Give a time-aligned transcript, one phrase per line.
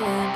[0.00, 0.33] my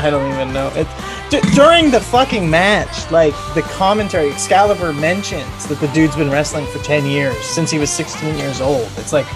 [0.00, 0.68] I don't even know.
[0.74, 0.86] It
[1.30, 6.66] d- during the fucking match, like the commentary, Excalibur mentions that the dude's been wrestling
[6.66, 8.88] for ten years since he was sixteen years old.
[8.96, 9.26] It's like,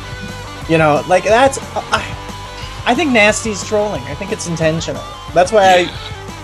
[0.69, 1.59] you know, like that's.
[1.77, 2.03] I,
[2.87, 4.03] I think Nasty's trolling.
[4.03, 5.03] I think it's intentional.
[5.33, 5.89] That's why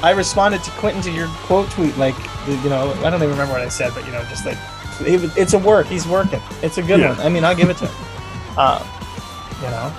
[0.03, 1.97] I, I responded to Quentin to your quote tweet.
[1.99, 2.17] Like,
[2.49, 4.57] you know, I don't even remember what I said, but you know, just like,
[5.03, 5.87] it, it's a work.
[5.87, 6.41] He's working.
[6.63, 7.11] It's a good Yeah.
[7.17, 7.21] one.
[7.21, 8.59] I mean, I'll give it to him.
[8.59, 8.83] Um,
[9.63, 9.93] you know,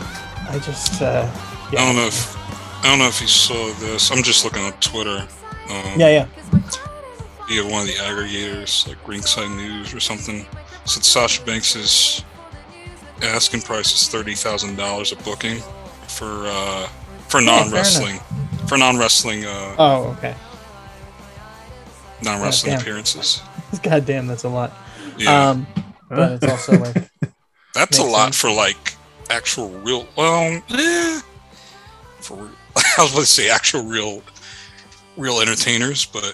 [0.49, 1.01] I just.
[1.01, 1.29] Uh,
[1.69, 2.35] I don't know if
[2.81, 4.11] I don't know if you saw this.
[4.11, 5.27] I'm just looking up Twitter.
[5.69, 6.25] Um, yeah, yeah.
[7.47, 10.45] via one of the aggregators, like Ringside News or something,
[10.85, 12.23] said Sasha Banks's
[13.21, 15.59] asking price is thirty thousand dollars a booking
[16.07, 16.87] for uh,
[17.29, 18.19] for non wrestling
[18.67, 20.35] for non wrestling uh, Oh, okay.
[22.23, 23.41] non wrestling appearances.
[23.83, 24.73] God damn, that's a lot.
[25.17, 25.67] Yeah, Um,
[26.09, 27.09] but it's also like,
[27.75, 28.41] that's a lot sense.
[28.41, 28.95] for like
[29.29, 30.07] actual real.
[30.17, 31.21] Well, eh,
[32.21, 32.49] for real-
[32.97, 34.21] I was about to say actual real
[35.17, 36.33] real entertainers, but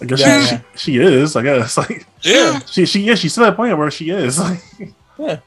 [0.00, 0.60] I guess Yeah, she, yeah.
[0.74, 1.36] she she is.
[1.36, 4.40] I guess like yeah, she she yeah she's to that point where she is.
[5.18, 5.42] Like,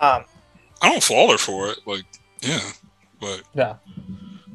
[0.00, 0.22] um,
[0.80, 1.80] I don't fault her for it.
[1.84, 2.04] Like,
[2.40, 2.60] yeah,
[3.20, 3.74] but yeah.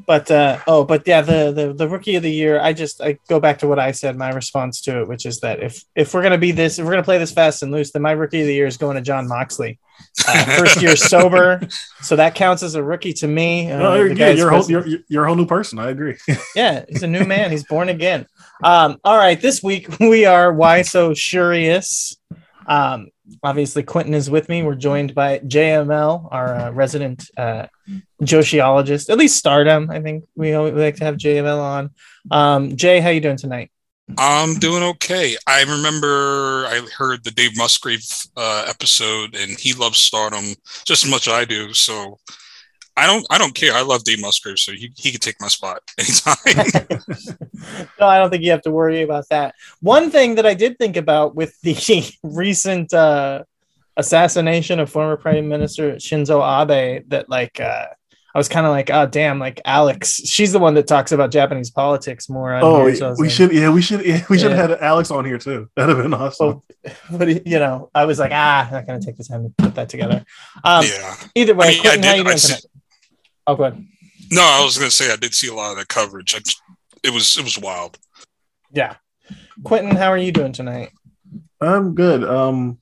[0.06, 2.60] But uh, oh, but yeah, the, the the rookie of the year.
[2.60, 4.18] I just I go back to what I said.
[4.18, 6.92] My response to it, which is that if if we're gonna be this, if we're
[6.92, 9.02] gonna play this fast and loose, then my rookie of the year is going to
[9.02, 9.80] Jon Moxley.
[10.28, 11.62] Uh, first year sober,
[12.02, 13.72] so that counts as a rookie to me.
[13.72, 15.80] Uh, no, you're, yeah, you're, a whole, you're you're a whole new person.
[15.80, 16.18] I agree.
[16.56, 17.52] yeah, he's a new man.
[17.52, 18.26] He's born again.
[18.64, 22.18] Um, all right, this week we are why so curious.
[22.68, 23.10] Um,
[23.44, 24.64] obviously, Quentin is with me.
[24.64, 27.68] We're joined by JML, our uh, resident uh,
[28.22, 29.90] Joshiologist, at least Stardom.
[29.90, 31.92] I think we, like to have JML on.
[32.32, 33.72] Um, Jay, how you doing tonight?
[34.18, 35.38] I'm doing okay.
[35.48, 40.56] I remember I heard the Dave Musgrave uh, episode, and he loves Stardom
[40.86, 41.74] just as much as I do.
[41.74, 42.20] So
[42.96, 43.74] I don't, I don't care.
[43.74, 46.36] I love Dave Musgrave, so he, he can take my spot anytime.
[48.00, 49.56] no, I don't think you have to worry about that.
[49.82, 51.76] One thing that I did think about with the
[52.24, 53.44] recent uh,
[53.98, 57.88] assassination of former Prime Minister Shinzo Abe, that like uh,
[58.36, 61.32] I was kind of like, oh damn, like Alex, she's the one that talks about
[61.32, 62.54] Japanese politics more.
[62.54, 64.58] On oh, here, so we like- should yeah we should yeah, we should Yeah.
[64.58, 65.70] have had Alex on here too.
[65.76, 66.62] That'd have been awesome.
[67.12, 69.76] But you know, I was like, ah, I'm not gonna take the time to put
[69.76, 70.26] that together.
[70.64, 71.16] Um, yeah.
[71.36, 72.60] Either way, I mean, I Quentin, how did- you I
[73.48, 73.56] doing see- tonight?
[73.56, 73.86] Oh, go ahead.
[74.32, 76.36] No, I was gonna say I did see a lot of that coverage.
[76.36, 76.40] I,
[77.04, 77.98] it was, it was wild.
[78.72, 78.96] Yeah,
[79.64, 80.92] Quentin, how are you doing tonight?
[81.62, 82.24] I'm good.
[82.24, 82.80] Um,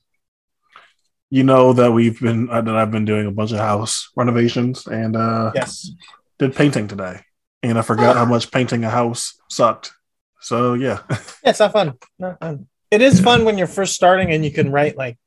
[1.30, 4.86] you know that we've been uh, that I've been doing a bunch of house renovations
[4.86, 5.90] and uh Yes.
[6.38, 7.20] did painting today,
[7.62, 9.92] and I forgot how much painting a house sucked.
[10.40, 11.94] So yeah, Yeah, it's not fun.
[12.18, 12.68] Not fun.
[12.90, 15.18] It is fun when you're first starting and you can write like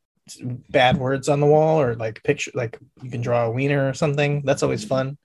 [0.69, 3.93] bad words on the wall or like picture, like you can draw a wiener or
[3.93, 4.41] something.
[4.45, 5.17] That's always fun.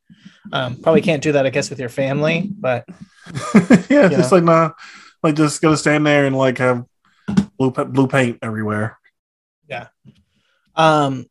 [0.52, 2.84] Um, probably can't do that, I guess, with your family, but
[3.88, 4.28] yeah, just Yeah.
[4.30, 4.70] like nah,
[5.22, 6.84] like just gonna stand there and like have
[7.58, 8.98] blue pa- blue paint everywhere.
[9.68, 9.88] Yeah.
[10.74, 11.26] Um,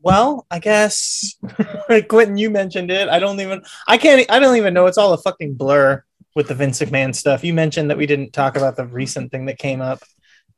[0.00, 1.34] well, I guess
[2.08, 3.08] Quentin, you mentioned it.
[3.08, 4.86] I don't even, I can't, I don't even know.
[4.86, 6.02] It's all a fucking blur
[6.34, 7.42] with the Vince McMahon stuff.
[7.44, 10.00] You mentioned that we didn't talk about the recent thing that came up.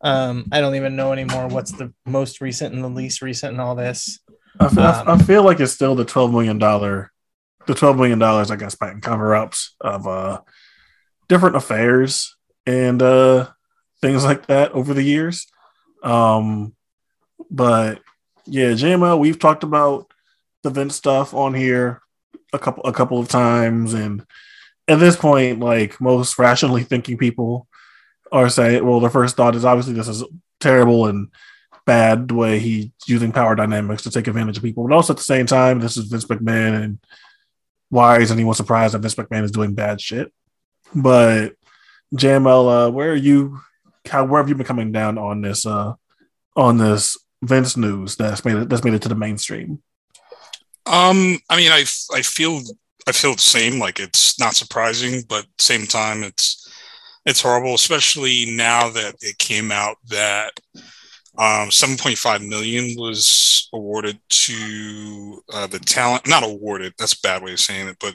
[0.03, 3.61] Um, I don't even know anymore what's the most recent and the least recent and
[3.61, 4.19] all this.
[4.59, 7.13] I feel, Um, I feel like it's still the twelve million dollar,
[7.67, 10.41] the twelve million dollars I guess patent cover ups of uh
[11.29, 12.37] different affairs
[12.67, 13.49] and uh
[14.01, 15.47] things like that over the years.
[16.03, 16.75] Um,
[17.51, 18.01] but
[18.47, 20.11] yeah, JML, we've talked about
[20.63, 22.01] the Vince stuff on here
[22.53, 24.25] a couple a couple of times, and
[24.89, 27.69] at this point, like most rationally thinking people
[28.33, 30.25] are saying, well, their first thought is obviously this is
[30.61, 31.29] terrible and
[31.87, 35.17] bad the way he's using power dynamics to take advantage of people, but also at
[35.17, 36.99] the same time, this is Vince McMahon, and
[37.89, 40.33] why isn't anyone surprised that Vince McMahon is doing bad shit?
[40.95, 41.55] But
[42.15, 43.61] JML, uh, where are you?
[44.07, 45.67] How where have you been coming down on this?
[45.67, 45.95] Uh,
[46.57, 49.83] on this Vince news that's made it that's made it to the mainstream.
[50.87, 52.61] Um, I mean, I I feel
[53.07, 53.79] I feel the same.
[53.79, 56.60] Like it's not surprising, but same time, it's
[57.27, 60.53] it's horrible, especially now that it came out that
[61.39, 66.27] um, 7.5 million was awarded to uh, the talent.
[66.27, 66.95] Not awarded.
[66.99, 68.15] That's a bad way of saying it, but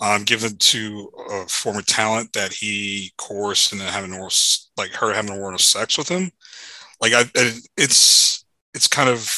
[0.00, 4.32] um, given to a former talent that he coerced into having oral,
[4.76, 6.30] like her having oral sex with him.
[7.00, 7.24] Like I,
[7.76, 8.44] it's
[8.74, 9.30] it's kind of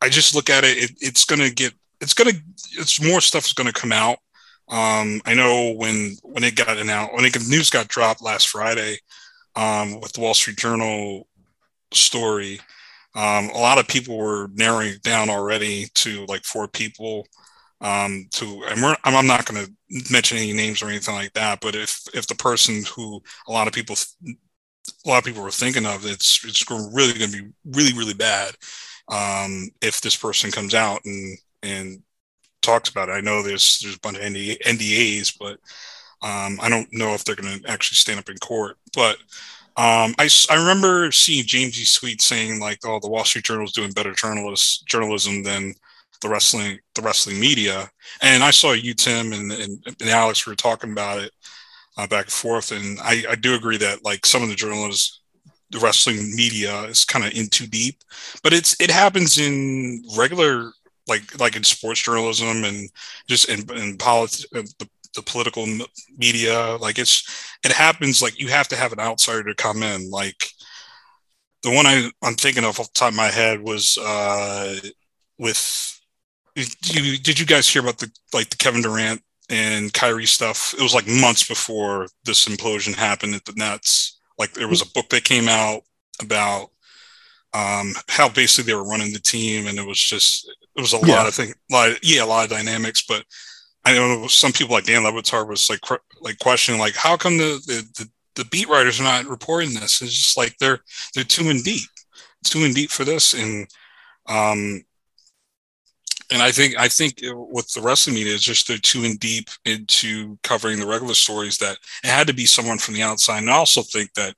[0.00, 2.32] I just look at it, it it's gonna get it's gonna
[2.72, 4.18] it's more stuff is gonna come out.
[4.70, 8.98] Um, I know when when it got announced when the news got dropped last Friday
[9.56, 11.26] um, with the Wall Street Journal
[11.92, 12.60] story,
[13.16, 17.26] um, a lot of people were narrowing it down already to like four people.
[17.80, 19.72] Um, to and we're, I'm not going to
[20.12, 23.66] mention any names or anything like that, but if if the person who a lot
[23.66, 23.96] of people
[25.04, 28.14] a lot of people were thinking of, it's it's really going to be really really
[28.14, 28.54] bad
[29.08, 32.02] um, if this person comes out and and
[32.62, 33.12] talks about it.
[33.12, 35.58] I know there's there's a bunch of NDAs, but
[36.22, 38.76] um, I don't know if they're going to actually stand up in court.
[38.94, 39.16] But
[39.76, 41.84] um, I, I remember seeing James E.
[41.84, 45.74] Sweet saying like, "Oh, the Wall Street Journal is doing better journalist journalism than
[46.22, 47.90] the wrestling the wrestling media."
[48.22, 51.32] And I saw you, Tim, and, and, and Alex were talking about it
[51.96, 55.20] uh, back and forth, and I, I do agree that like some of the journalists
[55.70, 58.02] the wrestling media is kind of in too deep
[58.42, 60.72] but it's it happens in regular
[61.10, 62.88] like like in sports journalism and
[63.28, 65.66] just in, in politics uh, the, the political
[66.16, 70.08] media like it's it happens like you have to have an outsider to come in
[70.10, 70.46] like
[71.62, 74.76] the one I, i'm thinking of off the top of my head was uh
[75.38, 76.00] with
[76.54, 79.20] did you, did you guys hear about the like the kevin durant
[79.50, 80.74] and Kyrie stuff.
[80.78, 84.20] It was like months before this implosion happened at the Nets.
[84.38, 85.82] Like there was a book that came out
[86.22, 86.70] about
[87.52, 91.06] um, how basically they were running the team, and it was just it was a
[91.06, 91.16] yeah.
[91.16, 93.04] lot of things, like yeah, a lot of dynamics.
[93.06, 93.24] But
[93.84, 95.80] I know some people like Dan Le Batard was like
[96.20, 100.02] like questioning like how come the, the the, the beat writers are not reporting this?
[100.02, 100.80] It's just like they're
[101.14, 101.88] they're too in deep,
[102.44, 103.68] too in deep for this, and
[104.26, 104.82] um,
[106.32, 109.16] and I think I think with the rest wrestling media is just they're too in
[109.16, 113.38] deep into covering the regular stories that it had to be someone from the outside.
[113.38, 114.34] And I also think that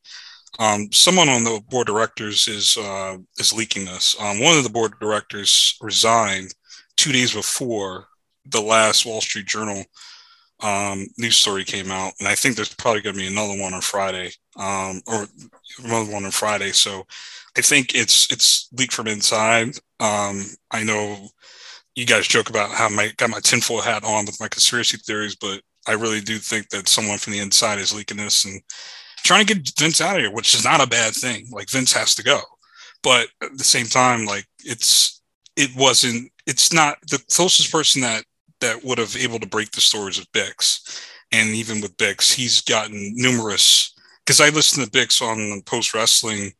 [0.59, 4.17] um, someone on the board of directors is uh, is leaking this.
[4.21, 6.55] Um, one of the board of directors resigned
[6.97, 8.07] two days before
[8.47, 9.85] the last Wall Street Journal
[10.63, 13.75] um, news story came out, and I think there's probably going to be another one
[13.75, 15.27] on Friday, um, or
[15.85, 16.73] another one on Friday.
[16.73, 17.07] So
[17.57, 19.77] I think it's it's leaked from inside.
[20.01, 21.29] Um, I know
[21.95, 25.35] you guys joke about how I got my tinfoil hat on with my conspiracy theories,
[25.35, 28.61] but I really do think that someone from the inside is leaking this and
[29.23, 31.47] trying to get Vince out of here, which is not a bad thing.
[31.51, 32.41] Like Vince has to go,
[33.03, 35.23] but at the same time, like it's
[35.57, 36.31] it wasn't.
[36.47, 38.25] It's not the closest person that
[38.61, 41.01] that would have able to break the stories of Bix,
[41.33, 43.95] and even with Bix, he's gotten numerous.
[44.25, 46.53] Because I listened to Bix on the post wrestling,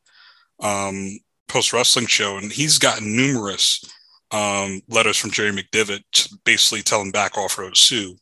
[0.61, 3.85] um, post wrestling show, and he's gotten numerous
[4.33, 8.17] um, letters from Jerry McDevitt basically telling back off Road Sue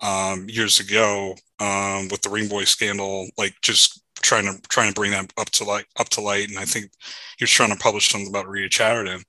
[0.00, 4.94] um, years ago um, with the Ring Boy scandal, like just trying to trying to
[4.94, 6.48] bring that up to light up to light.
[6.48, 6.90] And I think
[7.38, 9.22] he was trying to publish something about Rita Chatterton.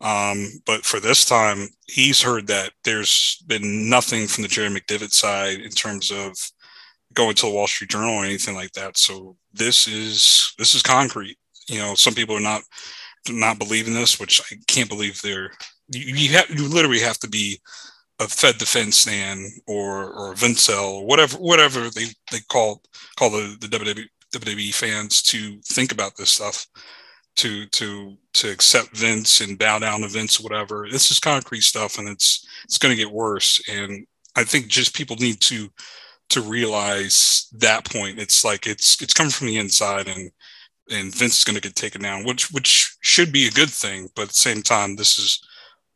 [0.00, 5.12] Um, but for this time, he's heard that there's been nothing from the Jerry McDevitt
[5.12, 6.36] side in terms of
[7.14, 8.96] going to the Wall Street Journal or anything like that.
[8.96, 11.38] So this is this is concrete.
[11.68, 12.62] You know, some people are not
[13.30, 15.52] not believing this, which I can't believe they're
[15.88, 17.60] you, you have you literally have to be
[18.22, 22.82] a Fed defense stand or or Vincel whatever whatever they, they call
[23.16, 26.66] call the, the WWE, WWE fans to think about this stuff
[27.36, 30.86] to to to accept Vince and bow down to Vince whatever.
[30.90, 33.60] This is concrete stuff and it's it's gonna get worse.
[33.68, 35.68] And I think just people need to
[36.30, 38.18] to realize that point.
[38.18, 40.30] It's like it's it's coming from the inside and
[40.90, 44.08] and Vince is going to get taken down, which which should be a good thing.
[44.14, 45.40] But at the same time, this is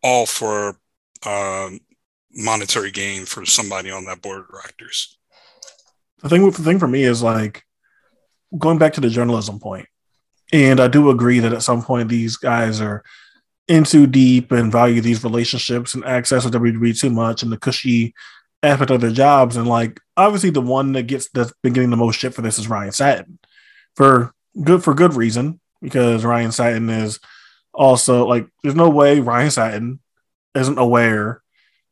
[0.02, 0.78] all for
[1.24, 1.70] uh,
[2.32, 5.18] monetary gain for somebody on that board of directors.
[6.22, 7.64] The thing, the thing for me is like
[8.56, 9.86] going back to the journalism point,
[10.52, 13.02] and I do agree that at some point these guys are
[13.68, 17.58] in too deep and value these relationships and access to WWE too much and the
[17.58, 18.14] cushy
[18.62, 19.56] aspect of their jobs.
[19.56, 22.58] And like obviously the one that gets that's been getting the most shit for this
[22.58, 23.38] is Ryan Satin
[23.94, 27.18] for good for good reason because Ryan Satin is
[27.74, 30.00] also like there's no way Ryan Satin
[30.54, 31.42] isn't aware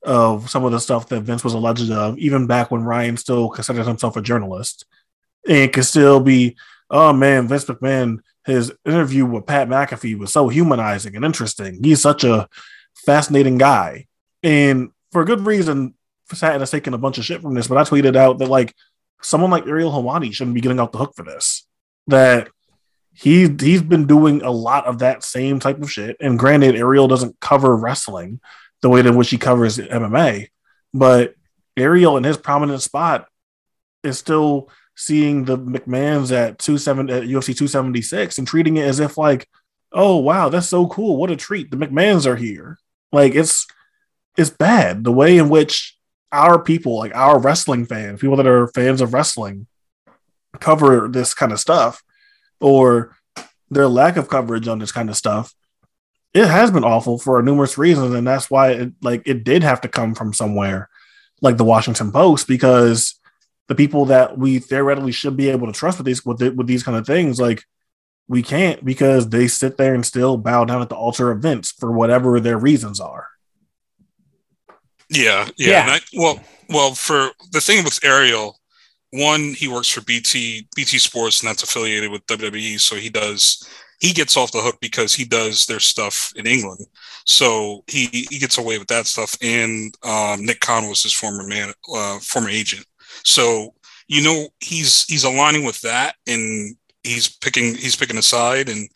[0.05, 3.49] of some of the stuff that Vince was alleged of, even back when Ryan still
[3.49, 4.85] considered himself a journalist,
[5.49, 6.57] and could still be,
[6.91, 11.83] oh man, Vince McMahon, his interview with Pat McAfee was so humanizing and interesting.
[11.83, 12.49] He's such a
[13.07, 14.07] fascinating guy,
[14.43, 15.95] and for good reason,
[16.33, 17.69] Satin has taken a bunch of shit from this.
[17.69, 18.75] But I tweeted out that like
[19.23, 21.67] someone like Ariel Helwani shouldn't be getting off the hook for this.
[22.09, 22.49] That
[23.13, 26.17] he he's been doing a lot of that same type of shit.
[26.21, 28.41] And granted, Ariel doesn't cover wrestling
[28.85, 30.49] the way in which he covers MMA,
[30.93, 31.35] but
[31.75, 33.27] Ariel in his prominent spot
[34.03, 38.77] is still seeing the McMahons at two seven at UFC two seventy six and treating
[38.77, 39.49] it as if like,
[39.91, 41.17] oh wow, that's so cool.
[41.17, 41.71] What a treat.
[41.71, 42.79] The McMahons are here.
[43.11, 43.67] Like it's
[44.37, 45.97] it's bad the way in which
[46.31, 49.67] our people, like our wrestling fans, people that are fans of wrestling,
[50.61, 52.03] cover this kind of stuff
[52.61, 53.17] or
[53.71, 55.55] their lack of coverage on this kind of stuff,
[56.35, 59.81] it has been awful for numerous reasons, and that's why it like it did have
[59.83, 60.91] to come from somewhere,
[61.41, 63.15] like the Washington Post, because
[63.69, 66.67] the people that we theoretically should be able to trust with these with, the, with
[66.67, 67.63] these kind of things, like
[68.27, 71.71] we can't because they sit there and still bow down at the altar of Vince
[71.71, 73.29] for whatever their reasons are.
[75.09, 75.71] Yeah, yeah.
[75.71, 75.83] Yeah.
[75.83, 78.59] and I, well, well, for the thing with Ariel,
[79.13, 82.81] one, he works for BT BT Sports, and that's affiliated with WWE.
[82.81, 83.69] So he does
[84.01, 86.87] he gets off the hook because he does their stuff in England.
[87.27, 89.37] So he he gets away with that stuff.
[89.43, 92.87] And um, Nick Khan was his former man, uh, former agent.
[93.25, 93.75] So
[94.09, 98.89] you know he's he's aligning with that, and he's picking he's picking a side and.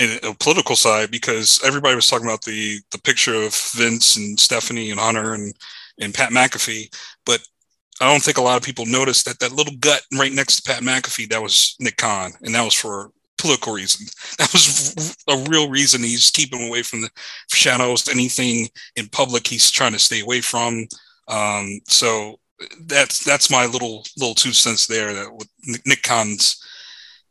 [0.00, 4.38] and a political side because everybody was talking about the the picture of Vince and
[4.38, 5.52] Stephanie and Hunter and
[6.00, 6.94] and Pat McAfee,
[7.26, 7.40] but
[8.00, 10.62] I don't think a lot of people noticed that that little gut right next to
[10.62, 14.14] Pat McAfee that was Nick Khan, and that was for political reasons.
[14.38, 17.10] That was a real reason he's keeping away from the
[17.50, 18.08] shadows.
[18.08, 20.86] Anything in public, he's trying to stay away from.
[21.28, 22.38] Um, so
[22.86, 25.12] that's that's my little little two cents there.
[25.12, 25.48] That with
[25.86, 26.62] Nick Khan's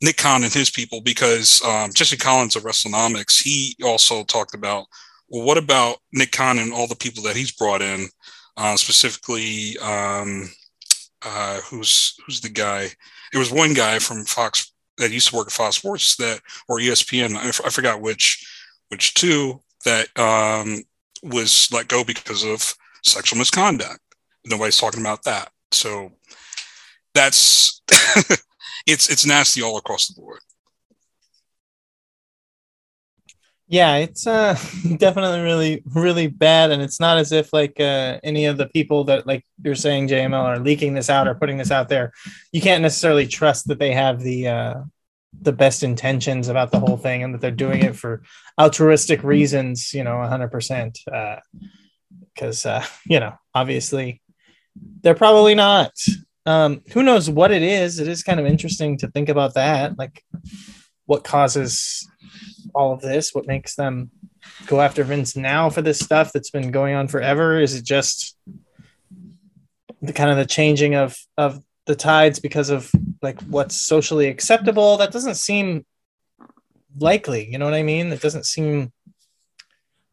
[0.01, 4.85] Nick Khan and his people, because um, Jesse Collins of WrestleNomics, he also talked about
[5.29, 8.07] well, what about Nick Khan and all the people that he's brought in,
[8.55, 10.49] uh, specifically um,
[11.23, 12.89] uh, who's who's the guy?
[13.33, 16.79] It was one guy from Fox that used to work at Fox Sports that or
[16.79, 17.35] ESPN.
[17.35, 18.45] I, f- I forgot which
[18.89, 20.83] which two that um,
[21.23, 22.73] was let go because of
[23.03, 23.99] sexual misconduct.
[24.45, 25.51] Nobody's talking about that.
[25.71, 26.11] So
[27.13, 27.81] that's
[28.87, 30.39] it's it's nasty all across the board.
[33.69, 34.53] Yeah, it's uh
[34.97, 39.03] definitely really really bad, and it's not as if like uh, any of the people
[39.05, 42.13] that like you're saying JML are leaking this out or putting this out there.
[42.53, 44.73] You can't necessarily trust that they have the uh,
[45.41, 48.23] the best intentions about the whole thing and that they're doing it for
[48.59, 49.93] altruistic reasons.
[49.93, 50.99] You know, hundred percent.
[51.11, 51.37] uh
[52.33, 54.21] Because uh, you know, obviously,
[55.01, 55.91] they're probably not.
[56.45, 57.99] Um, who knows what it is?
[57.99, 60.23] It is kind of interesting to think about that, like
[61.05, 62.07] what causes
[62.73, 63.33] all of this?
[63.33, 64.11] What makes them
[64.65, 67.59] go after Vince now for this stuff that's been going on forever?
[67.59, 68.37] Is it just
[70.01, 74.97] the kind of the changing of of the tides because of like what's socially acceptable?
[74.97, 75.85] That doesn't seem
[76.99, 77.49] likely.
[77.49, 78.11] You know what I mean?
[78.11, 78.91] It doesn't seem.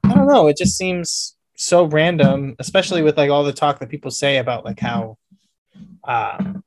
[0.04, 0.49] I don't know.
[0.49, 4.64] It just seems so random, especially with like all the talk that people say about
[4.64, 5.16] like how,
[6.06, 6.62] um,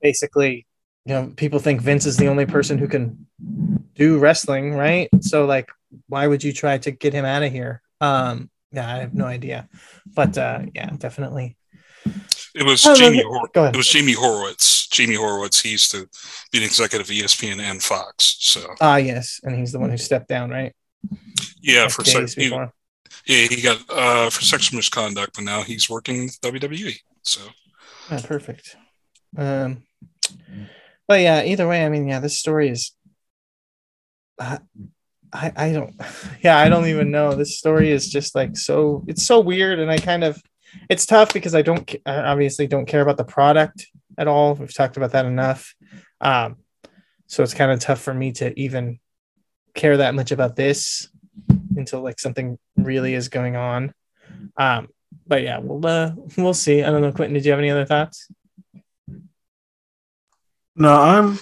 [0.00, 0.66] basically,
[1.04, 3.26] you know, people think Vince is the only person who can
[3.94, 5.08] do wrestling, right?
[5.20, 5.68] So like,
[6.08, 7.82] why would you try to get him out of here?
[8.00, 9.68] Um, yeah, I have no idea,
[10.14, 11.56] but uh, yeah, definitely.
[12.54, 13.22] It was Oh, Jamie.
[13.22, 13.74] go- Hor- go ahead.
[13.74, 14.86] It was Jamie Horowitz.
[14.88, 15.60] Jamie Horowitz.
[15.60, 16.08] He used to
[16.52, 18.36] be an executive of ESPN and Fox.
[18.40, 20.72] So Ah, yes, and he's the one who stepped down, right?
[21.62, 22.48] yeah, Like for sex, he,
[23.26, 26.94] yeah, he got uh, for sexual misconduct, but now he's working with WWE.
[27.22, 27.40] So
[28.10, 28.76] Ah, perfect.
[29.36, 29.82] Um,
[31.12, 32.92] but yeah, either way, I mean, yeah, this story is.
[34.40, 34.60] I,
[35.30, 35.94] I, I don't,
[36.42, 37.34] yeah, I don't even know.
[37.34, 39.04] This story is just like so.
[39.06, 40.42] It's so weird, and I kind of,
[40.88, 44.54] it's tough because I don't, I obviously don't care about the product at all.
[44.54, 45.74] We've talked about that enough.
[46.22, 46.56] Um,
[47.26, 48.98] so it's kind of tough for me to even
[49.74, 51.10] care that much about this
[51.76, 53.92] until like something really is going on.
[54.56, 54.88] Um,
[55.26, 56.82] but yeah, we'll uh, we'll see.
[56.82, 57.34] I don't know, Quentin.
[57.34, 58.28] Did you have any other thoughts?
[60.82, 61.38] No, I'm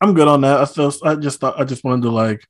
[0.00, 0.58] I'm good on that.
[0.58, 2.44] I still I just thought I just wanted to like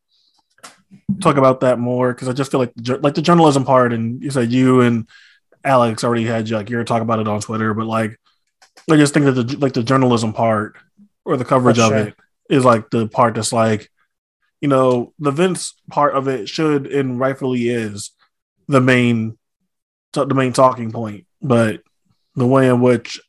[1.21, 4.23] talk about that more because I just feel like the, like the journalism part and
[4.23, 5.07] you said you and
[5.63, 8.19] Alex already had like you're talking about it on Twitter, but like
[8.91, 10.77] I just think that the like the journalism part
[11.27, 11.99] or the coverage For of sure.
[11.99, 12.15] it
[12.49, 13.91] is like the part that's like
[14.63, 18.11] you know the Vince part of it should and rightfully is
[18.69, 19.37] the main
[20.15, 21.83] the main talking point, but
[22.37, 23.21] the way in which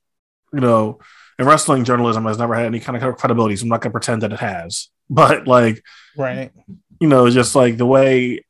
[0.54, 1.00] you know,
[1.38, 3.56] and wrestling journalism has never had any kind of credibility.
[3.56, 4.90] So I'm not going to pretend that it has.
[5.10, 5.84] But like,
[6.18, 6.52] Right.
[7.00, 8.44] you know, just like the way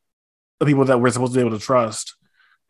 [0.60, 2.16] the people that we're supposed to be able to trust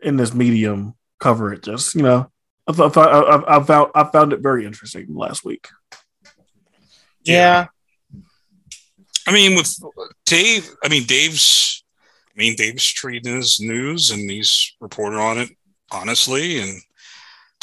[0.02, 1.64] in this medium cover it.
[1.64, 2.32] Just you know,
[2.68, 5.68] I thought I, I, I found I found it very interesting last week.
[7.24, 7.68] Yeah.
[9.28, 9.74] I mean, with
[10.26, 11.84] Dave, I mean, Dave's,
[12.36, 15.50] I mean, Dave's treating his news and he's reporting on it
[15.92, 16.60] honestly.
[16.60, 16.82] And,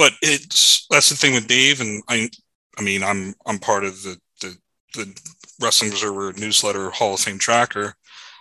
[0.01, 1.83] but it's, that's the thing with Dave.
[1.83, 2.31] And I,
[2.79, 4.57] I mean, I'm, I'm part of the, the,
[4.95, 5.21] the
[5.61, 7.93] Wrestling Observer newsletter Hall of Fame tracker.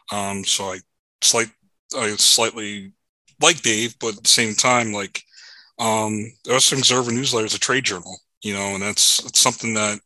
[0.10, 0.80] Um, so I
[1.22, 1.50] slight,
[1.98, 2.94] I slightly
[3.42, 5.22] like Dave, but at the same time, like,
[5.80, 9.74] um, the Wrestling Observer newsletter is a trade journal, you know, and that's, that's something
[9.74, 10.00] that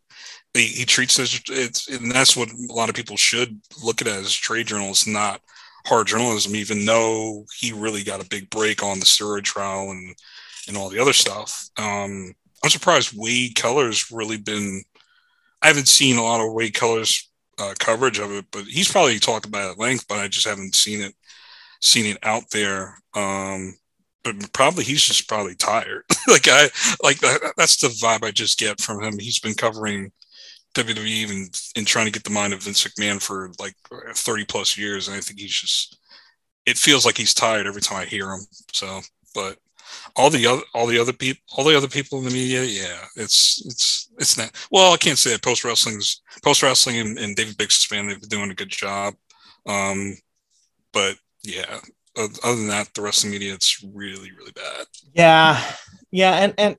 [0.56, 4.08] he, he treats as it's and that's what a lot of people should look at
[4.08, 5.40] as trade journalists, not
[5.86, 6.56] hard journalism.
[6.56, 10.16] Even though he really got a big break on the steroid trial and
[10.67, 11.70] and all the other stuff.
[11.77, 14.84] Um, I'm surprised Wade Keller's really been.
[15.62, 17.29] I haven't seen a lot of Wade Keller's
[17.60, 20.08] uh, coverage of it, but he's probably talked about it at length.
[20.08, 21.13] But I just haven't seen it
[21.82, 22.98] seen it out there.
[23.13, 23.75] Um,
[24.24, 26.03] but probably he's just probably tired.
[26.27, 26.70] like I
[27.03, 29.20] like that, that's the vibe I just get from him.
[29.20, 30.12] He's been covering
[30.75, 33.75] WWE even and trying to get the mind of Vince McMahon for like
[34.15, 35.08] 30 plus years.
[35.08, 35.98] And I think he's just,
[36.65, 38.41] it feels like he's tired every time I hear him.
[38.72, 39.01] So,
[39.36, 39.58] but
[40.16, 43.06] all the other, all the other people, all the other people in the media, yeah,
[43.16, 47.36] it's, it's, it's not, well, I can't say that post wrestling's post wrestling and, and
[47.36, 49.14] David Bixenspan, they've been doing a good job.
[49.66, 50.16] Um,
[50.92, 51.80] but yeah,
[52.18, 54.86] other than that, the rest of the media, it's really, really bad.
[55.14, 55.62] Yeah.
[56.12, 56.34] Yeah.
[56.34, 56.78] And, and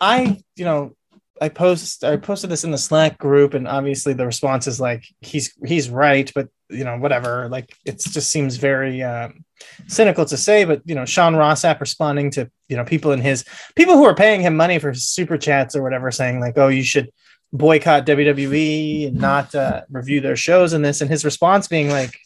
[0.00, 0.94] I, you know,
[1.40, 5.04] I post I posted this in the Slack group, and obviously the response is like
[5.20, 7.48] he's he's right, but you know whatever.
[7.48, 9.44] Like it just seems very um,
[9.86, 13.20] cynical to say, but you know Sean Ross Sapp responding to you know people in
[13.20, 13.44] his
[13.76, 16.82] people who are paying him money for super chats or whatever, saying like, oh, you
[16.82, 17.10] should
[17.52, 22.18] boycott WWE and not uh, review their shows and this, and his response being like,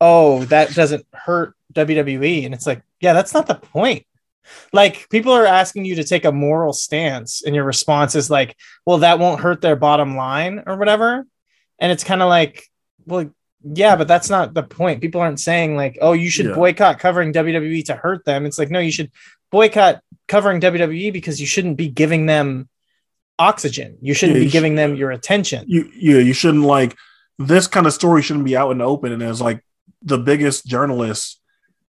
[0.00, 4.06] oh, that doesn't hurt WWE, and it's like, yeah, that's not the point
[4.72, 8.56] like people are asking you to take a moral stance and your response is like
[8.84, 11.26] well that won't hurt their bottom line or whatever
[11.78, 12.64] and it's kind of like
[13.06, 13.30] well
[13.64, 16.54] yeah but that's not the point people aren't saying like oh you should Yeah.
[16.54, 19.10] boycott covering wwe to hurt them it's like no you should
[19.50, 22.68] boycott covering wwe because you shouldn't be giving them
[23.38, 26.96] oxygen you shouldn't Yeah, be you giving them your attention You yeah, you shouldn't like
[27.38, 29.10] this kind of story shouldn't be out in the open.
[29.10, 29.64] And as like
[30.02, 31.40] the biggest journalist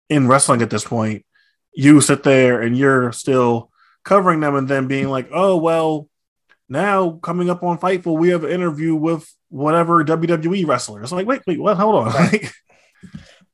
[0.09, 1.27] in wrestling at this point,
[1.75, 3.71] you sit there and you're still
[4.05, 6.09] covering them and then being like, oh well,
[6.69, 11.03] now coming up on Fightful, we have an interview with whatever WWE wrestler.
[11.03, 11.77] It's like, wait, wait, what?
[11.77, 12.13] Hold on.
[12.13, 12.51] Right.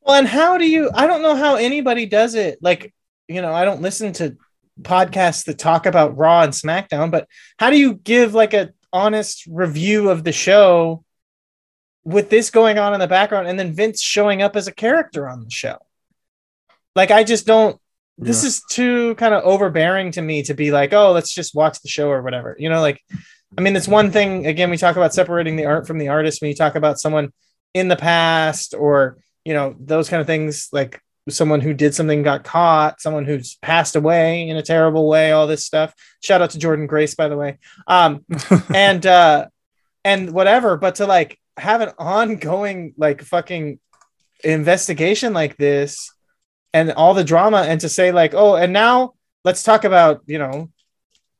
[0.02, 0.90] Well, and how do you?
[0.94, 2.58] I don't know how anybody does it.
[2.62, 2.92] Like,
[3.28, 4.36] you know, I don't listen to
[4.80, 9.46] podcasts that talk about Raw and SmackDown, but how do you give like a honest
[9.46, 11.04] review of the show
[12.02, 15.28] with this going on in the background and then Vince showing up as a character
[15.28, 15.76] on the show?
[16.96, 17.78] Like, I just don't.
[18.20, 18.48] This Yeah.
[18.48, 21.88] is too kind of overbearing to me to be like, oh, let's just watch the
[21.88, 22.54] show or whatever.
[22.58, 23.00] You know, like,
[23.56, 24.46] I mean, it's one thing.
[24.46, 27.32] Again, we talk about separating the art from the artist when you talk about someone
[27.74, 32.22] in the past or you know those kind of things like someone who did something
[32.24, 36.50] got caught someone who's passed away in a terrible way all this stuff shout out
[36.50, 37.56] to jordynne grace by the way
[37.86, 38.24] um
[38.74, 39.46] and uh
[40.04, 43.78] and whatever but to like have an ongoing like fucking
[44.42, 46.12] investigation like this
[46.72, 50.38] and all the drama and to say like oh and now let's talk about you
[50.38, 50.70] know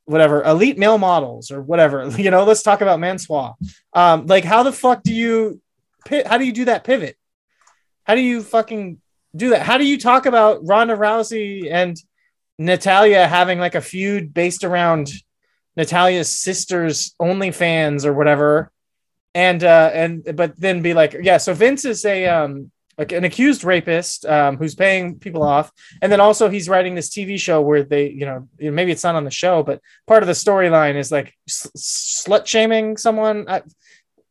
[0.05, 3.55] whatever elite male models or whatever you know let's talk about mansoor
[3.93, 5.61] um like how the fuck do you
[6.27, 7.17] how do you do that pivot?
[8.05, 9.01] How do you fucking
[9.37, 9.63] do that?
[9.63, 11.97] How do you talk about ronda rousey and
[12.59, 15.11] natalya having like a feud based around
[15.77, 18.73] natalya's sister's OnlyFans or whatever?
[19.35, 23.25] And uh and but then be like yeah so vince is a um like an
[23.25, 25.73] accused rapist um, who's paying people off.
[26.03, 29.15] And then also he's writing this tv show where they you know maybe it's not
[29.15, 33.49] on the show but part of the storyline is like sl- slut shaming someone.
[33.49, 33.63] I,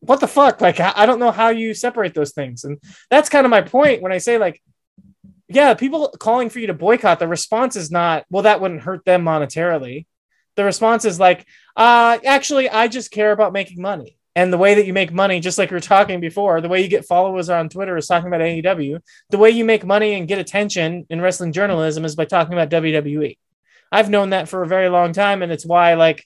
[0.02, 0.62] what the fuck?
[0.62, 2.64] Like I, I don't know how you separate those things.
[2.64, 2.78] And
[3.10, 4.62] that's kind of my point when i say like
[5.48, 9.04] yeah people calling for you to boycott the response is not well that wouldn't hurt
[9.04, 10.06] them monetarily.
[10.58, 14.76] The response is like uh actually i just care about making money and the way
[14.76, 17.50] that you make money just like we were talking before the way you get followers
[17.50, 21.22] on twitter is talking about aew the way you make money and get attention in
[21.22, 23.38] wrestling journalism is by talking about wwe
[23.92, 26.26] i've known that for a very long time and it's why like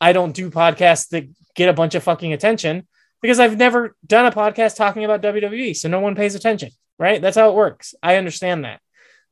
[0.00, 2.86] i don't do podcasts that get a bunch of fucking attention
[3.20, 7.20] because i've never done a podcast talking about wwe so no one pays attention right?
[7.20, 7.94] That's how it works.
[8.02, 8.80] I understand that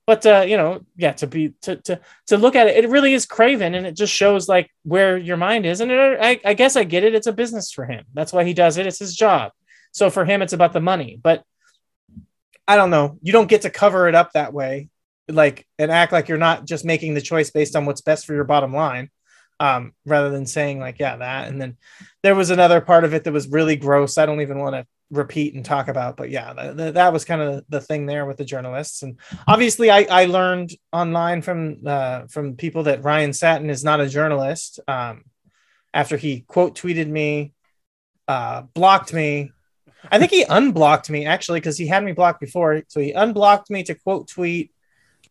[0.09, 3.12] but uh, you know, yeah, to be to to to look at it, it really
[3.12, 5.83] is Craven, and it just shows like where your mind is.
[5.83, 7.14] And it, I, I guess I get it.
[7.14, 8.07] It's a business for him.
[8.14, 8.87] That's why he does it.
[8.87, 9.53] It's his job.
[9.92, 11.21] So for him, it's about the money.
[11.23, 11.44] But
[12.66, 13.18] I don't know.
[13.21, 14.88] You don't get to cover it up that way,
[15.29, 18.33] like and act like you're not just making the choice based on what's best for
[18.33, 19.11] your bottom line,
[19.61, 21.49] um, rather than saying like, yeah, that.
[21.49, 21.77] And then
[22.23, 24.18] there was another part of it that was really gross.
[24.18, 27.25] I don't even want to repeat and talk about but yeah th- th- that was
[27.25, 31.79] kind of the thing there with the journalists and obviously i, I learned online from
[31.87, 35.25] uh, from people that ryan satin is not a journalist um,
[35.94, 37.55] after he quote tweeted me
[38.27, 39.51] uh, blocked me
[40.11, 43.71] i think he unblocked me actually because he had me blocked before so he unblocked
[43.71, 44.73] me to quote tweet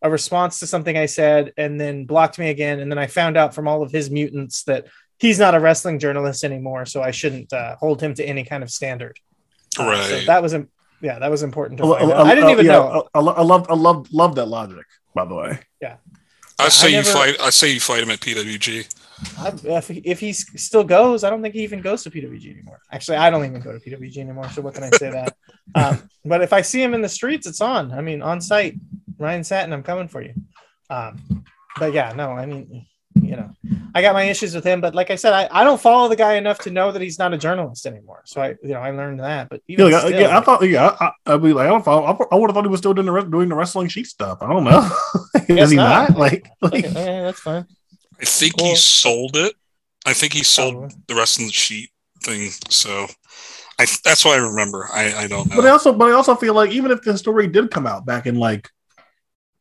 [0.01, 3.37] a response to something i said and then blocked me again and then i found
[3.37, 4.87] out from all of his mutants that
[5.19, 8.63] he's not a wrestling journalist anymore so i shouldn't uh, hold him to any kind
[8.63, 9.17] of standard
[9.77, 10.25] uh, so Right.
[10.27, 12.25] that was im- yeah, that was important to I, find out.
[12.25, 13.07] I didn't even yeah, know.
[13.13, 14.83] I, I, I love, I love, love that logic.
[15.13, 15.97] By the way, Yeah.
[16.59, 17.39] I say I you fight.
[17.39, 18.87] I say you fight him at PWG.
[19.39, 22.79] If, he, if he still goes, I don't think he even goes to PWG anymore.
[22.91, 24.49] Actually, I don't even go to PWG anymore.
[24.49, 25.35] So what can I say that?
[25.75, 27.91] Um, but if I see him in the streets, it's on.
[27.91, 28.75] I mean, on site,
[29.17, 30.33] Ryan Satin, I'm coming for you.
[30.89, 31.43] Um,
[31.77, 32.87] but yeah, no, I mean,
[33.21, 33.51] you know,
[33.93, 34.81] I got my issues with him.
[34.81, 37.19] But like I said, I, I don't follow the guy enough to know that he's
[37.19, 38.23] not a journalist anymore.
[38.25, 39.49] So I, you know, I learned that.
[39.49, 42.03] But yeah, like, still, yeah, I thought, yeah, I, I, be like, I don't follow.
[42.05, 44.39] I, I would have thought he was still doing the doing the wrestling sheet stuff.
[44.41, 44.89] I don't know.
[45.49, 46.09] Is he not.
[46.09, 46.17] not?
[46.17, 47.65] Like, like okay, yeah, that's fine.
[48.21, 49.53] I think Well- he sold it.
[50.05, 50.95] I think he sold Probably.
[51.07, 51.89] the rest of the sheet
[52.23, 52.49] thing.
[52.69, 53.07] So,
[53.79, 54.87] I that's what I remember.
[54.93, 55.55] I I don't know.
[55.57, 55.73] But I know.
[55.73, 58.35] also, but I also feel like even if the story did come out back in
[58.35, 58.69] like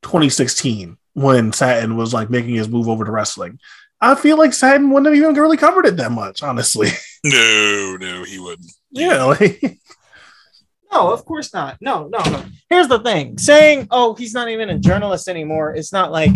[0.03, 3.59] 2016 when Satin was like making his move over to wrestling,
[4.01, 6.89] I feel like Satin wouldn't have even really covered it that much, honestly.
[7.25, 8.71] No, no, he wouldn't.
[8.93, 9.61] yeah, like,
[10.93, 11.77] No, of course not.
[11.81, 12.45] No, no, no.
[12.71, 16.31] Here's the thing: saying, "Oh, he's not even a journalist anymore," it's not like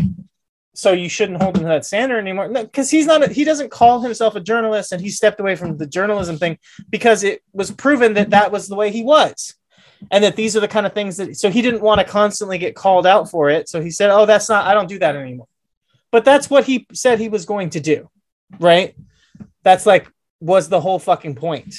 [0.74, 2.48] so you shouldn't hold him to that standard anymore.
[2.48, 3.22] Because he's not.
[3.22, 6.58] A, he doesn't call himself a journalist, and he stepped away from the journalism thing
[6.88, 9.54] because it was proven that that was the way he was,
[10.10, 11.36] and that these are the kind of things that.
[11.36, 13.68] So he didn't want to constantly get called out for it.
[13.68, 14.66] So he said, "Oh, that's not.
[14.66, 15.48] I don't do that anymore."
[16.12, 18.08] But that's what he said he was going to do,
[18.58, 18.94] right?
[19.62, 21.74] That's like was the whole fucking point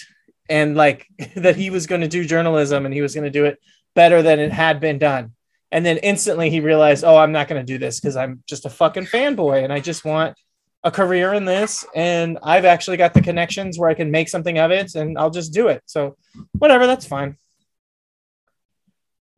[0.49, 3.45] and like that he was going to do journalism and he was going to do
[3.45, 3.60] it
[3.95, 5.34] better than it had been done.
[5.71, 8.65] And then instantly he realized, oh, I'm not going to do this because I'm just
[8.65, 10.38] a fucking fanboy and I just want
[10.84, 11.86] a career in this.
[11.95, 15.29] And I've actually got the connections where I can make something of it and I'll
[15.29, 15.81] just do it.
[15.86, 16.17] So
[16.57, 17.38] whatever, that's fine.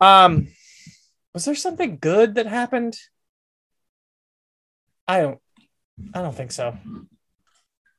[0.02, 0.48] Um,
[1.34, 2.96] was there something good that happened?
[5.08, 5.40] I don't,
[6.14, 6.76] I don't think so.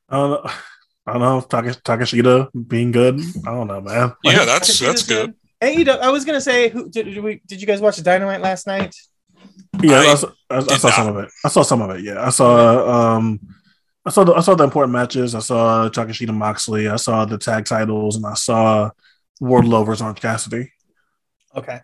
[0.09, 0.51] I don't know.
[1.07, 1.41] I don't know.
[1.41, 3.19] Taka- Takeshita being good.
[3.45, 4.15] I don't know, man.
[4.23, 5.35] Like, Yeah, that's Takeshita's that's good.
[5.61, 7.41] AEW, I was gonna say, who did, did we?
[7.47, 8.95] Did you guys watch Dynamite last night?
[9.81, 11.29] yeah, I, I saw, I, I saw some of it.
[11.43, 12.01] I saw some of it.
[12.03, 13.15] Yeah, I saw.
[13.15, 13.39] Um,
[14.05, 15.33] I saw the I saw the important matches.
[15.33, 16.87] I saw Takeshita Moxley.
[16.87, 18.91] I saw the tag titles, and I saw
[19.41, 20.71] Wardlow versus Orange Cassidy.
[21.55, 21.79] Okay.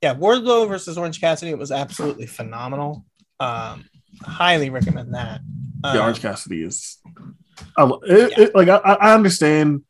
[0.00, 1.50] Yeah, Wardlow versus Orange Cassidy.
[1.50, 3.04] It was absolutely phenomenal.
[3.40, 3.84] Um,
[4.22, 5.40] highly recommend that.
[5.84, 6.98] Yeah, Um, Orange Cassidy is.
[7.76, 9.82] I, lo- it, it, like I, I understand,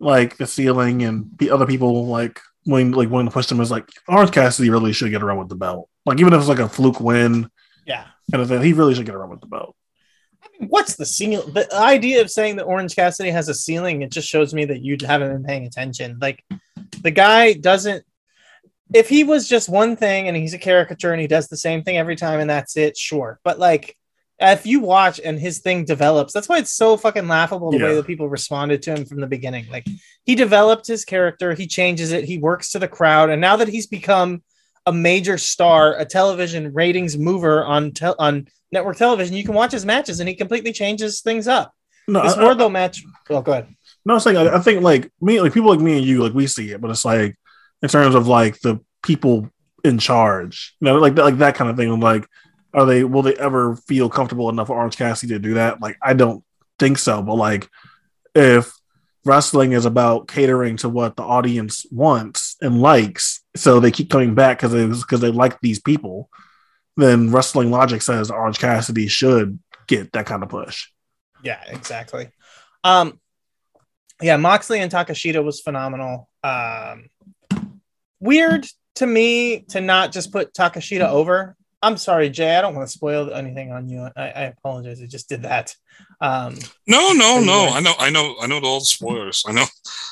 [0.00, 3.88] like the ceiling and the other people like when like when push them is like
[4.08, 5.88] Orange Cassidy really should get around with the belt.
[6.06, 7.50] Like even if it's like a fluke win
[7.86, 8.04] Yeah.
[8.30, 9.74] kind of thing, he really should get around with the belt.
[10.42, 11.52] I mean, what's the ceiling?
[11.52, 14.82] The idea of saying that Orange Cassidy has a ceiling, it just shows me that
[14.82, 16.18] you haven't been paying attention.
[16.20, 16.44] Like,
[17.02, 18.04] the guy doesn't.
[18.94, 21.82] If he was just one thing and he's a caricature and he does the same
[21.82, 23.38] thing every time and that's it, sure.
[23.44, 23.96] But like,
[24.40, 27.94] if you watch and his thing develops, that's why it's so fucking laughable the way
[27.94, 29.66] that people responded to him from the beginning.
[29.70, 29.86] Like,
[30.24, 33.68] he developed his character, he changes it, he works to the crowd, and now that
[33.68, 34.42] he's become
[34.86, 39.72] a major star, a television ratings mover on tel- on network television, you can watch
[39.72, 41.74] his matches and he completely changes things up.
[42.06, 43.02] No, This I, I, Wardlow match.
[43.28, 43.66] Oh, go ahead.
[44.04, 46.32] no, I'm saying I, I think like me, like people like me and you, like
[46.32, 47.36] we see it, but it's like
[47.82, 49.50] in terms of like the people
[49.84, 52.00] in charge, you know, like like that kind of thing.
[52.00, 52.26] Like,
[52.74, 55.80] are they will they ever feel comfortable enough for Orange Cassidy to do that?
[55.80, 56.44] Like, I don't
[56.78, 57.22] think so.
[57.22, 57.68] But like,
[58.34, 58.72] if
[59.24, 64.34] wrestling is about catering to what the audience wants and likes, so they keep coming
[64.34, 66.28] back because because they like these people,
[66.96, 70.88] then wrestling logic says Orange Cassidy should get that kind of push.
[71.42, 72.30] Yeah, exactly.
[72.84, 73.20] Um,
[74.20, 76.28] yeah, Moxley and Takeshita was phenomenal.
[76.42, 77.08] Um,
[78.20, 81.56] weird to me to not just put Takeshita over.
[81.82, 82.56] I'm sorry, Jay.
[82.56, 84.08] I don't want to spoil anything on you.
[84.16, 85.00] I, I apologize.
[85.02, 85.74] I just did that.
[86.20, 87.68] Um, No, no, no.
[87.72, 89.44] I know, I know, I know all the spoilers.
[89.46, 89.64] I know,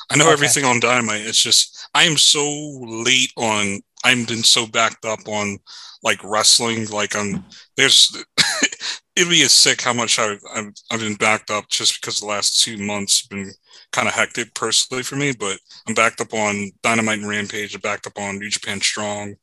[0.09, 0.33] I know Okay.
[0.33, 1.21] everything on Dynamite.
[1.21, 2.43] It's just I am so
[2.85, 5.57] late on I've been so backed up on
[6.03, 6.87] like wrestling.
[6.87, 7.43] Like I'm
[7.75, 8.15] there's
[9.15, 12.27] it'd be a sick how much I've, I've I've been backed up just because the
[12.27, 13.51] last two months have been
[13.91, 15.33] kind of hectic personally for me.
[15.37, 17.75] But I'm backed up on Dynamite and Rampage.
[17.75, 19.35] I'm backed up on New Japan Strong.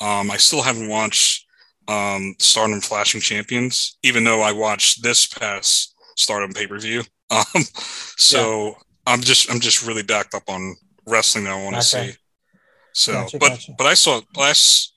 [0.00, 1.46] Um, I still haven't watched
[1.90, 7.02] um, Stardom Flashing Champions, even though I watched this past Stardom pay per view.
[7.32, 7.62] Um,
[8.16, 8.74] so
[9.06, 10.74] I'm just I'm just really backed up on
[11.06, 12.10] wrestling that I want to Okay.
[12.10, 12.16] see.
[12.92, 13.74] So, Gotcha, but gotcha.
[13.78, 14.92] but I saw last,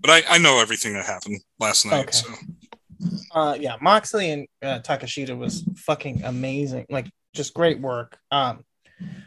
[0.00, 2.04] but I I know everything that happened last night.
[2.04, 2.12] Okay.
[2.12, 2.28] So
[3.34, 8.64] uh yeah moxley and uh, takeshita was fucking amazing like just great work um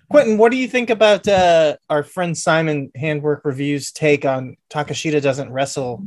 [0.10, 5.22] quentin what do you think about uh our friend simon handwork reviews take on takeshita
[5.22, 6.04] doesn't wrestle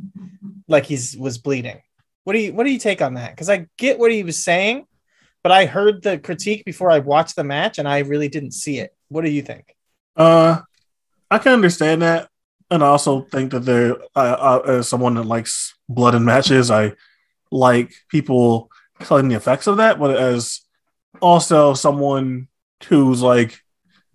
[0.72, 1.80] like he's was bleeding.
[2.24, 3.30] What do you what do you take on that?
[3.30, 4.86] Because i get what he was saying
[5.42, 8.78] but i heard the critique before i watched the match and i really didn't see
[8.78, 8.94] it.
[9.12, 9.76] What do you think?
[10.16, 10.60] Uh,
[11.30, 12.28] I can understand that,
[12.70, 16.70] and I also think that there, uh, uh, as someone that likes blood and matches,
[16.70, 16.94] I
[17.50, 19.98] like people feeling the effects of that.
[19.98, 20.60] But as
[21.20, 22.48] also someone
[22.86, 23.60] who's like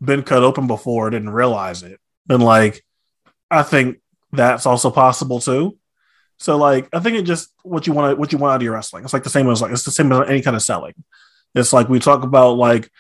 [0.02, 2.84] been cut open before, didn't realize it, and like
[3.52, 4.00] I think
[4.32, 5.78] that's also possible too.
[6.40, 8.62] So like I think it just what you want to what you want out of
[8.64, 9.04] your wrestling.
[9.04, 10.94] It's like the same as like it's the same as any kind of selling.
[11.56, 12.92] It's like we talk about like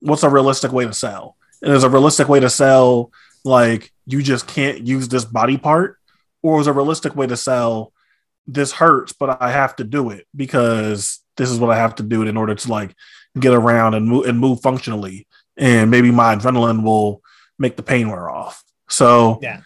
[0.00, 3.10] what's a realistic way to sell and there's a realistic way to sell
[3.44, 5.96] like you just can't use this body part
[6.42, 7.92] or is a realistic way to sell
[8.46, 12.02] this hurts but i have to do it because this is what i have to
[12.02, 12.94] do in order to like
[13.40, 17.22] get around and move and move functionally and maybe my adrenaline will
[17.58, 19.62] make the pain wear off so Yeah.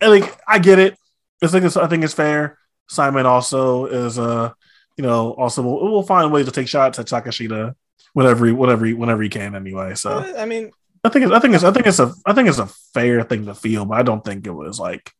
[0.00, 0.96] i think i get it
[1.42, 4.50] i think it's i think it's fair simon also is uh
[4.96, 7.74] you know also will will find ways to take shots at takeshita
[8.12, 10.70] whenever he, whatever he, whenever he can anyway so Uh, i mean
[11.04, 13.22] I think it's, I think it's I think it's a I think it's a fair
[13.22, 15.12] thing to feel, but I don't think it was like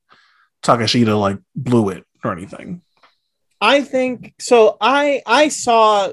[0.62, 2.81] Takeshita like blew it or anything.
[3.61, 4.79] I think so.
[4.81, 6.11] I I saw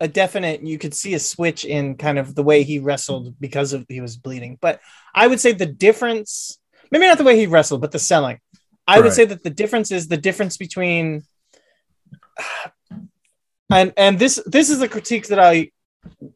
[0.00, 0.66] a definite.
[0.66, 4.00] You could see a switch in kind of the way he wrestled because of he
[4.00, 4.58] was bleeding.
[4.60, 4.80] But
[5.14, 6.58] I would say the difference,
[6.90, 8.40] maybe not the way he wrestled, but the selling.
[8.86, 11.24] I would say that the difference is the difference between.
[13.70, 15.70] And and this this is a critique that I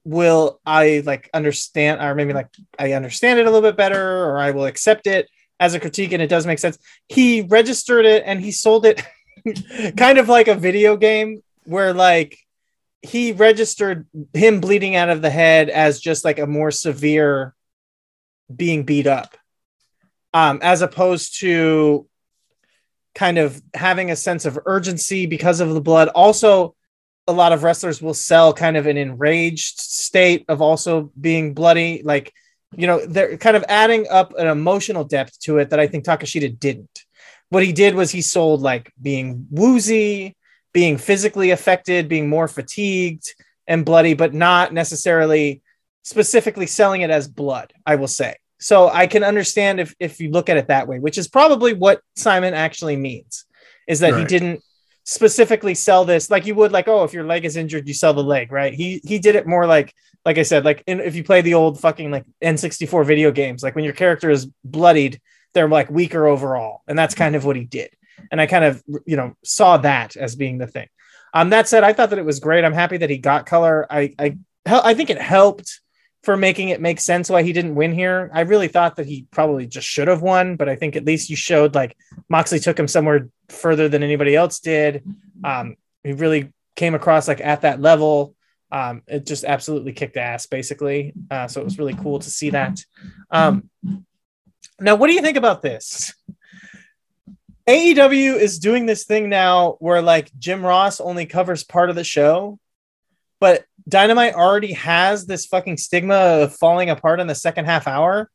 [0.04, 4.38] will I like understand or maybe like I understand it a little bit better or
[4.38, 5.28] I will accept it
[5.60, 6.78] as a critique and it does make sense.
[7.08, 9.02] He registered it and he sold it
[9.96, 12.38] kind of like a video game where like
[13.02, 17.54] he registered him bleeding out of the head as just like a more severe
[18.54, 19.36] being beat up
[20.32, 22.08] um as opposed to
[23.18, 26.74] kind of having a sense of urgency because of the blood also
[27.26, 32.02] a lot of wrestlers will sell kind of an enraged state of also being bloody
[32.04, 32.32] like
[32.76, 36.04] you know they're kind of adding up an emotional depth to it that i think
[36.04, 37.04] takeshita didn't
[37.50, 40.36] what he did was he sold like being woozy,
[40.72, 43.34] being physically affected, being more fatigued
[43.66, 45.62] and bloody, but not necessarily
[46.02, 48.36] specifically selling it as blood, I will say.
[48.58, 51.74] So I can understand if if you look at it that way, which is probably
[51.74, 53.44] what Simon actually means,
[53.86, 54.62] is that he didn't
[55.04, 56.30] specifically sell this.
[56.30, 58.74] Like you would like oh if your leg is injured you sell the leg right?
[58.74, 59.94] He he did it more like
[60.24, 63.62] like i said like in, if you play the old fucking like n64 video games
[63.62, 65.20] like when your character is bloodied
[65.54, 66.82] they're like weaker overall.
[66.86, 67.90] And that's kind of what he did.
[68.30, 70.88] And i kind of you know saw that as being the thing.
[71.32, 72.64] Um that said i thought that it was great.
[72.64, 73.86] I'm happy that he got color.
[73.88, 75.80] I i i think it helped
[76.22, 78.30] for making it make sense why he didn't win here.
[78.32, 81.30] I really thought that he probably just should have won but i think at least
[81.30, 81.96] you showed like
[82.28, 85.04] moxley took him somewhere further than anybody else did.
[85.44, 88.34] Um he really came across like at that level.
[88.70, 91.14] Um it just absolutely kicked ass basically.
[91.30, 92.84] Uh so it was really cool to see that.
[93.30, 93.70] Um
[94.80, 96.14] now, what do you think about this?
[97.68, 102.04] AEW is doing this thing now where like Jim Ross only covers part of the
[102.04, 102.58] show,
[103.40, 108.30] but Dynamite already has this fucking stigma of falling apart in the second half hour.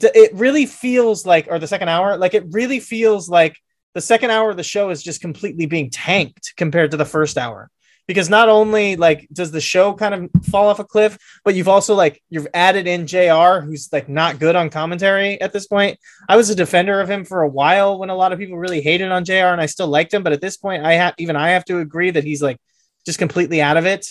[0.00, 3.56] It really feels like, or the second hour, like it really feels like
[3.94, 7.36] the second hour of the show is just completely being tanked compared to the first
[7.36, 7.70] hour.
[8.06, 11.68] Because not only like does the show kind of fall off a cliff, but you've
[11.68, 15.98] also like you've added in JR, who's like not good on commentary at this point.
[16.28, 18.80] I was a defender of him for a while when a lot of people really
[18.80, 20.24] hated on JR, and I still liked him.
[20.24, 22.58] But at this point, I have even I have to agree that he's like
[23.06, 24.06] just completely out of it.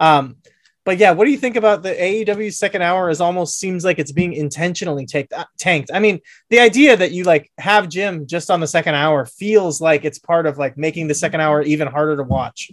[0.00, 0.36] Um,
[0.84, 3.10] but yeah, what do you think about the AEW second hour?
[3.10, 5.90] Is almost seems like it's being intentionally take, uh, tanked.
[5.92, 9.80] I mean, the idea that you like have Jim just on the second hour feels
[9.80, 12.72] like it's part of like making the second hour even harder to watch.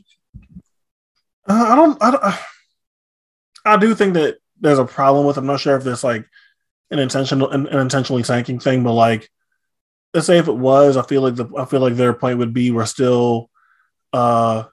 [1.47, 2.01] Uh, I don't.
[2.01, 2.23] I don't.
[3.65, 5.37] I do think that there's a problem with.
[5.37, 6.25] I'm not sure if there's like
[6.89, 9.29] an intentional, an, an intentionally tanking thing, but like
[10.13, 12.53] let's say if it was, I feel like the I feel like their point would
[12.53, 13.49] be we're still
[14.13, 14.63] uh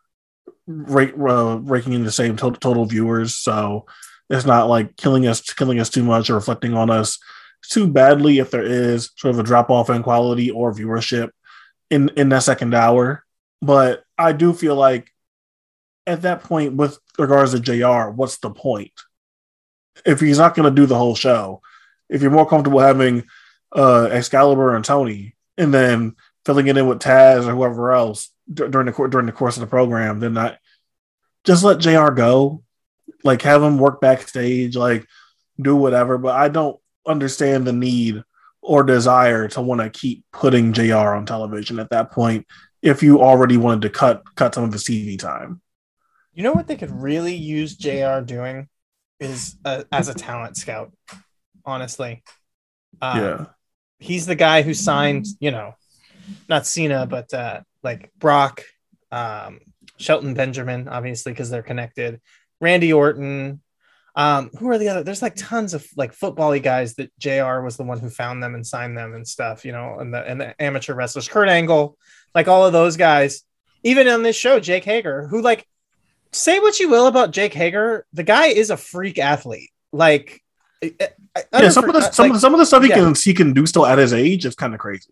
[0.66, 3.86] rake, uh, raking in the same total, total viewers, so
[4.30, 7.18] it's not like killing us killing us too much or reflecting on us
[7.62, 11.30] too badly if there is sort of a drop off in quality or viewership
[11.90, 13.24] in in that second hour.
[13.60, 15.10] But I do feel like
[16.06, 18.92] at that point, with regards to Jr., what's the point?
[20.04, 21.62] If he's not going to do the whole show,
[22.08, 23.24] if you're more comfortable having
[23.74, 28.68] uh, Excalibur and Tony, and then filling it in with Taz or whoever else d-
[28.68, 30.58] during the cour- during the course of the program, then I
[31.44, 32.10] just let Jr.
[32.10, 32.62] go,
[33.22, 35.06] like have him work backstage, like
[35.60, 36.18] do whatever.
[36.18, 38.22] But I don't understand the need
[38.62, 40.96] or desire to want to keep putting Jr.
[40.96, 42.46] on television at that point
[42.82, 45.60] if you already wanted to cut cut some of the TV time.
[46.32, 48.68] You know what they could really use JR doing
[49.20, 50.92] is uh, as a talent scout.
[51.64, 52.22] Honestly,
[53.00, 53.46] um, yeah,
[53.98, 55.74] he's the guy who signed, you know,
[56.48, 58.64] not Cena, but uh, like Brock,
[59.12, 59.60] um,
[59.98, 62.20] Shelton Benjamin, obviously because they're connected.
[62.60, 63.60] Randy Orton.
[64.16, 65.02] Um, who are the other?
[65.02, 67.60] There's like tons of like footbally guys that Jr.
[67.60, 70.20] was the one who found them and signed them and stuff, you know, and the
[70.20, 71.98] and the amateur wrestlers, Kurt Angle,
[72.32, 73.42] like all of those guys.
[73.82, 75.66] Even on this show, Jake Hager, who like
[76.32, 79.70] say what you will about Jake Hager, the guy is a freak athlete.
[79.92, 80.42] Like,
[80.80, 81.68] yeah.
[81.70, 82.96] Some of the some, like- of the, some of the stuff he yeah.
[82.96, 85.10] can he can do still at his age is kind of crazy.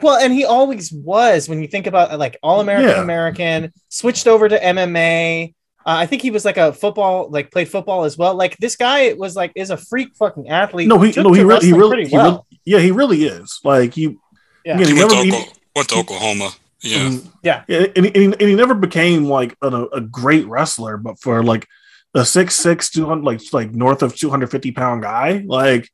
[0.00, 3.02] Well, and he always was when you think about like all American Yeah.
[3.02, 5.54] American, switched over to MMA.
[5.84, 8.34] Uh, I think he was like a football, like played football as well.
[8.34, 10.88] Like this guy was like is a freak fucking athlete.
[10.88, 12.24] No, he no he to really he really, he well.
[12.24, 14.16] really yeah he really is like he
[14.64, 14.76] Yeah.
[14.76, 16.50] again, He he went, to never he- Oklahoma, went to Oklahoma.
[16.82, 16.98] Yeah.
[17.08, 17.26] Mhm.
[17.42, 17.62] Yeah.
[17.68, 21.42] Yeah, and, and, he- and he never became like a, a great wrestler, but for
[21.42, 21.66] like
[22.14, 25.88] a six six two hundred like like north of two hundred fifty pound guy, like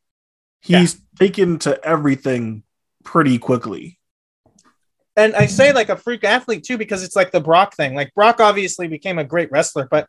[0.60, 2.62] he's taken to everything
[3.08, 3.98] pretty quickly.
[5.16, 7.94] and I say like a freak athlete too because it's like the Brock thing.
[7.94, 10.06] Like Brock obviously became a great wrestler, but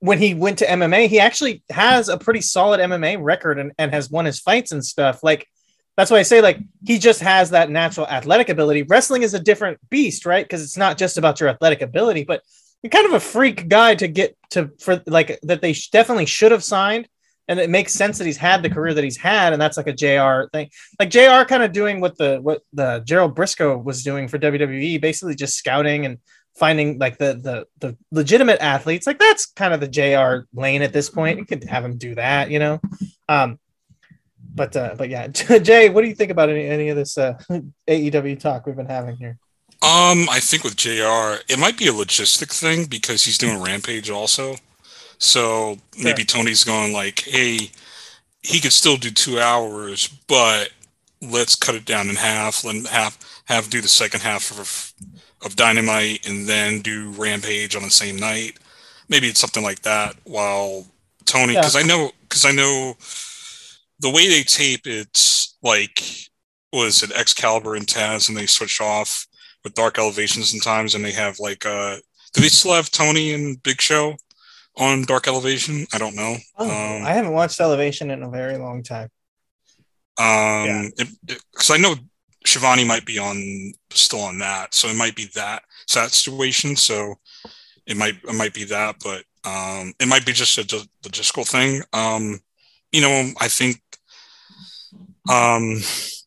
[0.00, 3.94] when he went to MMA, he actually has a pretty solid MMA record and, and
[3.94, 5.22] has won his fights and stuff.
[5.22, 5.48] Like
[5.96, 8.82] that's why I say like he just has that natural athletic ability.
[8.82, 10.44] Wrestling is a different beast, right?
[10.44, 12.42] Because it's not just about your athletic ability, but
[12.82, 16.26] you're kind of a freak guy to get to for like that they sh- definitely
[16.26, 17.08] should have signed.
[17.48, 19.86] And it makes sense that he's had the career that he's had, and that's like
[19.86, 20.68] a JR thing
[21.00, 25.00] like JR kind of doing what the what the Gerald Brisco was doing for WWE,
[25.00, 26.18] basically just scouting and
[26.56, 29.06] finding like the the the legitimate athletes.
[29.06, 31.38] Like that's kind of the JR lane at this point.
[31.38, 32.80] You could have him do that, you know.
[33.28, 33.58] Um,
[34.54, 37.38] but uh, but yeah, Jay, what do you think about any, any of this uh,
[37.88, 39.38] AEW talk we've been having here?
[39.80, 44.10] Um, I think with JR, it might be a logistic thing because he's doing Rampage
[44.10, 44.56] also.
[45.18, 47.70] So maybe Tony's going like, hey,
[48.42, 50.70] he could still do two hours, but
[51.20, 52.64] let's cut it down in half.
[52.64, 54.92] Let him have have do the second half of
[55.44, 58.58] of Dynamite and then do Rampage on the same night.
[59.08, 60.16] Maybe it's something like that.
[60.24, 60.86] While
[61.26, 61.60] Tony, Yeah.
[61.60, 62.96] because I know, because I know
[64.00, 66.02] the way they tape, it's like
[66.72, 69.26] was it Excalibur and Taz, and they switch off
[69.64, 71.96] with Dark Elevations sometimes, and they have like uh,
[72.34, 74.16] do they still have Tony and Big Show
[74.78, 75.86] on Dark Elevation?
[75.92, 76.36] I don't know.
[76.56, 79.10] Oh, um, I haven't watched Elevation in a very long time.
[80.18, 80.90] Um,
[81.26, 81.94] because I know
[82.44, 85.62] Schiavone might be on still on that, so it might be that
[85.94, 86.76] that situation.
[86.76, 87.14] So
[87.86, 90.62] it might it might be that, but um, it might be just a
[91.02, 91.82] logistical thing.
[91.92, 92.40] Um,
[92.92, 93.80] you know, I think
[95.28, 95.80] um,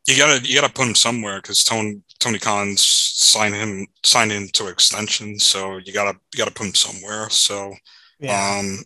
[0.08, 4.68] you gotta you gotta put him somewhere because Tony Tony Khan's signed him signed into
[4.68, 7.30] extension, so you gotta you gotta put him somewhere.
[7.30, 7.74] So
[8.22, 8.78] Yeah, um,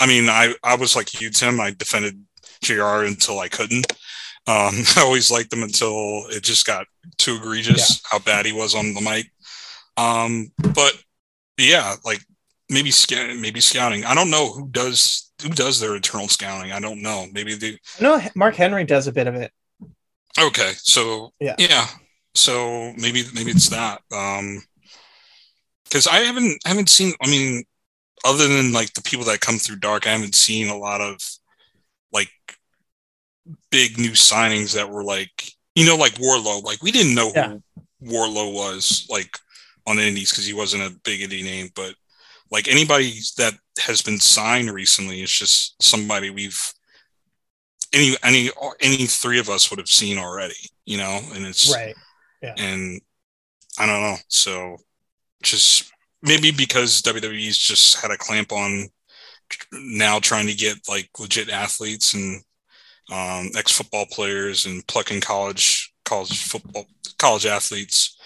[0.00, 1.60] I mean, I, I was like you, Tim.
[1.60, 2.20] I defended
[2.62, 3.90] JR until I couldn't.
[4.46, 6.86] Um, I always liked him until it just got
[7.18, 9.30] too egregious how bad he was on the mic.
[9.96, 10.92] Um, but
[11.58, 12.20] yeah, like
[12.68, 14.04] maybe sca- maybe scouting.
[14.04, 16.72] I don't know who does who does their internal scouting.
[16.72, 17.26] I don't know.
[17.32, 19.52] Maybe the no Mark Henry does a bit of it.
[20.40, 20.72] okay.
[20.78, 21.54] So Yeah.
[21.58, 21.86] yeah.
[22.34, 24.00] So maybe maybe it's that.
[24.12, 24.62] Um,
[25.84, 27.12] because I haven't haven't seen.
[27.22, 27.64] I mean,
[28.24, 31.20] other than like the people that come through dark, I haven't seen a lot of
[32.12, 32.30] like
[33.70, 36.62] big new signings that were like you know like Wardlow.
[36.62, 37.48] Like we didn't know Yeah.
[37.48, 37.62] who
[38.02, 39.38] Wardlow was like
[39.86, 41.94] on the Indies because he wasn't a big indie name, but
[42.50, 46.72] like anybody that has been signed recently, it's just somebody we've
[47.92, 48.50] any any
[48.80, 50.54] any three of us would have seen already,
[50.84, 51.94] you know, and it's Right.
[52.42, 53.00] Yeah, and
[53.78, 54.16] I don't know.
[54.28, 54.76] So
[55.42, 55.91] just
[56.22, 58.88] maybe because WWE's just had a clamp on
[59.72, 62.42] now trying to get like legit athletes and
[63.12, 66.86] um, ex football players and plucking college college football,
[67.18, 68.18] college athletes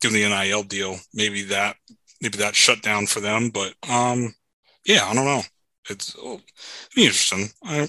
[0.00, 0.96] doing the NIL deal.
[1.14, 1.76] Maybe that,
[2.20, 3.50] maybe that shut down for them.
[3.50, 4.34] But um,
[4.86, 5.42] yeah, I don't know.
[5.88, 6.14] It's
[6.94, 7.48] be interesting.
[7.64, 7.88] I,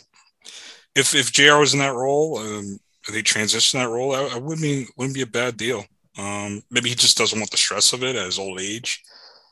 [0.96, 1.58] if if Jr.
[1.58, 2.80] was in that role, um,
[3.12, 5.86] they transition that role, I, I wouldn't be wouldn't be a bad deal.
[6.18, 9.04] Um, maybe he just doesn't want the stress of it at his old age.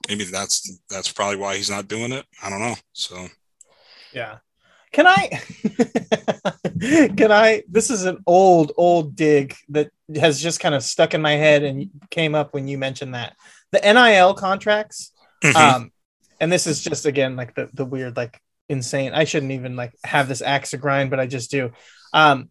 [0.07, 2.25] Maybe that's that's probably why he's not doing it.
[2.41, 2.75] I don't know.
[2.93, 3.27] So
[4.13, 4.37] Yeah.
[4.91, 5.27] Can I?
[7.15, 7.61] can I?
[7.67, 11.63] This is an old, old dig that has just kind of stuck in my head
[11.63, 13.35] and came up when you mentioned that
[13.71, 15.11] the NIL contracts.
[15.43, 15.55] Mhm.
[15.55, 15.91] Um,
[16.39, 19.13] and this is just again like the the weird, like insane.
[19.13, 21.71] I shouldn't even like have this axe to grind, but I just do.
[22.13, 22.49] Um,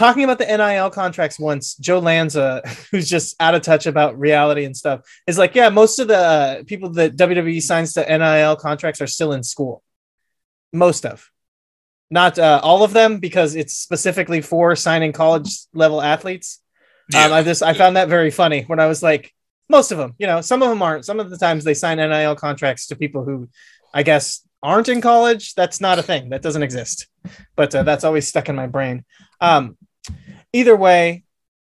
[0.00, 4.64] talking about the NIL contracts once, Joe Lanza, who's just out of touch about reality
[4.64, 8.56] and stuff, is like, yeah, most of the uh, people that WWE signs to NIL
[8.56, 9.82] contracts are still in school.
[10.72, 11.30] Most of,
[12.10, 16.62] not uh, all of them, because it's specifically for signing college level athletes.
[17.14, 19.34] Um, I just I found that very funny when I was like,
[19.68, 21.04] most of them, you know, some of them aren't.
[21.04, 23.48] Some of the times they sign NIL contracts to people who,
[23.92, 25.54] I guess, aren't in college.
[25.56, 26.30] That's not a thing.
[26.30, 27.08] That doesn't exist.
[27.56, 29.04] But uh, that's always stuck in my brain.
[29.40, 29.76] Um,
[30.52, 31.24] either way,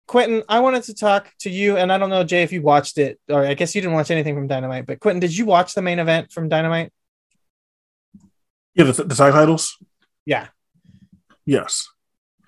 [0.06, 2.98] Quentin, I wanted to talk to you, and I don't know, Jay, if you watched
[2.98, 4.86] it, or I guess you didn't watch anything from Dynamite.
[4.86, 6.92] But Quentin, did you watch the main event from Dynamite?
[8.74, 9.76] Yeah, the, the side titles.
[10.24, 10.48] Yeah.
[11.44, 11.88] Yes.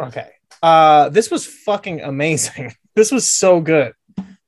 [0.01, 0.30] Okay.
[0.62, 2.74] Uh this was fucking amazing.
[2.95, 3.93] this was so good.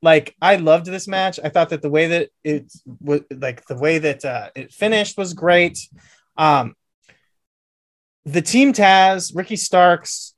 [0.01, 1.39] Like I loved this match.
[1.43, 5.19] I thought that the way that it was like the way that uh it finished
[5.19, 5.79] was great.
[6.37, 6.75] Um
[8.25, 10.35] the team Taz, Ricky Starks,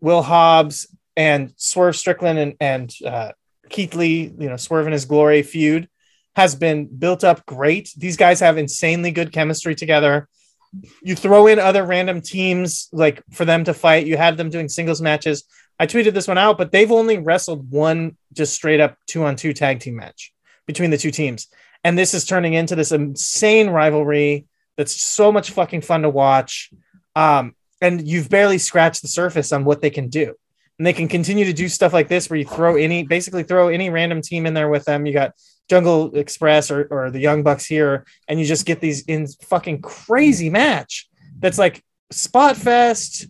[0.00, 0.86] Will Hobbs,
[1.16, 3.32] and Swerve Strickland and, and uh
[3.68, 5.88] Keith Lee, you know, Swerve in his glory feud
[6.34, 7.92] has been built up great.
[7.96, 10.28] These guys have insanely good chemistry together
[11.02, 14.06] you throw in other random teams like for them to fight.
[14.06, 15.44] You have them doing singles matches.
[15.78, 19.36] I tweeted this one out, but they've only wrestled one just straight up two on
[19.36, 20.32] two tag team match
[20.66, 21.48] between the two teams.
[21.82, 24.46] And this is turning into this insane rivalry
[24.76, 26.70] that's so much fucking fun to watch.
[27.16, 30.34] Um, and you've barely scratched the surface on what they can do.
[30.78, 33.68] And they can continue to do stuff like this where you throw any basically throw
[33.68, 35.04] any random team in there with them.
[35.04, 35.34] You got
[35.68, 39.82] Jungle Express or, or the Young Bucks here, and you just get these in fucking
[39.82, 41.08] crazy match
[41.38, 43.26] that's like spot fest,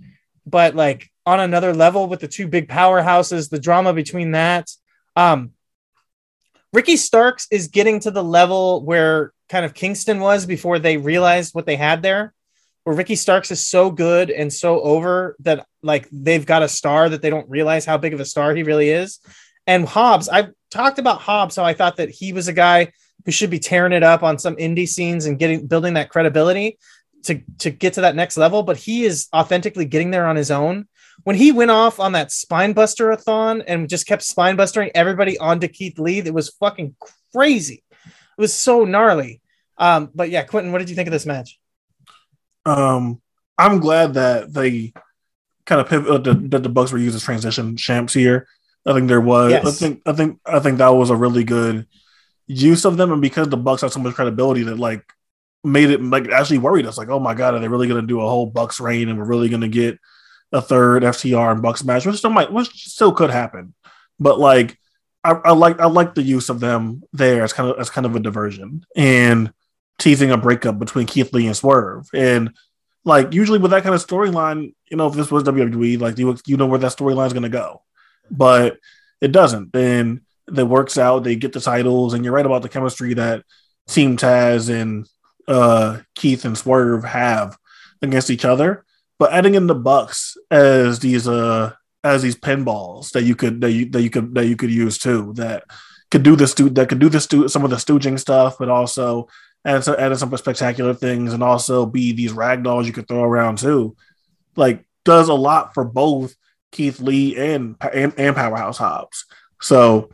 [0.47, 4.71] but like on another level with the two big powerhouses, the drama between that.
[5.17, 5.53] Um,
[6.73, 11.55] Ricky Starks is getting to the level where kind of Kingston was before they realized
[11.55, 12.33] what they had there.
[12.85, 17.09] Where Ricky Starks is so good and so over that like they've got a star
[17.09, 19.21] that they don't realize how big of a star he really is.
[19.67, 22.93] And Hobbs, I've talked about Hobbs, how I thought that he was a guy
[23.25, 26.79] who should be tearing it up on some indie scenes and getting building that credibility
[27.25, 28.63] to to get to that next level.
[28.63, 30.89] But he is authentically getting there on his own.
[31.25, 34.91] When he went off on that spine buster a thon and just kept spine bustering
[34.95, 36.97] everybody onto Keith Lee, that was fucking
[37.35, 37.85] crazy.
[37.93, 39.43] It was so gnarly.
[39.77, 41.60] Um, but yeah, Quentin, what did you think of this match?
[42.71, 43.21] Um,
[43.59, 44.93] I'm glad that they
[45.67, 48.47] kind of pivot uh, that, the Bucks were used as transition champs here.
[48.87, 49.53] I think there was.
[49.53, 50.03] I think.
[50.07, 50.41] I think.
[50.47, 51.87] I think that was a really good
[52.47, 55.05] use of them, and because the Bucks have so much credibility, that like
[55.63, 56.97] made it like actually worried us.
[56.97, 59.19] Like, oh my god, are they really going to do a whole Bucks reign, and
[59.19, 59.99] we're really going to get
[60.53, 63.75] a third FTR and Bucks match, which still might, which still could happen.
[64.19, 64.79] But like,
[65.23, 68.07] I, I like I like the use of them there as kind of as kind
[68.07, 69.53] of a diversion and
[70.01, 72.09] teasing a breakup between Keith Lee and Swerve.
[72.13, 72.57] And
[73.05, 76.37] like usually with that kind of storyline, you know, if this was WWE, like you
[76.47, 77.83] you know where that storyline is going to go,
[78.31, 78.79] but
[79.21, 79.75] it doesn't.
[79.77, 81.23] And that works out.
[81.23, 83.45] They get the titles, and you're right about the chemistry that
[83.87, 85.09] Team Taz and
[85.47, 87.57] uh, Keith and Swerve have
[88.03, 88.85] against each other.
[89.19, 91.73] But adding in the Bucks as these uh
[92.03, 94.97] as these pinballs that you could that you that you could that you could use
[94.97, 95.65] too that
[96.11, 99.29] could do this that could do this stu- some of the stooging stuff, but also
[99.65, 103.59] add some, add some spectacular things and also be these ragdolls you could throw around
[103.59, 103.97] too.
[104.57, 106.35] Like does a lot for both
[106.73, 109.27] Keith Lee and and, and Powerhouse Hobbs.
[109.61, 110.11] So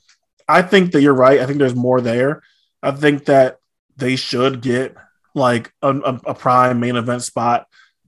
[0.48, 1.40] I think that you're right.
[1.40, 2.42] I think there's more there.
[2.82, 3.58] I think that
[3.96, 4.94] they should get
[5.34, 7.66] like a, a, prime main event spot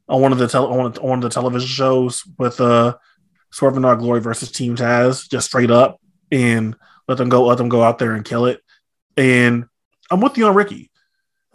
[0.08, 2.96] on one of the tel- on, on the television shows with uh
[3.50, 6.76] Swerve and Our Glory versus Team Taz, just straight up, and
[7.06, 8.60] let them go, let them go out there and kill it.
[9.16, 9.64] And
[10.10, 10.87] I'm with you on Ricky.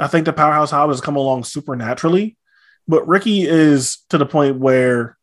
[0.03, 2.37] I think the Powerhouse Hobbs has come along supernaturally,
[2.87, 5.17] but Ricky is to the point where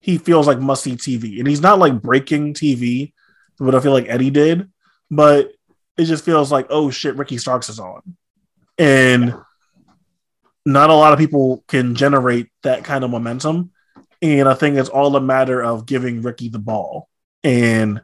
[0.00, 3.12] he feels like must see TV, and he's not like breaking TV,
[3.58, 4.70] but I feel like Eddie did,
[5.10, 5.52] but
[5.96, 8.16] it just feels like oh shit, Ricky Starks is on,
[8.78, 9.34] and
[10.64, 13.70] not a lot of people can generate that kind of momentum.
[14.22, 17.08] And I think it's all a matter of giving Ricky the ball.
[17.44, 18.00] And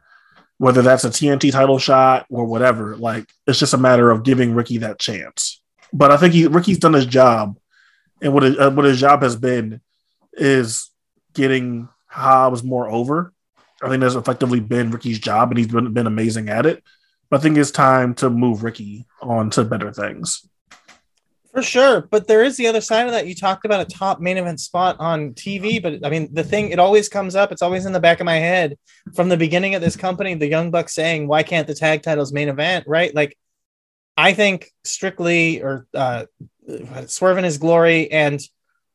[0.57, 2.95] whether that's a TNT title shot or whatever.
[2.95, 5.61] Like it's just a matter of giving Ricky that chance.
[5.93, 7.57] But I think he Ricky's done his job,
[8.21, 9.79] and what his, uh, what his job has been
[10.33, 10.89] is
[11.33, 13.31] getting Hobbs more over.
[13.81, 16.83] I think that's effectively been Ricky's job, and he's been, been amazing at it.
[17.29, 20.47] But I think it's time to move Ricky on to better things.
[21.51, 23.27] For sure, but there is the other side of that.
[23.27, 26.71] You talked about a top main event spot on TV, but I mean, the thing
[26.71, 27.51] it always comes up.
[27.51, 28.75] It's always in the back of my head
[29.15, 30.33] from the beginning of this company.
[30.33, 33.13] The Young Bucks saying, "Why can't the tag titles main event?" Right?
[33.13, 33.37] Like,
[34.17, 36.25] I think strictly or uh,
[37.07, 38.39] Swerve in His Glory and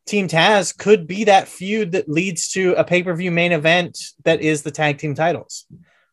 [0.07, 3.99] Team Taz could be that feud that leads to a pay per view main event
[4.25, 5.67] that is the tag team titles.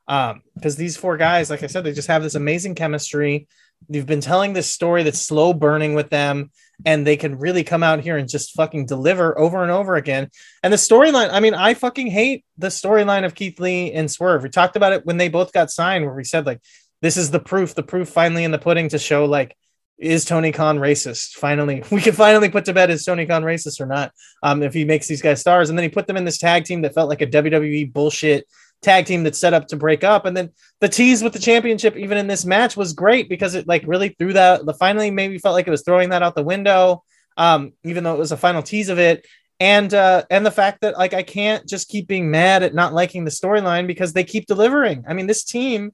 [0.07, 3.47] Um, because these four guys, like I said, they just have this amazing chemistry.
[3.89, 6.51] You've been telling this story that's slow burning with them,
[6.85, 10.29] and they can really come out here and just fucking deliver over and over again.
[10.61, 14.43] And the storyline, I mean, I fucking hate the storyline of Keith Lee and Swerve.
[14.43, 16.61] We talked about it when they both got signed, where we said, like,
[17.05, 19.55] this is the proof, the proof finally in the pudding to show, like,
[19.99, 21.33] is Tony Khan racist?
[21.33, 24.11] Finally, we can finally put to bed is Tony Khan racist or not?
[24.41, 26.65] Um, if he makes these guys stars, and then he put them in this tag
[26.65, 28.47] team that felt like a WWE bullshit
[28.81, 30.49] tag team that's set up to break up, and then
[30.81, 34.09] the tease with the championship, even in this match, was great because it like really
[34.09, 34.65] threw that.
[34.65, 37.03] The finally maybe felt like it was throwing that out the window,
[37.37, 39.27] um, even though it was a final tease of it.
[39.59, 42.95] And uh, and the fact that like I can't just keep being mad at not
[42.95, 45.05] liking the storyline because they keep delivering.
[45.07, 45.91] I mean, this team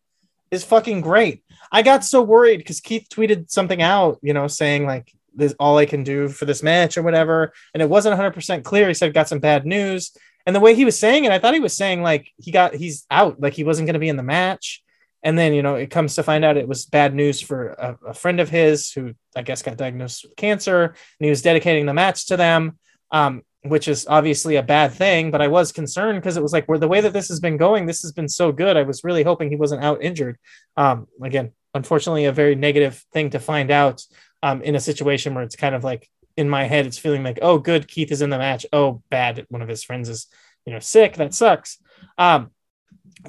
[0.52, 1.44] is fucking great.
[1.72, 5.78] I got so worried because Keith tweeted something out, you know, saying like this all
[5.78, 8.88] I can do for this match or whatever, and it wasn't 100 percent clear.
[8.88, 10.12] He said got some bad news,
[10.46, 12.76] and the way he was saying it, I thought he was saying like he got
[12.76, 14.84] he's out, like he wasn't going to be in the match.
[15.24, 17.98] And then you know it comes to find out it was bad news for a,
[18.08, 21.86] a friend of his who I guess got diagnosed with cancer, and he was dedicating
[21.86, 22.78] the match to them.
[23.12, 26.66] Um, which is obviously a bad thing, but I was concerned because it was like
[26.66, 28.76] where the way that this has been going, this has been so good.
[28.76, 30.38] I was really hoping he wasn't out injured.
[30.78, 34.04] Um, again, unfortunately, a very negative thing to find out
[34.42, 37.40] um, in a situation where it's kind of like in my head, it's feeling like,
[37.42, 38.66] oh, good, Keith is in the match.
[38.74, 40.28] Oh, bad, one of his friends is,
[40.66, 41.16] you know, sick.
[41.16, 41.78] That sucks.
[42.18, 42.52] Um,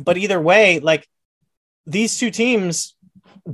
[0.01, 1.07] but either way, like
[1.87, 2.95] these two teams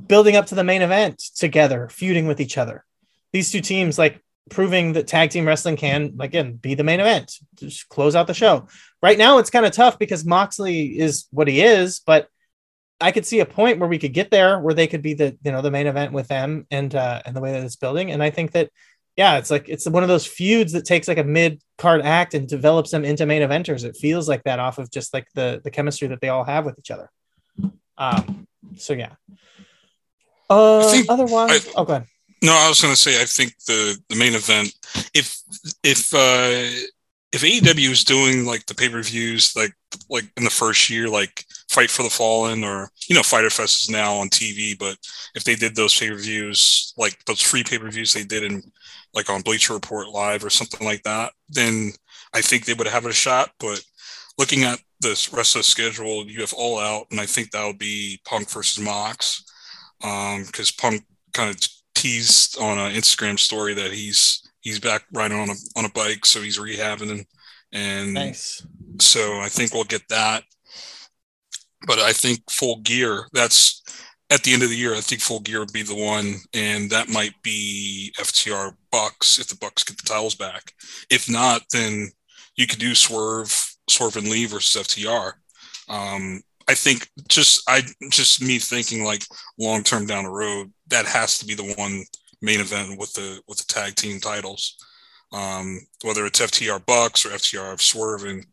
[0.06, 2.84] building up to the main event together, feuding with each other.
[3.32, 7.32] These two teams, like proving that tag team wrestling can again be the main event.
[7.56, 8.68] Just close out the show.
[9.02, 12.28] Right now it's kind of tough because moxley is what he is but
[13.00, 15.38] i could see a point where we could get there where they could be the
[15.44, 18.10] you know the main event with them and uh and the way that it's building.
[18.10, 18.70] And i think that
[19.16, 22.34] yeah it's like it's one of those feuds that takes like a mid card act
[22.34, 23.84] and develops them into main eventers.
[23.84, 26.64] It feels like that off of just like the the chemistry that they all have
[26.64, 27.08] with each other.
[27.96, 29.12] Um so yeah.
[30.50, 32.06] Uh think- otherwise I- oh go ahead
[32.42, 34.72] No, I was going to say I think the the main event
[35.14, 35.40] if
[35.82, 36.84] if uh
[37.32, 39.72] if AEW is doing like the pay per views like
[40.08, 43.84] like in the first year like Fight for the Fallen or you know Fighter Fest
[43.84, 44.96] is now on TV, but
[45.34, 48.44] if they did those pay per views like those free pay per views they did
[48.44, 48.62] in
[49.14, 51.92] like on Bleacher Report Live or something like that, then
[52.34, 53.50] I think they would have a shot.
[53.58, 53.82] But
[54.38, 57.66] looking at the rest of the schedule, you have All Out, and I think that
[57.66, 59.44] would be Punk versus Mox
[60.00, 61.60] because Punk kind of
[61.98, 66.24] teased on an Instagram story that he's he's back riding on a on a bike,
[66.24, 67.26] so he's rehabbing and
[67.72, 68.62] and nice
[69.00, 70.44] so I think we'll get that.
[71.86, 73.82] But I think Full Gear that's
[74.30, 74.94] at the end of the year.
[74.94, 79.48] I think Full Gear would be the one, and that might be FTR Bucks if
[79.48, 80.72] the Bucks get the titles back.
[81.10, 82.10] If not, then
[82.56, 85.32] you could do Swerve Swerve and Lee versus FTR.
[85.88, 89.24] Um, I think just I just me thinking like
[89.58, 92.04] long term down the road, that has to be the one
[92.42, 94.76] main event with the with the tag team titles.
[95.32, 98.46] Um, whether it's FTR Bucks or FTR of Swerve and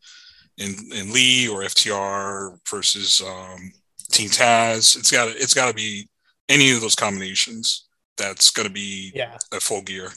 [0.58, 3.70] and, and Lee or FTR versus um,
[4.10, 6.08] Team Taz, it's got it's got to be
[6.48, 7.86] any of those combinations.
[8.16, 10.10] That's going to be yeah a full gear.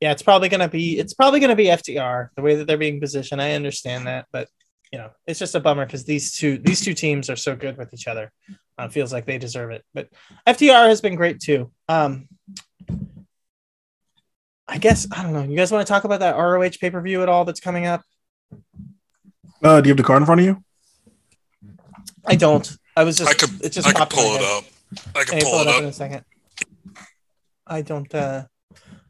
[0.00, 3.00] yeah, it's probably gonna be it's probably gonna be FTR the way that they're being
[3.00, 3.40] positioned.
[3.40, 4.48] I understand that, but
[4.92, 7.76] you know, it's just a bummer because these two these two teams are so good
[7.76, 8.32] with each other.
[8.76, 10.08] Uh, feels like they deserve it, but
[10.48, 11.70] FTR has been great too.
[11.88, 12.28] Um,
[14.66, 15.42] I guess I don't know.
[15.42, 17.86] You guys want to talk about that ROH pay per view at all that's coming
[17.86, 18.02] up?
[19.62, 20.64] Uh, do you have the card in front of you?
[22.24, 22.70] I don't.
[22.96, 24.64] I was just I could it just I could popped in my pull it up.
[25.14, 25.94] I Can could you pull it up in a up.
[25.94, 26.24] second?
[27.66, 28.44] I don't uh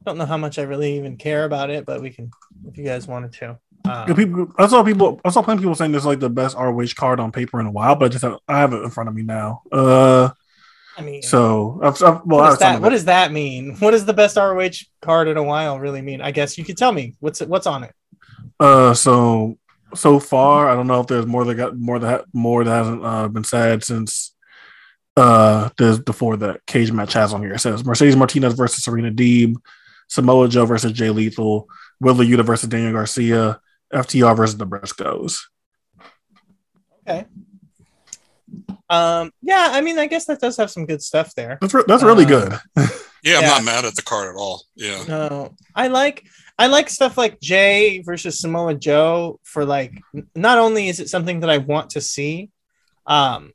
[0.05, 2.31] don't know how much I really even care about it, but we can
[2.66, 3.59] if you guys wanted to.
[3.85, 5.20] Um, people, I saw people.
[5.24, 7.61] I saw plenty of people saying this is like the best ROH card on paper
[7.61, 9.62] in a while, but I just have, I have it in front of me now.
[9.72, 10.31] Uh,
[10.97, 13.76] I mean, so I've, I've, well, what, that, what does that mean?
[13.76, 14.70] What does the best ROH
[15.01, 16.20] card in a while really mean?
[16.20, 17.95] I guess you could tell me what's what's on it.
[18.59, 19.59] Uh, so
[19.95, 20.68] so far.
[20.68, 23.45] I don't know if there's more that got more that more that hasn't uh, been
[23.45, 24.35] said since
[25.16, 27.55] uh there's before the cage match has on here.
[27.55, 29.57] It says Mercedes Martinez versus Serena Deeb,
[30.09, 31.68] Samoa Joe versus Jay Lethal,
[32.01, 33.61] Wheeler Yuta versus Daniel Garcia,
[33.93, 35.38] FTR versus the Briscoes.
[37.09, 37.26] Okay.
[38.88, 41.59] Um, yeah, I mean, I guess that does have some good stuff there.
[41.61, 42.53] That's re- that's really Uh, good.
[43.22, 43.49] Yeah, I'm Yeah.
[43.51, 44.62] not mad at the card at all.
[44.74, 45.05] Yeah.
[45.07, 46.24] No, I like
[46.59, 50.01] I like stuff like Jay versus Samoa Joe for like
[50.34, 52.49] not only is it something that I want to see,
[53.07, 53.53] um,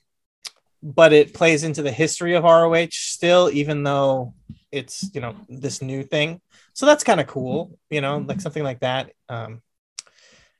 [0.83, 4.35] but it plays into the history of ROH still, even though
[4.71, 6.41] it's you know this new thing.
[6.73, 9.61] So that's kind of cool, you know, like something like that um,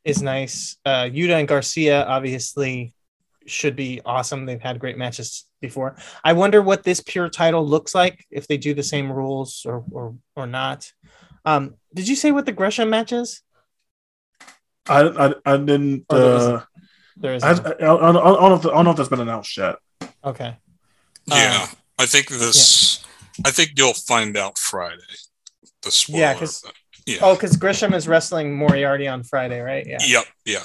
[0.06, 0.78] is nice.
[0.86, 2.94] Uh, Yuta and Garcia obviously
[3.48, 4.46] should be awesome.
[4.46, 5.98] They've had great matches before.
[6.24, 9.84] I wonder what this pure title looks like if they do the same rules or
[9.92, 10.92] or or not.
[11.44, 13.42] Um, did you say what the Gresham match is?
[14.88, 16.06] I I, I didn't.
[16.10, 16.56] Oh, there isn't.
[16.56, 16.66] Uh,
[17.18, 19.10] There is I, I, I, don't- I know if the, I don't know if that's
[19.10, 19.76] been announced yet.
[20.24, 20.58] okay.
[21.26, 21.68] Yeah.
[21.70, 23.04] Um, I think this.
[23.46, 25.02] I think you'll find out Friday.
[25.82, 26.20] The spoiler.
[26.20, 26.76] Yeah, 'cause- of that.
[27.06, 27.20] Yeah.
[27.22, 29.86] oh, because Gresham is wrestling Moriarty on Friday, right?
[29.86, 29.98] Yeah.
[30.06, 30.26] Yep.
[30.46, 30.64] Yeah.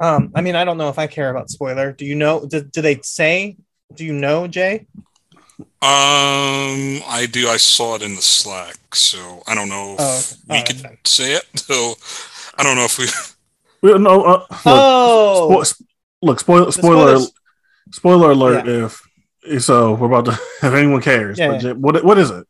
[0.00, 1.92] Um, I mean, I don't know if I care about spoiler.
[1.92, 2.46] Do you know?
[2.46, 3.56] Do, do they say?
[3.94, 4.86] Do you know, Jay?
[5.82, 7.48] Um, I do.
[7.48, 10.36] I saw it in the Slack, so I don't know if Oh, okay.
[10.48, 10.98] we Oh, that's can fine.
[11.04, 11.44] say it.
[11.58, 11.94] So
[12.56, 13.06] I don't know if we.
[13.82, 15.86] We, no, uh, look, Oh, spo- sp-
[16.22, 17.18] look, spoiler, spoiler,
[17.90, 18.92] spoiler alert.
[19.44, 20.32] If so, we're about to.
[20.62, 21.58] If anyone cares, Yeah, but yeah.
[21.60, 22.46] J- what what is it?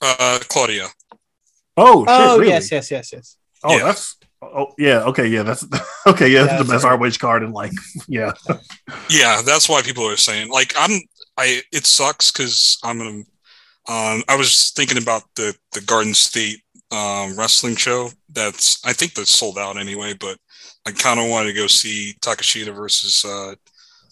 [0.00, 0.86] Uh, Claudio.
[1.76, 2.48] Oh, shit, oh really?
[2.50, 3.36] yes, yes, yes, yes.
[3.62, 3.84] Oh, Yeah.
[3.84, 4.16] that's.
[4.42, 5.66] Oh yeah, okay, yeah, that's
[6.06, 7.72] okay, yeah, that's Yeah, the that's best ROH card in like,
[8.08, 8.32] yeah,
[9.10, 10.98] Yeah, that's why people are saying like I'm.
[11.36, 13.22] I it sucks because I'm gonna.
[13.88, 18.10] Um, I was thinking about the the Garden State um, wrestling show.
[18.30, 20.38] That's I think that's sold out anyway, but
[20.86, 23.54] I kind of wanted to go see Takeshita versus uh,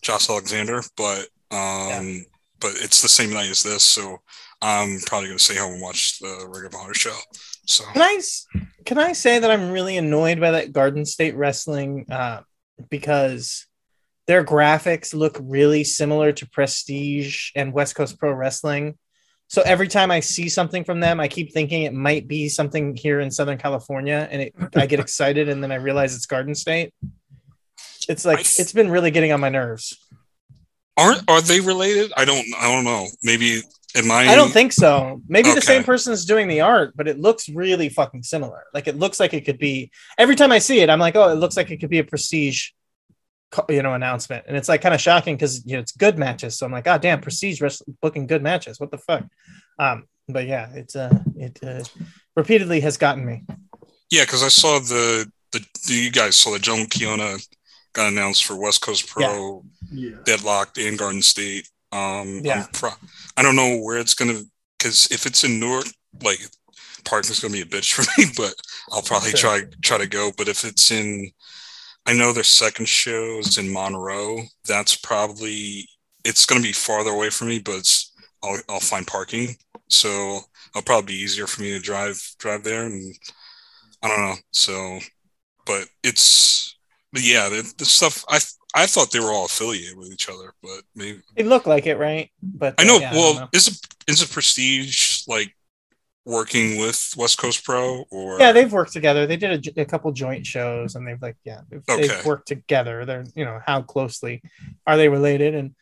[0.03, 2.25] Josh Alexander, but um,
[2.61, 4.19] but it's the same night as this, so
[4.61, 7.17] I'm probably gonna stay home and watch the Ring of Honor show.
[7.67, 8.21] So Can I
[8.85, 12.41] can I say that I'm really annoyed by that Garden State Wrestling uh,
[12.91, 13.67] because
[14.27, 18.99] their graphics look really similar to Prestige and West Coast Pro Wrestling.
[19.51, 22.95] So every time I see something from them, I keep thinking it might be something
[22.95, 26.55] here in Southern California, and it, I get excited, and then I realize it's Garden
[26.55, 26.93] State.
[28.09, 29.97] It's like s- it's been really getting on my nerves.
[30.99, 32.13] aren't are they related?
[32.17, 33.07] I don't I don't know.
[33.23, 33.63] Maybe
[33.99, 34.29] am I?
[34.29, 35.21] I don't think so.
[35.29, 38.65] Maybe the same person is doing the art, but it looks really fucking similar.
[38.73, 39.91] Like it looks like it could be.
[40.17, 42.05] Every time I see it, I'm like, oh, it looks like it could be a
[42.05, 42.71] prestige,
[43.69, 46.59] you know, announcement, and it's like kind of shocking because you know it's good matches.
[46.59, 48.79] So I'm like, god damn, prestige rest- booking good matches.
[48.81, 49.25] What the fuck?
[49.79, 51.83] Um, but yeah, it's uh, it uh,
[52.37, 53.45] repeatedly has gotten me.
[54.11, 57.47] Yeah, because I saw the, the the you guys saw the Joan Kiona
[57.95, 60.17] got announced for West Coast Pro, yeah.
[60.25, 61.69] Deadlocked, and Garden State.
[61.91, 62.65] Um, Yeah.
[62.65, 62.91] I'm pro-
[63.39, 64.41] I don't know where it's gonna
[64.79, 65.87] because if it's in Newark,
[66.23, 66.41] like
[67.05, 68.55] parking's gonna be a bitch for me, but
[68.93, 70.33] I'll probably try try to go.
[70.37, 71.31] But if it's in,
[72.07, 74.43] I know their second show is in Monroe.
[74.67, 75.89] That's probably
[76.25, 78.13] it's gonna be farther away from me, but it's,
[78.43, 79.57] I'll I'll find parking,
[79.89, 80.41] so
[80.75, 83.15] it'll probably be easier for me to drive drive there and.
[84.03, 84.37] I don't know.
[84.53, 85.01] So,
[85.67, 86.77] but it's,
[87.13, 88.39] but yeah, the, the stuff I
[88.75, 91.97] I thought they were all affiliated with each other, but maybe They look like it,
[91.97, 92.31] right?
[92.43, 92.99] But I know.
[92.99, 93.49] yeah, well, know.
[93.53, 95.55] is it is it Prestige like
[96.29, 99.27] working with West Coast Pro or yeah, they've worked together.
[99.27, 103.07] They did a couple joint shows, and they've like, yeah, they've, they've worked together.
[103.07, 104.43] They're, you know, how closely
[104.87, 105.55] are they related?
[105.55, 105.75] And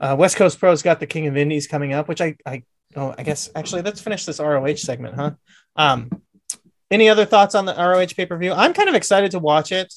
[0.00, 2.62] uh, West Coast Pro's got the King of Indies coming up, which I, I,
[2.94, 5.30] oh, I guess actually let's finish this ROH segment, huh?
[5.76, 6.10] Um,
[6.90, 8.52] any other thoughts on the ROH pay per view?
[8.52, 9.92] I'm kind of excited to watch it.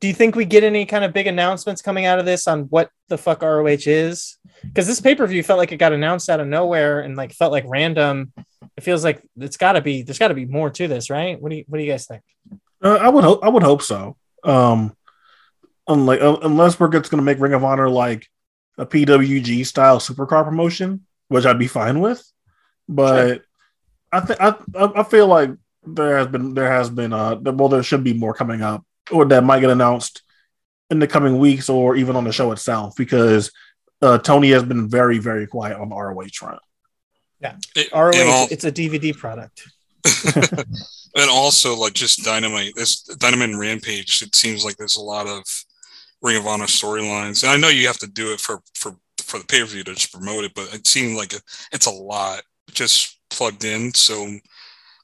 [0.00, 2.64] Do you think we get any kind of big announcements coming out of this on
[2.64, 4.38] what the fuck ROH is?
[4.62, 7.32] Because this pay per view felt like it got announced out of nowhere and like
[7.32, 8.32] felt like random.
[8.76, 10.02] It feels like it's got to be.
[10.02, 11.40] There's got to be more to this, right?
[11.40, 12.22] What do you What do you guys think?
[12.82, 13.40] Uh, I would hope.
[13.42, 14.16] I would hope so.
[14.44, 14.96] Um,
[15.88, 18.28] unlike uh, unless we're just going to make Ring of Honor like
[18.76, 22.24] a PWG style supercard promotion, which I'd be fine with.
[22.88, 23.42] But
[24.12, 25.50] I think I I I feel like
[25.84, 29.24] there has been there has been uh well there should be more coming up or
[29.26, 30.22] that might get announced
[30.90, 33.50] in the coming weeks or even on the show itself because
[34.00, 36.60] uh, Tony has been very very quiet on the ROH front.
[37.76, 39.62] It- ROH, and, al- it's a DVD product.
[41.14, 42.74] and also like just Dynamite.
[42.76, 44.22] This Dynamite and Rampage.
[44.22, 45.42] It seems like there's a lot of
[46.22, 49.38] Ring of Honor storylines, and I know you have to do it for for for
[49.38, 51.42] the pay per view to just promote it, but it seemed like it,
[51.72, 52.42] it's a lot
[52.72, 53.92] just plugged in.
[53.94, 54.28] So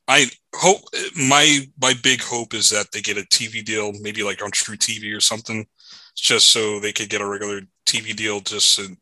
[0.07, 0.81] I hope
[1.17, 5.17] my my big hope is that they get a TV deal, maybe like on truTV
[5.17, 5.67] or something,
[6.15, 8.97] just so they could get a regular TV deal, just a,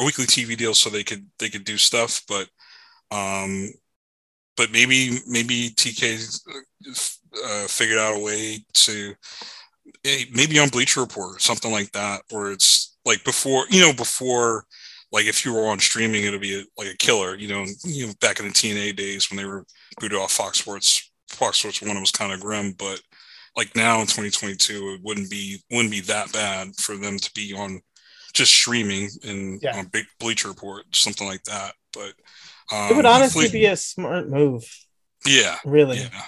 [0.00, 2.22] a weekly TV deal, so they could they could do stuff.
[2.28, 2.48] But
[3.10, 3.68] um,
[4.56, 6.40] but maybe maybe TK
[7.44, 9.14] uh, figured out a way to
[10.32, 14.64] maybe on Bleacher Report or something like that, where it's like before you know before
[15.14, 17.36] like if you were on streaming, it'd be a, like a killer.
[17.36, 19.64] You know, you know, back in the TNA days when they were
[20.00, 23.00] booted off Fox Sports, Fox Sports One was kind of grim, but
[23.56, 27.54] like now in 2022, it wouldn't be wouldn't be that bad for them to be
[27.54, 27.80] on
[28.34, 29.78] just streaming and Yeah.
[29.78, 31.74] on Big Bleacher Report, something like that.
[31.92, 32.14] But
[32.72, 34.64] um, it would honestly be a smart move,
[35.24, 35.98] yeah, really.
[35.98, 36.22] yeah,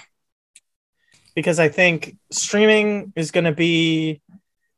[1.34, 4.20] because I think streaming is going to be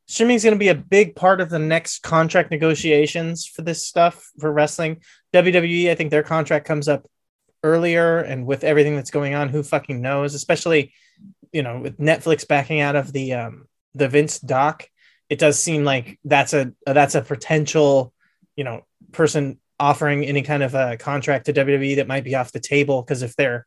[0.08, 3.86] streaming is going to be a big part of the next contract negotiations for this
[3.86, 5.02] stuff for wrestling.
[5.34, 7.06] WWE, I think their contract comes up
[7.62, 10.34] earlier, and with everything that's going on, who fucking knows?
[10.34, 10.92] Especially,
[11.52, 14.88] you know, with Netflix backing out of the um, the Vince doc,
[15.28, 18.12] it does seem like that's a that's a potential,
[18.56, 22.50] you know, person offering any kind of a contract to WWE that might be off
[22.50, 23.66] the table because if they're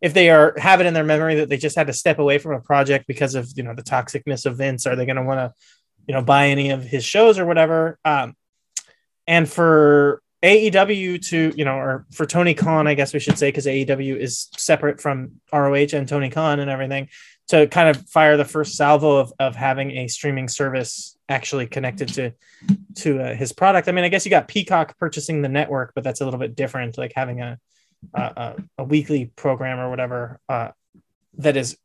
[0.00, 2.38] if they are have it in their memory that they just had to step away
[2.38, 5.22] from a project because of you know the toxicness of Vince, are they going to
[5.22, 5.52] want to
[6.08, 7.98] you know buy any of his shows or whatever?
[8.04, 8.34] Um,
[9.26, 13.48] and for AEW to you know, or for Tony Khan, I guess we should say
[13.48, 17.08] because AEW is separate from ROH and Tony Khan and everything,
[17.48, 22.08] to kind of fire the first salvo of of having a streaming service actually connected
[22.14, 22.32] to
[22.96, 23.88] to uh, his product.
[23.88, 26.56] I mean, I guess you got Peacock purchasing the network, but that's a little bit
[26.56, 27.58] different, like having a
[28.14, 30.70] a, a, a weekly program or whatever uh,
[31.38, 31.76] that is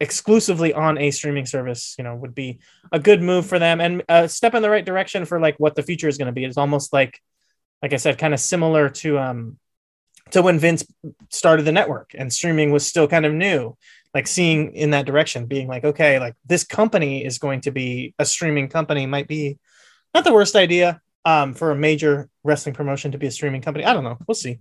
[0.00, 2.58] exclusively on a streaming service, you know, would be
[2.90, 5.76] a good move for them and a step in the right direction for like what
[5.76, 6.44] the future is going to be.
[6.44, 7.20] It's almost like,
[7.82, 9.58] like I said, kind of similar to um
[10.30, 10.84] to when Vince
[11.30, 13.76] started the network and streaming was still kind of new.
[14.14, 18.14] Like seeing in that direction, being like, okay, like this company is going to be
[18.18, 19.58] a streaming company, might be
[20.14, 23.84] not the worst idea um, for a major wrestling promotion to be a streaming company.
[23.84, 24.18] I don't know.
[24.26, 24.58] We'll see.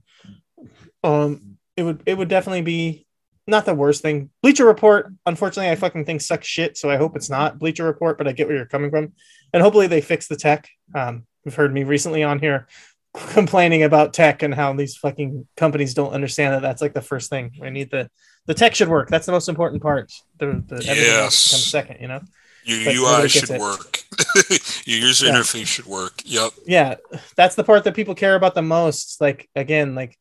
[1.03, 3.07] Um, it would it would definitely be
[3.47, 4.29] not the worst thing.
[4.43, 8.17] Bleacher Report, unfortunately, I fucking think sucks shit, so I hope it's not Bleacher Report,
[8.17, 9.13] but I get where you're coming from,
[9.53, 10.69] and hopefully they fix the tech.
[10.95, 12.67] Um, you've heard me recently on here
[13.31, 17.29] complaining about tech and how these fucking companies don't understand that that's like the first
[17.29, 17.51] thing.
[17.59, 18.09] We need the
[18.47, 19.07] the tech should work.
[19.09, 20.11] That's the most important part.
[20.39, 21.51] The, the Yes.
[21.51, 22.21] comes second, you know.
[22.63, 23.59] your UI should it.
[23.61, 23.99] work.
[24.85, 25.33] your user Yeah.
[25.33, 26.21] interface should work.
[26.25, 26.51] Yep.
[26.65, 26.95] yeah
[27.35, 30.17] that's the part that people care about the most like again like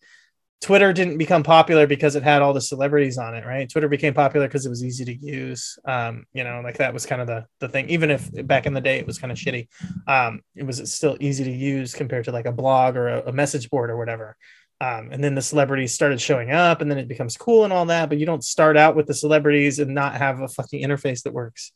[0.60, 3.68] twitter didn't become popular because it had all the celebrities on it right?
[3.70, 7.06] Twitter became popular because it was easy to use um you know like that was
[7.06, 7.88] kind of the the thing.
[7.88, 9.68] Even if back in the day it was kind of shitty
[10.06, 13.32] um it was still easy to use compared to like a blog or a, a
[13.32, 14.36] message board or whatever.
[14.82, 17.84] Um, and then the celebrities started showing up and then it becomes cool and all
[17.86, 21.22] that but you don't start out with the celebrities and not have a fucking interface
[21.22, 21.72] that works.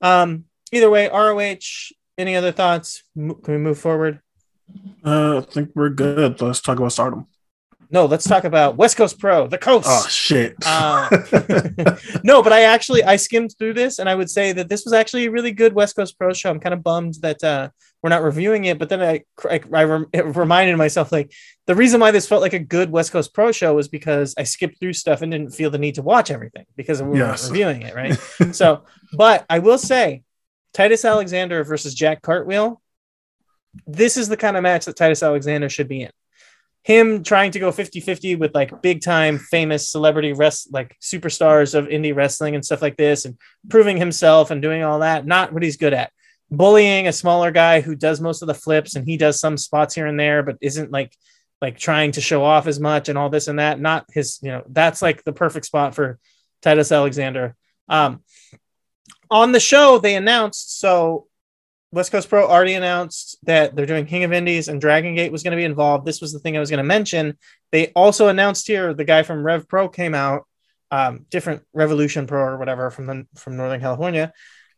[0.00, 1.56] Um either way roh
[2.18, 3.02] any other thoughts?
[3.14, 4.20] Can we move forward?
[5.04, 6.40] Uh, I think we're good.
[6.40, 7.26] Let's talk about Stardom.
[7.92, 9.88] No, let's talk about West Coast Pro, the coast.
[9.90, 10.54] Oh shit!
[10.64, 11.08] Uh,
[12.24, 14.92] no, but I actually I skimmed through this and I would say that this was
[14.92, 16.50] actually a really good West Coast Pro show.
[16.50, 17.70] I'm kind of bummed that uh,
[18.00, 21.32] we're not reviewing it, but then I I, I rem- reminded myself like
[21.66, 24.44] the reason why this felt like a good West Coast Pro show was because I
[24.44, 27.82] skipped through stuff and didn't feel the need to watch everything because we weren't reviewing
[27.82, 28.14] it, right?
[28.54, 28.84] so,
[29.14, 30.22] but I will say
[30.74, 32.80] Titus Alexander versus Jack Cartwheel.
[33.86, 36.10] This is the kind of match that Titus Alexander should be in
[36.82, 41.88] him trying to go 50-50 with like big time famous celebrity rest like superstars of
[41.88, 43.36] indie wrestling and stuff like this and
[43.68, 46.10] proving himself and doing all that not what he's good at.
[46.50, 49.94] Bullying a smaller guy who does most of the flips and he does some spots
[49.94, 51.14] here and there but isn't like
[51.60, 53.78] like trying to show off as much and all this and that.
[53.78, 56.18] Not his you know that's like the perfect spot for
[56.62, 57.54] titus alexander.
[57.88, 58.22] Um
[59.30, 61.26] on the show they announced so
[61.92, 65.42] West Coast Pro already announced that they're doing King of Indies and Dragon Gate was
[65.42, 66.06] going to be involved.
[66.06, 67.36] This was the thing I was going to mention.
[67.72, 70.46] They also announced here the guy from Rev Pro came out,
[70.90, 74.32] um, different Revolution Pro or whatever from the, from Northern California,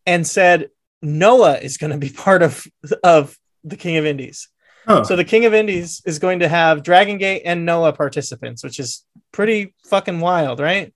[0.06, 0.70] and said
[1.02, 2.66] Noah is going to be part of
[3.04, 4.48] of the King of Indies.
[4.86, 5.04] Huh.
[5.04, 8.80] So the King of Indies is going to have Dragon Gate and Noah participants, which
[8.80, 10.92] is pretty fucking wild, right?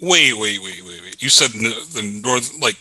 [0.00, 1.22] Wait, wait, wait, wait, wait.
[1.22, 2.76] You said n- the north, like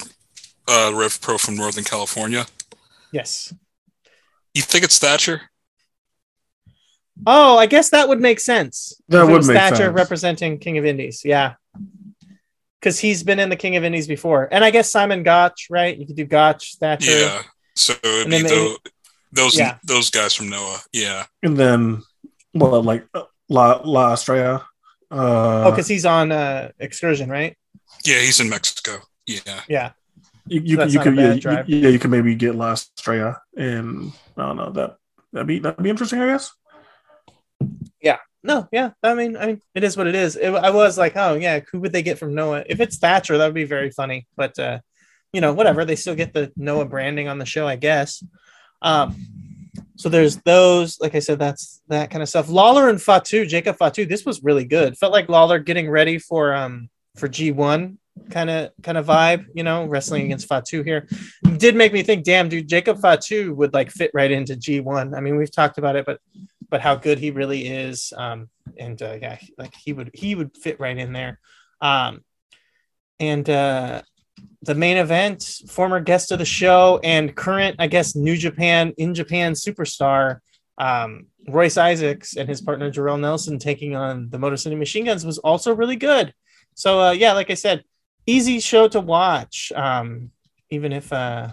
[0.68, 2.45] uh, Rev Pro from Northern California.
[3.16, 3.53] Yes.
[4.53, 5.41] You think it's Thatcher?
[7.26, 8.93] Oh, I guess that would make sense.
[9.07, 9.95] That would was make Thatcher sense.
[9.95, 11.22] representing King of Indies.
[11.24, 11.53] Yeah.
[12.80, 14.49] Because he's been in the King of Indies before.
[14.51, 15.97] And I guess Simon Gotch, right?
[15.97, 17.09] You could do Gotch, Thatcher.
[17.11, 17.41] Yeah.
[17.76, 18.78] So it'd And be then tho-
[19.32, 19.78] those Yeah.
[19.84, 20.80] those guys from Noah.
[20.91, 21.26] Yeah.
[21.41, 22.03] and then
[22.53, 24.66] well, like uh, La La Estrella
[25.11, 27.57] Uh, oh, because he's on uh, excursion, right?
[28.05, 28.97] Yeah, he's in Mexico.
[29.26, 29.61] Yeah.
[29.70, 29.91] Yeah.
[30.48, 34.12] You, you, that's you could yeah, you- yeah you could maybe get La Estrella and
[34.38, 34.98] I don't know that
[35.34, 36.52] that'd be that'd be interesting I guess.
[38.02, 38.18] Yeah.
[38.43, 38.91] No, yeah.
[39.02, 40.36] I mean, I mean, it is what it is.
[40.36, 42.64] It, I was like, oh yeah, who would they get from Noah?
[42.68, 44.28] If it's Thatcher, that would be very funny.
[44.36, 44.80] But uh,
[45.34, 45.84] you know, whatever.
[45.84, 48.24] They still get the Noah branding on the show, I guess.
[48.84, 49.16] Um,
[49.96, 51.00] so there's those.
[51.00, 52.48] Like I said, that's that kind of stuff.
[52.48, 54.06] Lawler and Fatu, Jacob Fatu.
[54.06, 54.96] This was really good.
[54.96, 57.98] Felt like Lawler getting ready for um for G1
[58.30, 59.45] kind of kind of vibe.
[59.53, 61.07] You know, wrestling against Fatu here
[61.57, 65.16] did make me think, damn, dude, Jacob Fatu would like fit right into G1.
[65.16, 66.20] I mean, we've talked about it, but
[66.70, 68.11] but how good he really is.
[68.16, 71.39] Um, and uh, yeah, like he would he would fit right in there.
[71.82, 72.24] Um,
[73.20, 74.01] and uh,
[74.61, 79.13] the main event, former guest of the show and current, I guess, New Japan in
[79.13, 80.39] Japan superstar,
[80.78, 85.26] um, Royce Isaacs and his partner Jorel Nelson taking on the Motor City Machine Guns
[85.26, 86.34] was also really good.
[86.74, 87.84] So uh, yeah, like I said,
[88.26, 89.71] easy show to watch.
[89.76, 90.32] Um,
[90.69, 91.49] even if uh,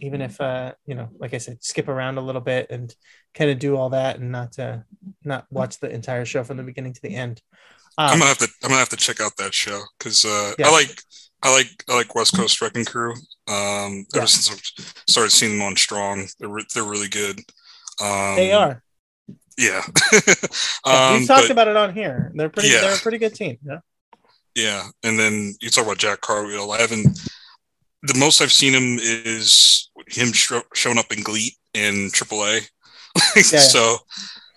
[0.00, 2.94] even if uh, you know, like I said, skip around a little bit and
[3.34, 4.78] kind of do all that and not uh,
[5.24, 7.40] not watch the entire show from the beginning to the end.
[7.98, 10.52] I'm Um, gonna have to I'm gonna have to check out that show because uh,
[10.58, 10.68] Yeah.
[10.68, 11.02] I like
[11.42, 13.12] I like I like West Coast Wrecking Crew.
[13.48, 14.18] Um, Yeah.
[14.18, 17.40] ever since I've started seeing them on Strong, they're re- they're really good.
[18.00, 18.82] Um, they are.
[19.58, 19.82] Yeah.
[20.86, 22.32] Yeah, um, We've talked but- about it on here.
[22.34, 22.68] They're pretty.
[22.70, 22.80] Yeah.
[22.82, 23.58] They're a pretty good team.
[23.62, 23.80] Yeah.
[24.54, 26.72] Yeah, and then you talk about Jack Cartwheel.
[26.72, 27.18] I haven't.
[28.02, 32.68] The most I've seen him is him sho- showing up in GLEAT in AAA.
[33.36, 33.58] yeah.
[33.60, 33.96] So,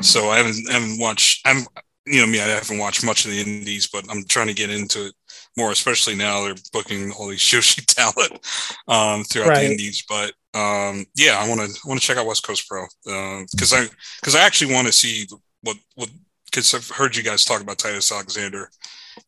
[0.02, 1.46] so I haven't haven't watched.
[1.46, 1.66] I'm
[2.06, 2.40] you know me.
[2.42, 5.14] I haven't watched much of the Indies, but I'm trying to get into it
[5.58, 8.46] more, especially now they're booking all these Joshi talent
[8.88, 9.60] um, throughout Right.
[9.66, 10.04] the Indies.
[10.08, 13.86] But um, yeah, I want to want to check out West Coast Pro because I
[14.22, 15.28] because I actually want to see
[15.62, 16.10] what what
[16.46, 18.70] because I've heard you guys talk about Titus Alexander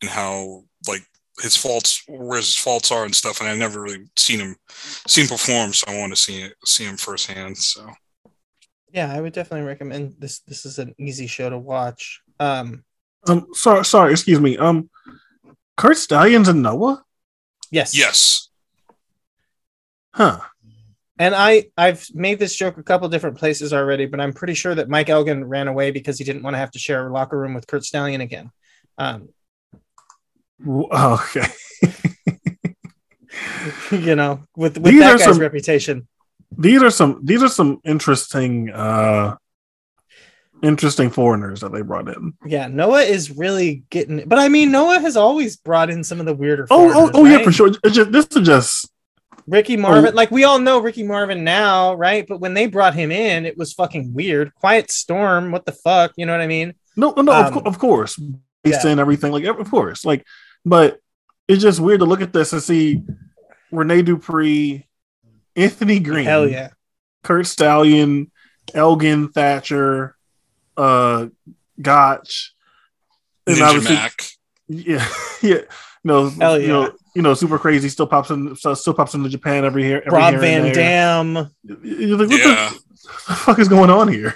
[0.02, 1.02] and how like
[1.42, 4.56] his faults where his faults are and stuff and I've never really seen him
[5.06, 7.90] seen him perform so I want to see it see him firsthand so
[8.92, 10.38] Yeah, I would definitely recommend this.
[10.40, 12.22] This is an easy show to watch.
[12.40, 12.84] Um,
[13.28, 14.56] Um, sorry, sorry, excuse me.
[14.56, 14.88] Um,
[15.76, 17.02] Kurt Stallions and Noah,
[17.70, 17.94] yes.
[17.94, 18.48] yes
[20.14, 20.40] huh?
[21.18, 24.74] And I I've made this joke a couple different places already, but I'm pretty sure
[24.74, 27.38] that Mike Elgin ran away because he didn't want to have to share a locker
[27.38, 28.50] room with Kurt Stallion again.
[28.98, 29.32] Um, W-
[30.66, 31.46] Okay.
[33.90, 36.08] you know, with with These that guy's some- reputation.
[36.56, 39.36] these are some these are some interesting uh
[40.62, 42.32] interesting foreigners that they brought in.
[42.46, 46.26] Yeah, Noah is really getting, but I mean, Noah has always brought in some of
[46.26, 46.66] the weirder.
[46.70, 47.70] Oh, oh, oh yeah, for sure.
[47.90, 48.88] Just this is just
[49.46, 52.24] Ricky Marvin, like we all know Ricky Marvin now, right?
[52.26, 54.54] But when they brought him in, it was fucking weird.
[54.54, 56.12] Quiet Storm, what the fuck?
[56.16, 56.74] You know what I mean?
[56.96, 57.32] no, no, no.
[57.32, 58.16] of, Um, cour- of course,
[58.64, 58.92] based yeah.
[58.92, 60.24] in everything, like of course, like,
[60.66, 61.00] but
[61.48, 63.02] it's just weird to look at this and see
[63.70, 64.86] Rene Dupree,
[65.54, 66.70] Anthony Green, Hell yeah.
[67.22, 68.30] Kurt Stallion,
[68.74, 70.16] Elgin Thatcher,
[70.76, 71.28] uh,
[71.80, 72.54] Gotch,
[73.46, 74.22] and Ninja obviously- Mac
[74.68, 75.08] Yeah,
[75.42, 75.60] yeah.
[76.02, 77.88] No, Hell you know, you know, super crazy.
[77.88, 80.02] Still pops in, still still pops into Japan every year.
[80.04, 80.74] Every Rob here Van.
[80.74, 81.50] Dam.
[81.82, 82.80] You're like, what yeah the,
[83.28, 84.34] the fuck is going on here?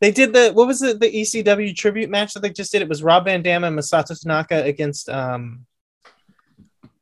[0.00, 2.82] They did the what was it the ECW tribute match that they just did?
[2.82, 5.66] It was Rob Van Dam and Masato Tanaka against um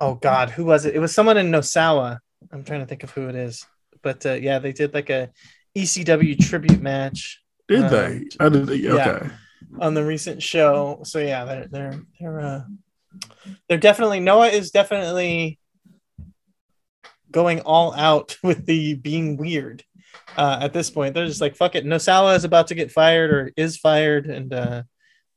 [0.00, 0.94] oh god, who was it?
[0.94, 2.18] It was someone in Nosawa.
[2.52, 3.66] I'm trying to think of who it is.
[4.02, 5.30] But uh, yeah, they did like a
[5.76, 8.24] ECW tribute match Did Um, they?
[8.40, 8.68] I did.
[8.80, 8.94] yeah.
[8.94, 9.28] Okay.
[9.80, 11.00] on the recent show.
[11.04, 12.62] So yeah, they're they're they're uh
[13.68, 15.58] they're definitely Noah is definitely
[17.30, 19.84] going all out with the being weird.
[20.36, 23.30] Uh, at this point, they're just like, "Fuck it." Nosawa is about to get fired
[23.30, 24.82] or is fired, and uh,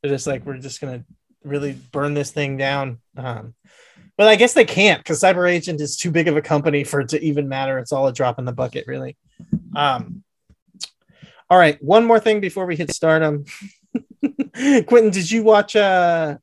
[0.01, 1.05] they're just like, "We're just gonna
[1.43, 3.55] really burn this thing down." Um,
[4.17, 6.99] but I guess they can't because Cyber Agent is too big of a company for
[6.99, 7.79] it to even matter.
[7.79, 9.15] It's all a drop in the bucket, really.
[9.75, 10.23] Um,
[11.49, 13.45] all right, one more thing before we hit stardom.
[14.53, 16.37] Quentin, did you watch uh,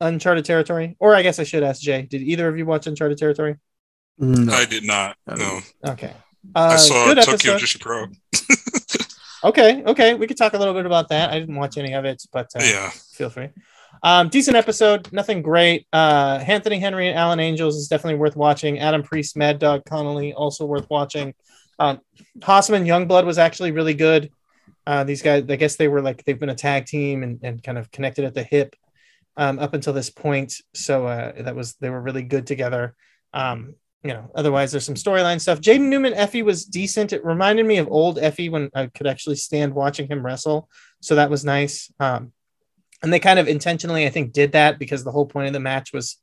[0.00, 0.96] Uncharted Territory?
[0.98, 2.02] Or I guess I should ask Jay.
[2.02, 3.56] Did either of you watch Uncharted Territory?
[4.18, 4.52] No.
[4.52, 6.12] I did not I no Okay.
[6.54, 7.56] Uh, I saw Tokyo.
[7.56, 8.06] Joshi Pro
[9.44, 11.30] Okay, okay, we could talk a little bit about that.
[11.30, 13.48] I didn't watch any of it, but uh, yeah feel free.
[14.02, 15.86] Um, decent episode, nothing great.
[15.92, 18.80] Uh, Anthony Henry and Alan Angels is definitely worth watching.
[18.80, 21.34] Adam Priest, Mad Dog Connolly, also worth watching.
[21.78, 22.00] Um,
[22.40, 24.30] Hossman Youngblood was actually really good.
[24.86, 27.62] Uh, these guys, I guess they were like they've been a tag team and, and
[27.62, 28.74] kind of connected at the hip
[29.36, 30.54] um, up until this point.
[30.74, 32.96] So uh, that was they were really good together.
[33.32, 35.60] Um, you know, otherwise there's some storyline stuff.
[35.60, 37.12] Jaden Newman Effy was decent.
[37.12, 40.68] It reminded me of old Effy when I could actually stand watching him wrestle.
[41.00, 41.92] So that was nice.
[42.00, 42.32] Um,
[43.02, 45.60] and they kind of intentionally, I think, did that because the whole point of the
[45.60, 46.18] match was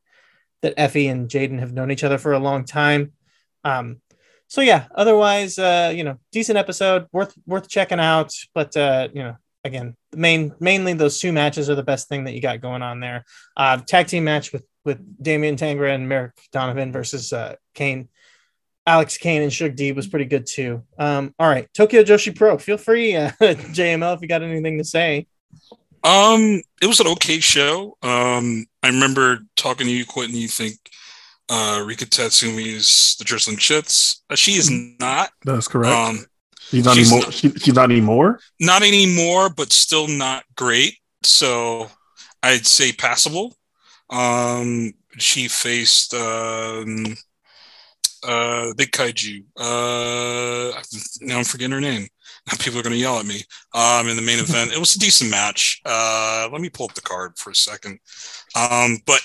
[0.62, 3.14] that Effy and Jaden have known each other for a long time.
[3.64, 4.02] Um,
[4.48, 8.34] so yeah, otherwise, uh, you know, decent episode, worth worth checking out.
[8.54, 12.34] But uh, you know, again, main mainly those two matches are the best thing that
[12.34, 13.26] you got going on there.
[13.56, 18.10] Uh, tag team match with with Damian Tangra and Merrick Donovan versus uh, Kane.
[18.88, 20.82] Alex Kane and Shug D was pretty good too.
[20.98, 22.58] Um, all right, Tokyo Joshi Pro.
[22.58, 25.28] Feel free, uh, JML, if you got anything to say.
[26.04, 27.98] Um, it was an okay show.
[28.02, 30.36] Um, I remember talking to you, Quentin.
[30.36, 30.78] You think
[31.50, 34.22] uh, Rika Tatsumi is the drizzling shits?
[34.30, 35.30] Uh, she is not.
[35.46, 35.94] That's correct.
[35.94, 36.26] Um,
[36.60, 37.26] she's not she's anymore.
[37.26, 38.40] not- she, she's not anymore.
[38.60, 40.96] not anymore, but still not great.
[41.22, 41.90] So
[42.42, 43.56] I'd say passable.
[44.10, 47.16] Um, she faced um,
[48.24, 49.44] uh, Big Kaiju.
[49.58, 50.82] Uh,
[51.22, 52.08] now I'm forgetting her name.
[52.48, 53.42] Now people are going to yell at me.
[53.74, 55.82] Um, in the main event, it was a decent match.
[55.86, 58.00] Uh, let me pull up the card for a second.
[58.56, 59.22] Um, but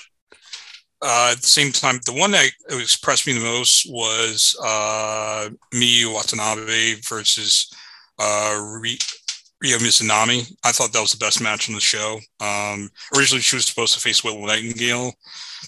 [1.01, 6.13] uh, at the same time, the one that impressed me the most was uh, Miyu
[6.13, 7.71] Watanabe versus
[8.19, 8.97] uh, Ri-
[9.63, 10.51] Ryo Mizunami.
[10.63, 12.19] I thought that was the best match on the show.
[12.39, 15.13] Um, originally, she was supposed to face Willow Nightingale,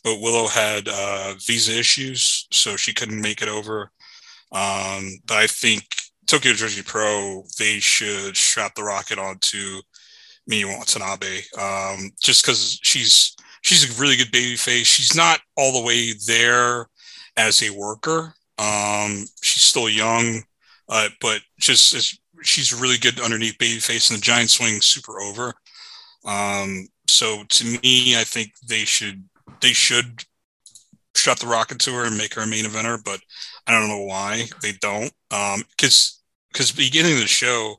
[0.03, 3.91] but Willow had uh, visa issues, so she couldn't make it over.
[4.51, 5.83] Um, but I think
[6.25, 9.81] Tokyo Joshi Pro, they should strap the rocket onto
[10.49, 14.87] Miyu Watanabe, um, just because she's she's a really good baby face.
[14.87, 16.87] She's not all the way there
[17.37, 18.33] as a worker.
[18.57, 20.43] Um, she's still young,
[20.89, 25.19] uh, but just as she's really good underneath baby face and the giant swing super
[25.19, 25.53] over.
[26.25, 29.23] Um, so to me, I think they should
[29.61, 30.23] they should
[31.15, 33.19] shut the rocket to her and make her a main eventer, but
[33.65, 35.11] I don't know why they don't.
[35.31, 36.21] Um, because
[36.51, 37.75] because beginning of the show,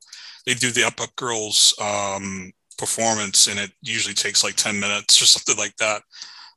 [0.46, 5.20] they do the up up girls um performance and it usually takes like 10 minutes
[5.20, 6.02] or something like that.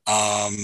[0.07, 0.55] Um,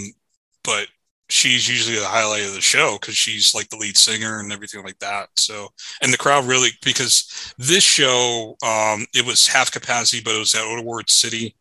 [0.64, 0.88] but
[1.30, 4.84] she's usually the highlight of the show because she's like the lead singer and everything
[4.84, 5.30] like that.
[5.36, 5.70] So,
[6.02, 10.56] and the crowd really, because this show, um, it was half capacity, but it was
[10.56, 11.56] at Odaward City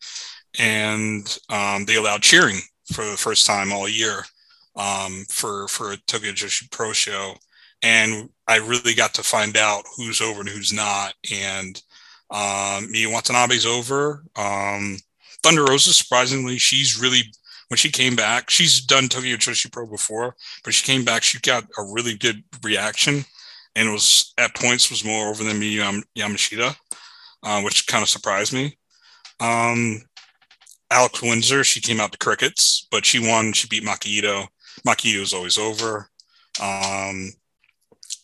[0.58, 2.58] and um, they allowed cheering
[2.92, 4.22] for the first time all year
[4.76, 7.34] um, for, for a Tokyo Joshi Pro show.
[7.82, 11.14] And I really got to find out who's over and who's not.
[11.32, 11.80] And
[12.30, 14.24] um, Miyu Watanabe's over.
[14.36, 14.96] Um,
[15.42, 17.22] Thunder Rosa, surprisingly, she's really
[17.68, 18.50] when she came back.
[18.50, 21.22] She's done Tokyo Joshi Pro before, but she came back.
[21.22, 23.24] She got a really good reaction,
[23.74, 26.76] and was at points was more over than Yam- Yamashita,
[27.42, 28.78] uh, which kind of surprised me.
[29.40, 30.02] Um,
[30.90, 33.52] Alex Windsor, she came out to crickets, but she won.
[33.52, 34.46] She beat Maki Itoh.
[34.86, 36.08] Makito is always over.
[36.62, 37.32] Um,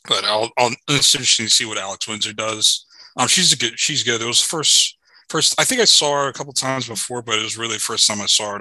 [0.09, 2.87] but I'll, I'll it's interesting to see what Alex Windsor does.
[3.17, 3.79] Um, she's a good.
[3.79, 4.21] She's good.
[4.21, 4.97] It was first.
[5.29, 7.81] First, I think I saw her a couple times before, but it was really the
[7.81, 8.59] first time I saw her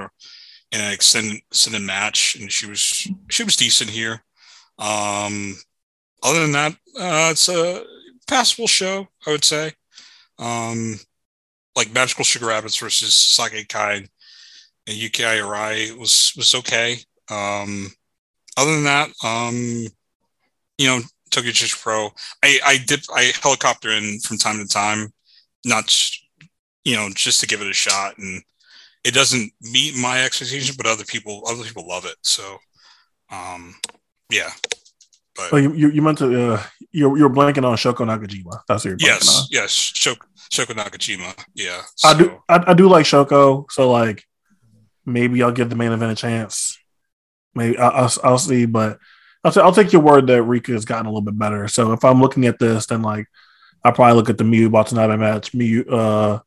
[0.72, 4.24] in an extended, extended match, and she was she was decent here.
[4.80, 5.56] Um,
[6.24, 7.84] other than that, uh, it's a
[8.28, 9.74] passable show, I would say.
[10.40, 11.00] Um,
[11.76, 14.08] like Magical Sugar Rabbits versus Saki Akai
[14.88, 16.98] and Yuki Arai was was okay.
[17.30, 17.88] Um,
[18.58, 19.88] other than that, um,
[20.78, 22.10] you know, Tokyo Joshi Pro.
[22.44, 25.14] I I dip I helicopter in from time to time,
[25.66, 25.96] not
[26.84, 28.44] you know just to give it a shot, and
[29.04, 32.16] it doesn't meet my expectations, but other people other people love it.
[32.22, 32.58] So,
[33.32, 33.76] um,
[34.30, 34.50] yeah.
[35.36, 36.54] But Oh, you, you, you meant to.
[36.54, 38.60] Uh, you're you're blanking on Shoko Nakajima.
[38.68, 39.48] That's what yes, on.
[39.50, 41.34] yes, Shoko, Shoko Nakajima.
[41.56, 42.38] Yeah, I do.
[42.50, 43.66] I, I do like Shoko.
[43.72, 44.26] So like,
[45.06, 46.78] maybe I'll give the main event a chance.
[47.56, 49.00] Maybe I, I'll, I'll see, but
[49.44, 51.68] I'll, I'll take your word that Rika has gotten a little bit better.
[51.68, 53.28] So if I'm looking at this, then like,
[53.84, 56.40] I'll probably look at the Miyu Watanabe match, Miyu, uh,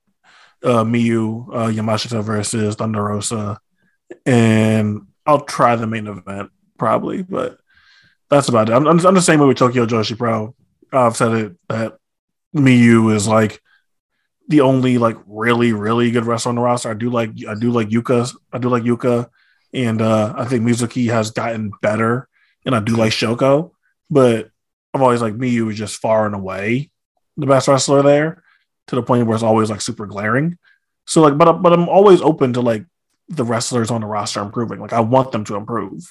[0.64, 3.58] uh, Miyu uh, Yamashita versus Thunder Rosa,
[4.26, 7.22] and I'll try the main event probably.
[7.22, 7.58] But
[8.30, 8.72] that's about it.
[8.72, 10.54] I'm, I'm, I'm the same way with Tokyo Joshi Pro.
[10.92, 11.98] I've said it that
[12.54, 13.60] Miyu is like
[14.48, 16.90] the only like really really good wrestler on the roster.
[16.90, 18.34] I do like I do like Yuka.
[18.52, 19.28] I do like Yuka,
[19.72, 22.28] and uh, I think Mizuki has gotten better,
[22.64, 23.72] and I do like Shoko.
[24.10, 24.50] But
[24.92, 26.90] I've always like Miyu is just far and away
[27.36, 28.43] the best wrestler there,
[28.88, 30.58] to the point where it's always like super glaring.
[31.06, 32.84] So like, but but I'm always open to like
[33.28, 34.80] the wrestlers on the roster improving.
[34.80, 36.10] Like I want them to improve.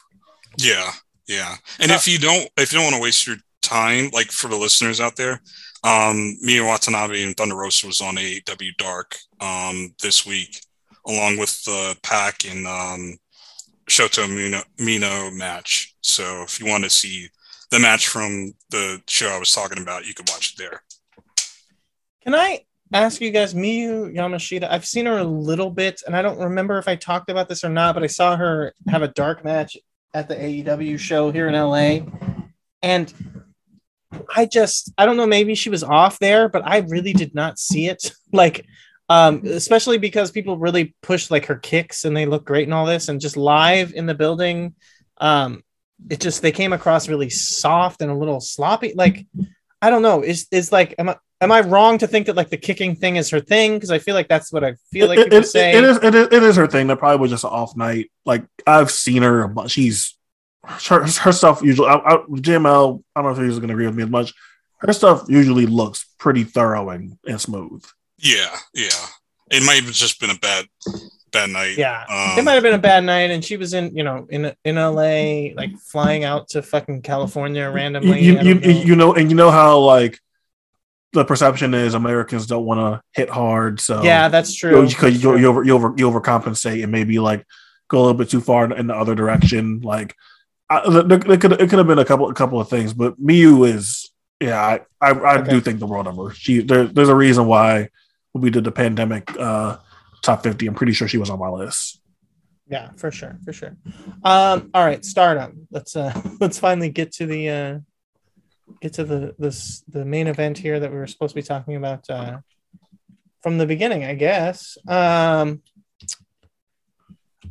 [0.57, 0.91] Yeah,
[1.27, 1.55] yeah.
[1.79, 4.57] And if you don't, if you don't want to waste your time, like for the
[4.57, 5.41] listeners out there,
[5.83, 10.61] um, Miyu Watanabe and Thunder Rosa was on AEW Dark um, this week,
[11.07, 13.17] along with the Pack and um,
[13.89, 15.95] Shoto Mino, Mino match.
[16.01, 17.27] So if you want to see
[17.71, 20.83] the match from the show I was talking about, you could watch it there.
[22.23, 22.61] Can I
[22.93, 24.69] ask you guys, Miyu Yamashita.
[24.69, 27.63] I've seen her a little bit, and I don't remember if I talked about this
[27.63, 29.75] or not, but I saw her have a dark match
[30.13, 32.05] at the AEW show here in LA,
[32.81, 33.13] and
[34.33, 35.27] I just I don't know.
[35.27, 38.11] Maybe she was off there, but I really did not see it.
[38.35, 38.65] Like,
[39.09, 42.87] um, especially because people really push like her kicks and they look great and all
[42.87, 44.73] this, and just live in the building,
[45.17, 45.63] um,
[46.09, 48.93] it just they came across really soft and a little sloppy.
[48.95, 49.27] Like,
[49.83, 50.23] I don't know.
[50.23, 53.17] Is is like am I am I wrong to think that like the kicking thing
[53.17, 53.75] is her thing?
[53.75, 55.77] Because I feel like that's what I feel like It- people it- say.
[55.77, 56.87] it is, it is it is her thing.
[56.87, 58.09] That probably was just an off night.
[58.25, 60.15] Like I've seen her, but she's
[60.63, 61.89] her, her stuff usually.
[61.89, 64.33] I, I, JML, I don't know if he's going to agree with me as much.
[64.79, 67.83] Her stuff usually looks pretty thorough and, and smooth.
[68.17, 68.89] Yeah, yeah.
[69.51, 70.65] It might have just been a bad,
[71.31, 71.77] bad night.
[71.77, 74.25] Yeah, Um, it might have been a bad night, and she was in, you know,
[74.29, 78.21] in in LA, like flying out to fucking California randomly.
[78.21, 78.69] you, you, don't know.
[78.69, 80.17] you know, and you know how like
[81.13, 83.79] the perception is Americans don't want to hit hard.
[83.79, 84.83] So yeah, that's true.
[84.85, 87.45] you, could- you, you over you over you overcompensate and maybe like
[87.87, 89.79] go a little bit too far in the other direction.
[89.81, 90.15] Like
[90.69, 93.67] I, there could it could have been a couple a couple of things, but Miyu
[93.71, 95.51] is yeah I I, I Okay.
[95.51, 96.31] do think the world of her.
[96.33, 97.89] She there, there's a reason why
[98.31, 99.77] when we did the pandemic uh
[100.23, 101.99] top fifty, I'm pretty sure she was on my list.
[102.69, 103.75] Yeah, for sure, for sure.
[104.23, 105.67] Um, all right, Stardom.
[105.69, 107.79] Let's uh let's finally get to the uh
[108.81, 111.75] get to the this the main event here that we were supposed to be talking
[111.75, 112.39] about uh
[113.41, 114.77] from the beginning, I guess.
[114.87, 115.61] Um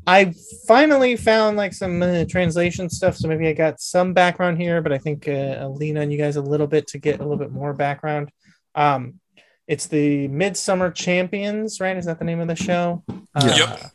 [0.07, 0.35] I
[0.67, 4.93] finally found like some uh, translation stuff, so maybe I got some background here, but
[4.93, 7.37] I think uh, I'll lean on you guys a little bit to get a little
[7.37, 8.33] bit more background.
[8.75, 9.21] Um,
[9.69, 11.97] it's the Midsummer Champions, right?
[11.97, 13.05] Is that the name of the show?
[13.09, 13.57] Yeah.
[13.57, 13.91] Yep.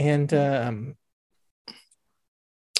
[0.00, 0.96] And um,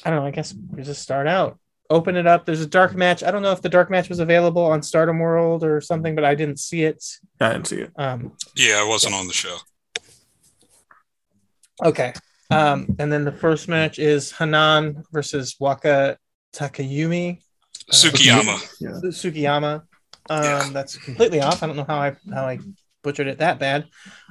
[0.04, 0.26] I don't know.
[0.26, 1.58] I guess we just start out.
[1.90, 2.46] Open it up.
[2.46, 3.22] There's a dark match.
[3.22, 6.24] I don't know if the dark match was available on Stardom World or something, but
[6.24, 7.04] I didn't see it.
[7.40, 7.92] I didn't see it.
[7.96, 9.56] Um, Yeah, I wasn't on the show.
[11.84, 12.12] okay.
[12.50, 16.18] Um, and then the first match is Hanan versus Waka
[16.54, 17.40] Takayumi.
[17.90, 18.58] Tsukiyama.
[18.80, 18.90] Yeah.
[19.10, 19.82] Sukiyama.
[20.30, 20.68] Um, Yeah.
[20.72, 21.62] That's completely off.
[21.62, 22.58] I don't know how I how I
[23.02, 23.86] butchered it that bad.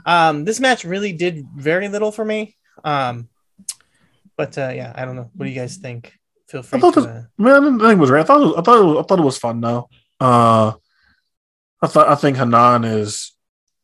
[0.05, 2.55] Um, this match really did very little for me.
[2.83, 3.29] Um,
[4.37, 5.29] but uh, yeah, I don't know.
[5.35, 6.13] What do you guys think?
[6.53, 7.01] Feel free thought to.
[7.01, 8.21] this- Uh, Man, I didn't think it was right.
[8.21, 9.89] I thought it was, I thought it was, I thought it was fun though.
[10.19, 10.73] Uh,
[11.81, 13.33] I thought I think Hanan is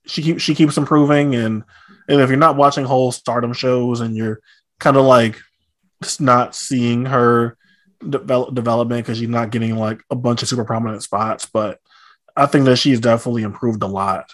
[0.06, 1.64] she keeps she keeps improving and
[2.08, 4.40] and if you're not watching whole Stardom shows and you're
[4.80, 5.40] kind of like
[6.02, 7.58] just not seeing her
[8.08, 11.80] develop development because you're not getting like a bunch of super prominent spots, but
[12.38, 14.30] I think that she's definitely improved a lot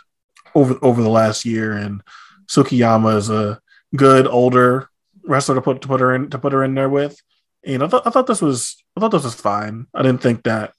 [0.54, 2.02] over over the last year and
[2.48, 3.60] Sukiyama is a
[3.96, 4.90] good older
[5.24, 7.20] wrestler to put to put her in to put her in there with.
[7.66, 9.88] And I thought I thought this was I thought this was fine.
[9.94, 10.74] I didn't think that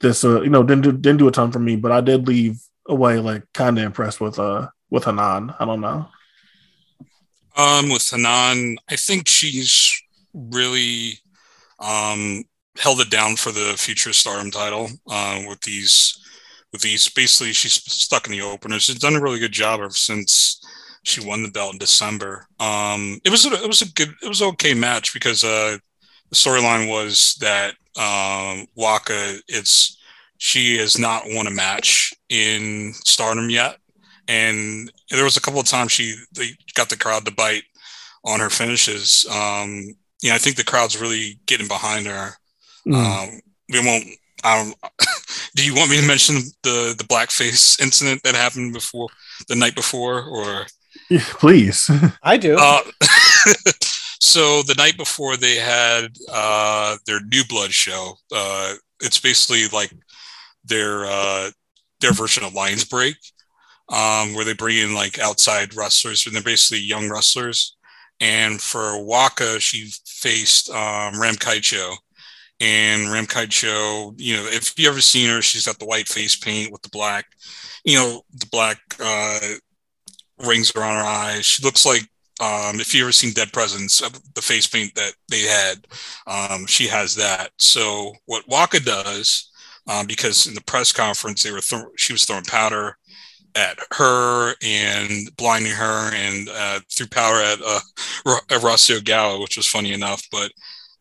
[0.00, 2.26] this uh you know didn't do didn't do a ton for me, but I did
[2.26, 5.54] leave away like kind of impressed with uh with Hanan.
[5.58, 6.06] I don't know.
[7.56, 10.02] Um, with Hanan, I think she's
[10.32, 11.18] really
[11.78, 12.44] um,
[12.78, 14.88] held it down for the future Stardom title.
[15.08, 16.18] Uh, with these,
[16.72, 18.78] with these, basically, she's stuck in the opener.
[18.78, 20.60] She's done a really good job ever since
[21.04, 22.46] she won the belt in December.
[22.60, 25.76] Um, it was a, it was a good, it was okay match because uh,
[26.32, 29.96] the storyline was that um, Waka, it's
[30.38, 33.76] she has not won a match in Stardom yet
[34.28, 37.64] and there was a couple of times she they got the crowd to bite
[38.24, 39.26] on her finishes.
[39.30, 39.82] Um,
[40.22, 42.30] you know, I think the crowd's really getting behind her.
[42.86, 42.94] Mm.
[42.94, 44.04] Um, we won't.
[44.44, 44.76] I don't,
[45.56, 49.08] do you want me to mention the the blackface incident that happened before
[49.48, 50.66] the night before, or
[51.20, 51.90] please.
[52.22, 52.56] I do.
[52.58, 52.80] uh,
[54.22, 58.14] so the night before they had uh, their New Blood show.
[58.32, 59.92] Uh, it's basically like
[60.64, 61.50] their uh,
[62.00, 63.16] their version of Lion's Break,
[63.88, 67.76] um, where they bring in like outside wrestlers, and they're basically young wrestlers.
[68.20, 71.96] And for Waka, she faced um, Ram Kaicho.
[72.60, 76.36] And Ram Kaicho, you know, if you ever seen her, she's got the white face
[76.36, 77.26] paint with the black,
[77.84, 79.40] you know, the black uh,
[80.46, 81.44] rings around her eyes.
[81.44, 82.06] She looks like
[82.42, 85.86] um, if you ever seen Dead Presence, uh, the face paint that they had,
[86.26, 87.50] um, she has that.
[87.56, 89.50] So what Waka does,
[89.86, 92.98] um, because in the press conference they were throw- she was throwing powder
[93.54, 97.80] at her and blinding her and uh, threw powder at uh,
[98.60, 100.22] Rossy Ogawa, which was funny enough.
[100.32, 100.50] But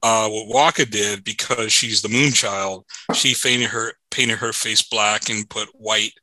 [0.04, 2.86] uh, what Waka did, because she's the moon child,
[3.16, 6.14] she painted her painted her face black and put white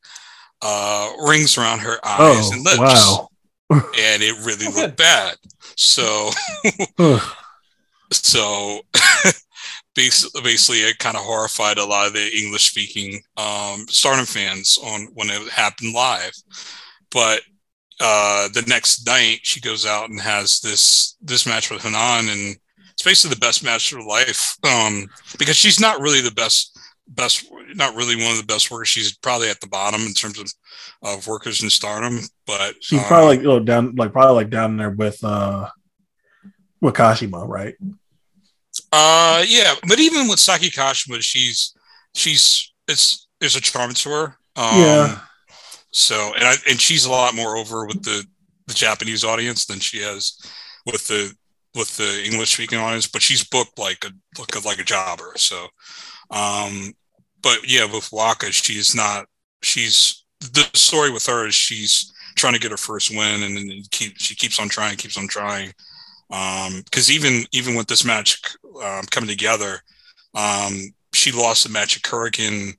[0.62, 3.28] uh, rings around her eyes oh and lips wow.
[3.70, 5.36] And it really looked bad.
[5.76, 6.30] So,
[8.12, 8.80] so
[9.94, 14.78] basically, basically it kind of horrified a lot of the English speaking um, Stardom fans
[14.82, 16.32] on when it happened live.
[17.10, 17.42] But
[18.00, 22.56] uh, the next night, she goes out and has this this match with Hanan, and
[22.92, 25.08] it's basically the best match of her life um,
[25.38, 26.77] because she's not really the best
[27.08, 30.38] best not really one of the best workers she's probably at the bottom in terms
[30.38, 30.52] of
[31.02, 34.76] of workers in stardom but She's um, probably like oh down like probably like down
[34.76, 35.68] there with uh
[36.80, 37.74] with Kashima, right?
[38.92, 41.74] Uh, yeah, but even with Saki Kashima, she's
[42.14, 44.24] she's it's there's a charm to her.
[44.56, 45.18] Um, Yeah.
[45.90, 48.24] So and I and she's a lot more over with the
[48.66, 50.38] the Japanese audience than she has
[50.86, 51.34] with the
[51.74, 53.06] with the English speaking audience.
[53.06, 54.10] But she's booked like a
[54.40, 55.32] like a, like a jobber.
[55.36, 55.66] So,
[56.30, 56.92] um,
[57.42, 59.26] but yeah, with Waka, she's not.
[59.62, 63.82] She's the story with her is she's trying to get her first win, and then
[63.90, 65.72] keep she keeps on trying, keeps on trying
[66.30, 68.40] um because even even with this match
[68.82, 69.80] um, coming together
[70.34, 70.72] um
[71.14, 72.72] she lost the match at Kurikan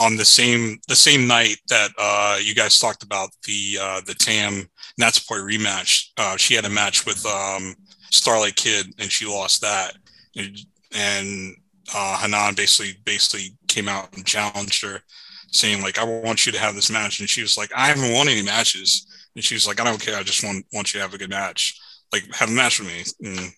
[0.00, 4.14] on the same the same night that uh you guys talked about the uh the
[4.14, 4.68] tam
[5.00, 7.74] Natsupoi rematch uh she had a match with um
[8.10, 9.94] starlight kid and she lost that
[10.36, 10.56] and,
[10.92, 11.56] and
[11.94, 15.00] uh hanan basically basically came out and challenged her
[15.48, 18.12] saying like i want you to have this match and she was like i haven't
[18.12, 20.98] won any matches and she was like i don't care i just want want you
[20.98, 21.78] to have a good match
[22.14, 23.28] like have a match with me.
[23.28, 23.50] And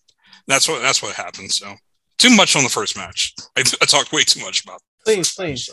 [0.47, 1.53] that's what that's what happened.
[1.53, 1.74] So
[2.19, 3.35] too much on the first match.
[3.57, 4.81] I, I talked way too much about.
[5.05, 5.70] Please, please.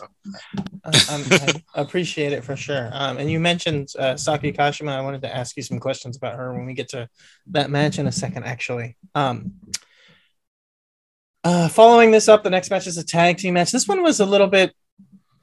[0.85, 2.89] I, I'm- I appreciate it for sure.
[2.93, 4.89] Um, and you mentioned uh, Saki Kashima.
[4.91, 7.09] I wanted to ask you some questions about her when we get to
[7.47, 8.95] that match in a second, actually.
[9.15, 9.53] Um,
[11.43, 13.71] uh, following this up, the next match is a tag team match.
[13.71, 14.73] This one was a little bit.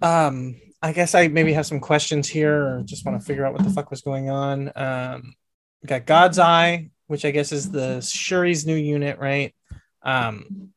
[0.00, 3.52] Um, I guess I maybe have some questions here, or just want to figure out
[3.52, 4.72] what the fuck was going on.
[4.74, 5.34] Um,
[5.82, 9.54] we got God's Eye, which I guess is the Syuri's new unit, right?
[10.02, 10.70] Um,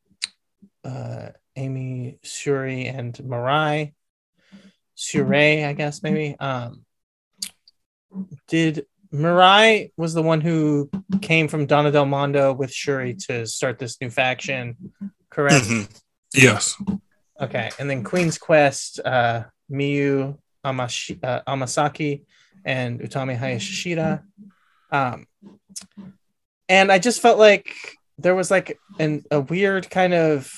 [0.84, 3.94] uh, Amy, Syuri, and Mirai.
[4.96, 6.36] Sure, I guess maybe.
[6.40, 6.86] Um,
[8.48, 10.90] did Mirai was the one who
[11.22, 14.76] came from Donna Del Mondo with Syuri to start this new faction,
[15.30, 15.66] correct?
[15.66, 16.02] Mhm.
[16.34, 16.82] Yes.
[17.40, 22.24] Okay, and then Queen's Quest, uh, Miyu Amashi, uh, Amasaki
[22.66, 24.24] and Utami Hayashishita.
[24.92, 25.28] Um,
[26.70, 27.76] and I just felt like
[28.18, 30.52] there was like an, a weird kind of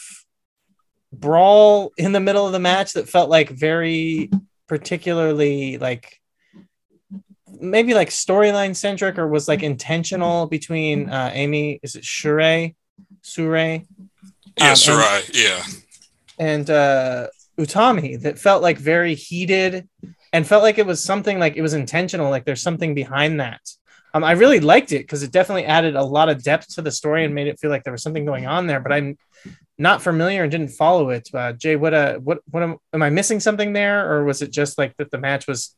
[1.11, 4.29] brawl in the middle of the match that felt like very
[4.67, 6.21] particularly like
[7.59, 12.69] maybe like storyline centric or was like intentional between uh, Amy, is it Shure?
[13.23, 13.57] Sure?
[13.57, 13.81] Yeah,
[14.59, 15.63] Um, and- Yeah.
[16.39, 17.27] and uh
[17.57, 19.87] Utami that felt like very heated
[20.33, 23.61] and felt like it was something like it was intentional like there's something behind that
[24.13, 26.91] um I really liked it because it definitely added a lot of depth to the
[26.91, 29.17] story and made it feel like there was something going on there but I'm
[29.77, 33.09] not familiar and didn't follow it uh, Jay what uh what what am, am I
[33.09, 35.73] missing something there or was it just like that the match was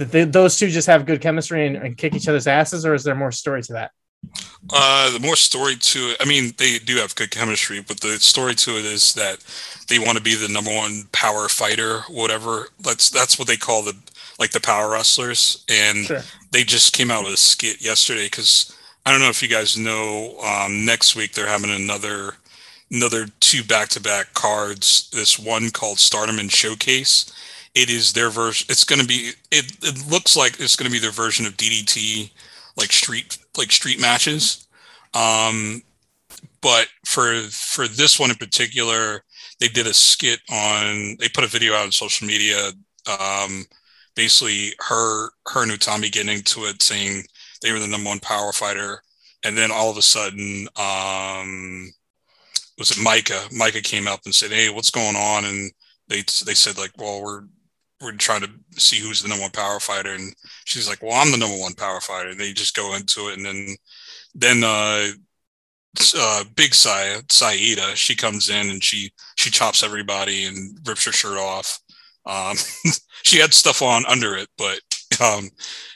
[0.00, 2.94] that they, those two just have good chemistry and, and kick each other's asses or
[2.94, 3.90] is there more story to that
[4.68, 8.18] Uh, the more story to it, I mean, they do have good chemistry, but the
[8.20, 9.38] story to it is that
[9.88, 12.68] they want to be the number one power fighter, whatever.
[12.80, 13.96] That's that's what they call the
[14.38, 18.76] like the power wrestlers, and sure they just came out with a skit yesterday because
[19.06, 20.38] I don't know if you guys know.
[20.40, 22.34] Um, next week they're having another
[22.90, 25.08] another two back to back cards.
[25.12, 27.32] This one called Stardom and Showcase.
[27.74, 28.66] It is their version.
[28.68, 29.30] It's going to be.
[29.50, 32.30] It, it looks like it's going to be their version of DDT,
[32.76, 34.66] like street like street matches.
[35.14, 35.82] Um,
[36.60, 39.22] but for for this one in particular,
[39.60, 41.16] they did a skit on.
[41.18, 42.72] They put a video out on social media.
[43.20, 43.64] Um,
[44.16, 47.24] basically, her her and Utami getting into it, saying
[47.62, 49.02] they were the number one power fighter,
[49.44, 51.90] and then all of a sudden, um,
[52.78, 53.50] was it MaiKa?
[53.50, 55.70] MaiKa came up and said, "Hey, what's going on?" And
[56.08, 57.42] they they said like, "Well, we're
[58.00, 61.30] we're trying to see who's the number one power fighter," and she's like, "Well, I'm
[61.32, 63.76] the number one power fighter." And they just go into it, and then
[64.34, 65.08] then uh,
[66.16, 71.12] uh, Big Sai Saida, she comes in and she she chops everybody and rips her
[71.12, 71.80] shirt off.
[72.26, 72.56] Um,
[73.24, 74.80] she had stuff on under it, but
[75.20, 75.50] um,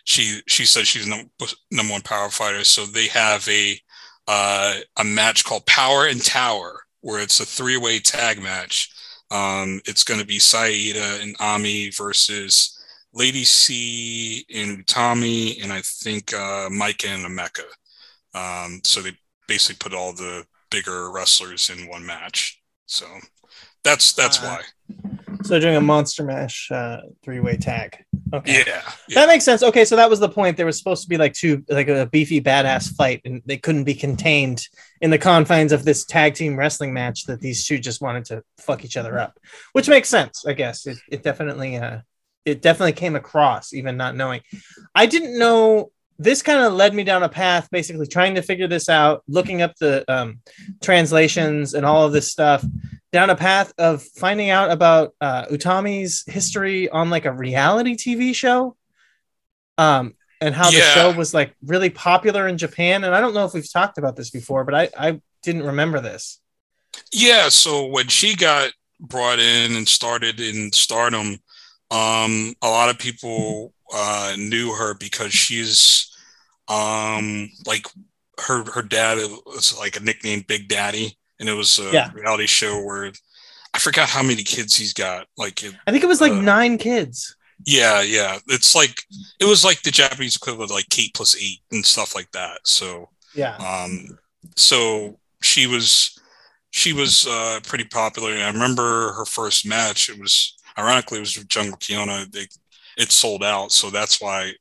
[0.05, 1.31] she she said she's num-
[1.71, 2.65] number one power fighter.
[2.65, 3.79] So they have a
[4.27, 8.91] uh, a match called Power and Tower, where it's a three way tag match.
[9.31, 12.79] Um, it's going to be Saida and Ami versus
[13.13, 17.65] Lady C and Utami, and I think uh, MaiKa and Himeka.
[18.35, 19.13] Um, so they
[19.47, 22.61] basically put all the bigger wrestlers in one match.
[22.87, 23.07] So
[23.85, 24.63] that's that's Uh, why.
[25.45, 28.03] So doing a monster mash uh, three way tag.
[28.33, 28.65] Okay.
[28.67, 29.15] Yeah, yeah.
[29.15, 29.63] That makes sense.
[29.63, 30.57] Okay, so that was the point.
[30.57, 33.85] There was supposed to be like two, like a beefy badass fight, and they couldn't
[33.85, 34.67] be contained
[35.03, 37.25] in the confines of this tag team wrestling match.
[37.25, 39.39] That these two just wanted to fuck each other up,
[39.73, 40.87] which makes sense, I guess.
[40.87, 41.99] It, it definitely, uh,
[42.47, 44.41] it definitely came across, even not knowing.
[44.95, 45.91] I didn't know.
[46.19, 49.63] This kind of led me down a path, basically trying to figure this out, looking
[49.63, 50.41] up the um,
[50.81, 52.65] translations and all of this stuff,
[53.15, 58.35] down a path of finding out about uh, Utami's history on like a reality TV
[58.35, 58.77] show
[59.79, 63.45] um and how the show was like really popular in Japan and I don't know
[63.45, 66.41] if we've talked about this before but I I didn't remember this.
[67.13, 71.39] Yeah, so when she got brought in and started in stardom,
[71.91, 76.11] um, a lot of people uh, knew her because she's
[76.69, 77.87] um, like
[78.47, 82.11] her her dad was like a nickname Big Daddy, and it was a Yeah.
[82.13, 83.13] reality show where
[83.75, 85.27] I forgot how many kids he's got.
[85.37, 87.35] Like, it, I think it was like Uh, 9 kids.
[87.67, 89.03] yeah, yeah, it's like
[89.41, 92.61] it was like the Japanese equivalent of like Kate plus eight and stuff like that.
[92.65, 93.57] So Yeah.
[93.57, 94.19] um,
[94.57, 96.19] so she was
[96.71, 98.33] she was uh, pretty popular.
[98.33, 100.09] And I remember her first match.
[100.09, 102.31] It was ironically it was with Jungle Kyona.
[102.33, 102.49] They,
[102.97, 104.53] it sold out, so that's why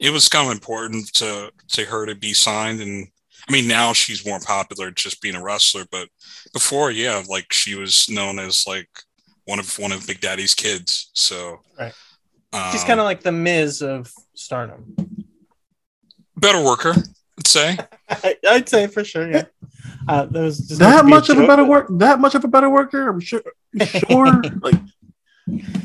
[0.00, 2.80] it was kind of important to to her to be signed.
[2.80, 3.08] And
[3.48, 6.08] I mean, now she's more popular just being a wrestler, but
[6.52, 8.88] before, yeah, like she was known as like
[9.44, 11.10] one of one of Big Daddy's kids.
[11.14, 11.92] So Right.
[12.52, 14.94] um, She's kind of like the Miz of Stardom.
[16.36, 16.94] better worker,
[17.38, 17.78] I'd say.
[18.08, 19.44] I, I'd say for sure, yeah.
[20.08, 21.86] Uh, that was just that meant to much of a better but- work.
[21.98, 23.08] That much of a better worker.
[23.08, 23.42] I'm sure.
[24.08, 24.42] Sure.
[24.62, 24.76] like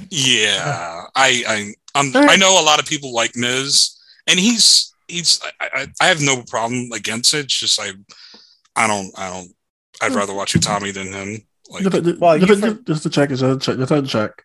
[0.10, 5.42] Yeah, I I I'm, I know a lot of people like Miz, and he's he's
[5.60, 7.46] I, I, I have no problem against it.
[7.46, 7.92] It's just I
[8.76, 9.52] I don't I don't
[10.02, 10.18] I'd hmm.
[10.18, 11.46] rather watch Utami than him.
[11.70, 11.84] Like
[12.20, 14.44] Well, you just, for- just, just to check, just to check, just to check.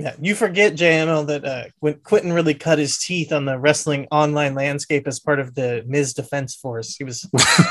[0.00, 4.06] Yeah, you forget JML that uh, when Quentin really cut his teeth on the wrestling
[4.12, 6.94] online landscape as part of the Miz Defense Force.
[6.94, 7.22] He was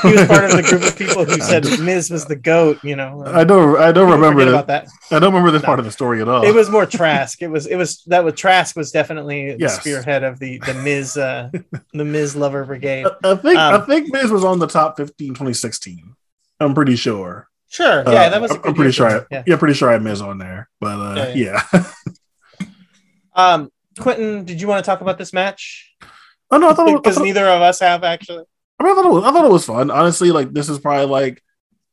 [0.02, 2.84] he was part of the group of people who said Miz was the goat.
[2.84, 3.80] You know, I don't.
[3.80, 4.66] I don't remember that.
[4.66, 4.88] that.
[5.10, 5.66] I don't remember this No.
[5.66, 6.44] part of the story at all.
[6.44, 7.40] It was more Trask.
[7.40, 11.16] It was it was that was Trask was definitely the spearhead of the the Miz
[11.16, 11.48] uh,
[11.94, 13.06] the Miz lover brigade.
[13.24, 13.56] I I think.
[13.56, 16.14] I Um, think Miz was on the top 15 2016.
[16.60, 17.48] I'm pretty sure.
[17.70, 18.50] Sure, Uh, yeah, that was.
[18.50, 19.06] a I'm, I'm pretty sure.
[19.06, 19.42] I, Yeah.
[19.46, 19.56] yeah.
[19.58, 20.70] pretty sure I had Miz on there.
[20.80, 21.84] But uh, Yeah, yeah.
[23.38, 25.94] Um, Quentin, did you want to talk about this match?
[26.50, 26.88] oh no, I thought.
[26.88, 28.44] It was, I, Because neither of us have actually.
[28.78, 29.90] I, mean, I, thought it was, I thought it was fun.
[29.90, 31.42] Honestly, like this is probably like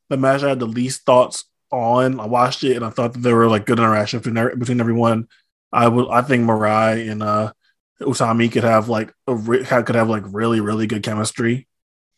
[0.09, 2.19] the match I had the least thoughts on.
[2.19, 5.27] I watched it and I thought that there were like good interaction between between everyone.
[5.71, 6.09] I would.
[6.09, 7.53] I think Mirai and uh,
[8.01, 11.67] Utami could have like a re- could have like really really good chemistry.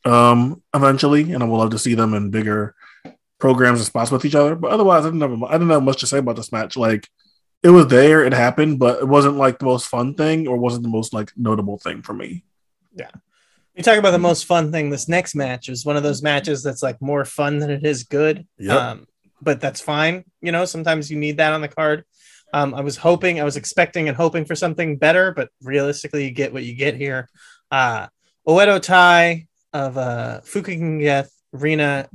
[0.05, 2.75] Um, eventually, and I would love to see them in bigger
[3.39, 4.55] programs and spots with each other.
[4.55, 6.77] But otherwise, I didn't have I didn't have much to say about this match.
[6.77, 7.09] Like
[7.63, 10.83] it was there, it happened, but it wasn't like the most fun thing or wasn't
[10.83, 12.43] the most like notable thing for me.
[12.93, 13.09] Yeah.
[13.75, 14.89] You talk about the most fun thing.
[14.89, 18.03] This next match is one of those matches that's like more fun than it is
[18.03, 18.47] good.
[18.57, 18.79] Yep.
[18.79, 19.07] Um,
[19.41, 20.23] but that's fine.
[20.41, 22.03] You know, sometimes you need that on the card.
[22.53, 26.31] Um, I was hoping, I was expecting and hoping for something better, but realistically, you
[26.31, 27.29] get what you get here.
[27.69, 28.07] Uh,
[28.47, 32.07] Oedo Tai of uh, Fukigen Death, Rina,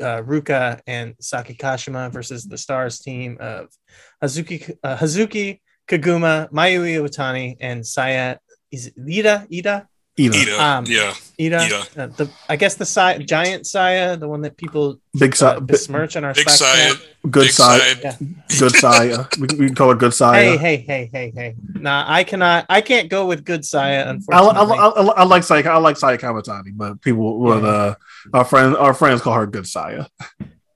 [0.00, 3.68] uh, Ruka, and Saki Kashima versus the Stars team of
[4.22, 8.38] Hazuki, uh, Hazuki Koguma, Mayu Iwatani, and Saya.
[8.70, 9.46] Is it Ida?
[9.52, 9.88] Ida?
[10.20, 11.78] Either Ida, Um, yeah, Ida, Ida.
[11.96, 15.66] Uh, the I guess the si- giant Saya, the one that people big uh, side,
[15.66, 17.30] besmirch in our Big Slack side, chat.
[17.30, 17.98] good big side, side.
[18.02, 18.16] Yeah.
[18.58, 19.28] good Saya.
[19.40, 20.40] we, can- we can call it good Saya.
[20.42, 21.54] Hey, hey, hey, hey, hey!
[21.74, 22.66] Nah, I cannot.
[22.68, 24.00] I can't go with good Saya.
[24.00, 25.62] I, I, Unfortunately, I, I, I like Saya.
[25.68, 27.68] I like Saya Kamitani, but people would Yeah.
[27.68, 27.94] uh,
[28.34, 30.06] our friends our friends call her good Saya.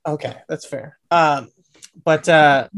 [0.07, 0.99] okay, that's fair.
[1.11, 1.51] Um,
[2.05, 2.69] but uh,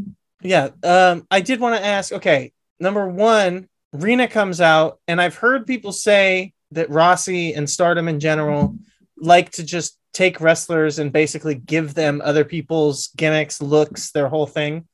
[0.43, 2.13] yeah, um, I did want to ask.
[2.13, 8.09] Okay, number one, Rena comes out, and I've heard people say that Rossy and Stardom
[8.09, 8.77] in general
[9.19, 14.47] like to just take wrestlers and basically give them other people's gimmicks, looks, their whole
[14.47, 14.87] thing.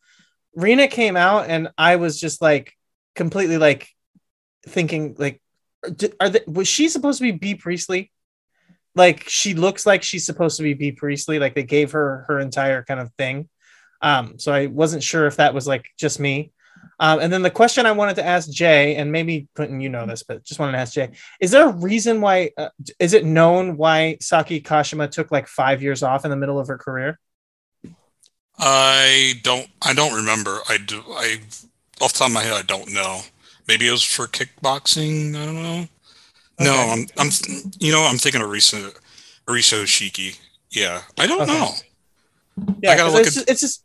[0.55, 2.73] Rena came out, and I was just like
[3.15, 3.89] completely like
[4.67, 5.41] thinking like,
[6.21, 8.13] are they, was she supposed to be Bea Priestley?
[8.95, 11.39] Like she looks like she's supposed to be Bea Priestley.
[11.39, 13.49] Like they gave her her entire kind of thing.
[14.03, 16.53] Um, so I wasn't sure if that was like just me.
[17.03, 20.07] Um, and then the question I wanted to ask Jay, and maybe Quentin, you know
[20.07, 21.11] this, but just wanted to ask Jay:
[21.41, 22.53] Is there a reason why?
[22.57, 22.69] Uh,
[23.01, 26.69] is it known why Saki Kashima took like five years off in the middle of
[26.69, 27.19] her career?
[28.57, 30.61] I don't I don't remember.
[30.69, 31.41] I do I
[32.01, 33.23] off the top of my head I don't know.
[33.67, 35.35] Maybe it was for kickboxing.
[35.35, 35.89] I don't know.
[36.61, 37.31] No, I'm I'm
[37.81, 38.97] you know I'm thinking of Risa
[39.49, 40.39] Arisa Shiki.
[40.71, 41.53] Yeah, I don't Okay.
[41.53, 41.71] know.
[42.81, 43.85] Yeah, I gotta look it's, at- just, it's just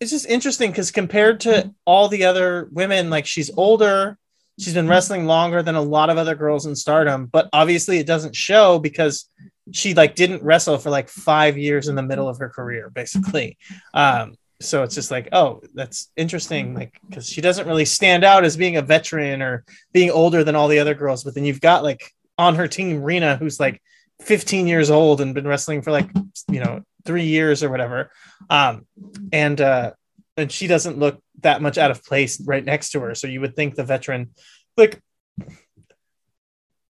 [0.00, 4.18] it's just interesting because compared to all the other women, like she's older,
[4.58, 8.06] she's been wrestling longer than a lot of other girls in stardom, but obviously it
[8.06, 9.28] doesn't show because
[9.72, 13.56] she like didn't wrestle for like five years in the middle of her career, basically.
[13.94, 18.44] Um, so it's just like, oh, that's interesting, like because she doesn't really stand out
[18.44, 21.60] as being a veteran or being older than all the other girls, but then you've
[21.60, 23.82] got like on her team Rena, who's like
[24.24, 26.08] 15 years old and been wrestling for like
[26.50, 28.10] you know three years or whatever.
[28.50, 28.86] Um
[29.32, 29.92] and uh
[30.36, 33.14] and she doesn't look that much out of place right next to her.
[33.14, 34.30] So you would think the veteran
[34.76, 35.00] like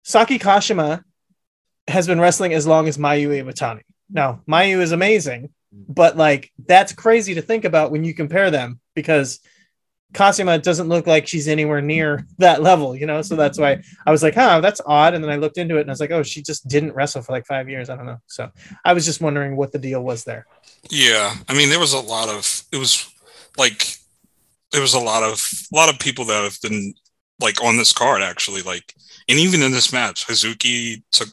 [0.03, 1.03] saki kashima
[1.87, 3.81] has been wrestling as long as mayu iwatani.
[4.09, 8.79] Now mayu is amazing but like that's crazy to think about when you compare them
[8.95, 9.39] because
[10.13, 13.21] Kashima doesn't look like she's anywhere near that level, you know.
[13.21, 15.81] So that's why I was like, "Huh, that's odd." And then I looked into it,
[15.81, 18.05] and I was like, "Oh, she just didn't wrestle for like five years." I don't
[18.05, 18.19] know.
[18.27, 18.49] So
[18.85, 20.47] I was just wondering what the deal was there.
[20.89, 23.09] Yeah, I mean, there was a lot of it was
[23.57, 23.97] like
[24.71, 26.93] there was a lot of a lot of people that have been
[27.39, 28.93] like on this card actually, like,
[29.27, 31.29] and even in this match, Hazuki took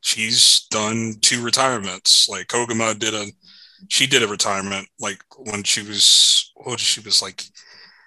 [0.00, 2.28] she's done two retirements.
[2.28, 3.26] Like Koguma did a
[3.88, 7.44] she did a retirement like when she was what she was like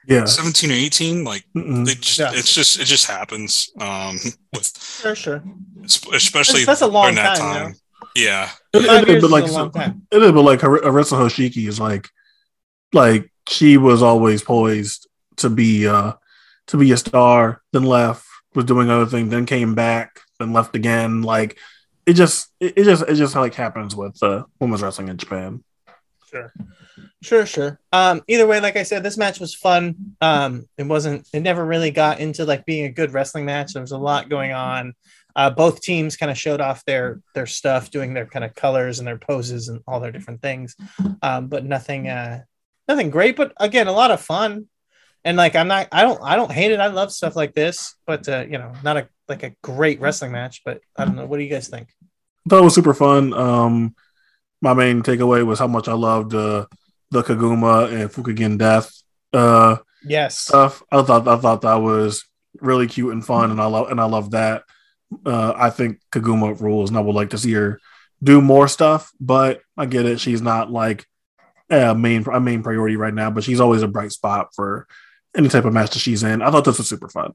[0.10, 0.26] Yeah.
[0.26, 2.32] 17 or 18 like it just, Yeah.
[2.34, 4.18] it's just it just happens um
[4.54, 5.44] with Sure, sure.
[6.14, 7.64] especially That's, that's a long during that time.
[7.74, 7.76] time
[8.16, 10.02] yeah It, Five it, years but like a long so- time.
[10.12, 12.10] it is, but like Har- Arisa Hoshiki is like,
[12.92, 15.08] like she was always poised
[15.38, 16.14] to be uh
[16.68, 18.26] to be a star, then left,
[18.56, 21.22] was doing other things, then came back, then left again.
[21.24, 21.58] Like
[22.06, 25.64] it just it, it just it just like happens with uh women's wrestling in Japan.
[26.30, 26.52] Sure.
[27.22, 27.80] Sure, sure.
[27.92, 30.16] Um, either way, like I said, this match was fun.
[30.22, 33.74] Um, it wasn't, it never really got into like being a good wrestling match.
[33.74, 34.94] There was a lot going on.
[35.36, 39.00] Uh, both teams kind of showed off their their stuff, doing their kind of colors
[39.00, 40.76] and their poses and all their different things.
[41.22, 42.42] Um, but nothing uh
[42.88, 44.68] nothing great, but again, a lot of fun.
[45.24, 46.80] And like I'm not I don't I don't hate it.
[46.80, 50.32] I love stuff like this, but uh, you know, not a like a great wrestling
[50.32, 51.26] match, but I don't know.
[51.26, 51.90] What do you guys think?
[52.46, 53.34] I thought it was super fun.
[53.34, 53.96] Um,
[54.62, 56.66] my main takeaway was how much I loved uh,
[57.12, 58.92] the Koguma and Fukigen Death
[59.34, 60.38] uh, Yes.
[60.40, 60.82] stuff.
[60.92, 62.24] I thought I thought that was
[62.62, 64.64] really cute and fun, and I love and I love that.
[65.26, 67.80] Uh, I think Koguma rules, and I would like to see her
[68.24, 69.12] do more stuff.
[69.20, 71.06] But I get it; she's not like
[71.70, 74.88] a main a main priority right now, but she's always a bright spot for
[75.36, 76.42] any type of match that she's in.
[76.42, 77.34] I thought this was super fun.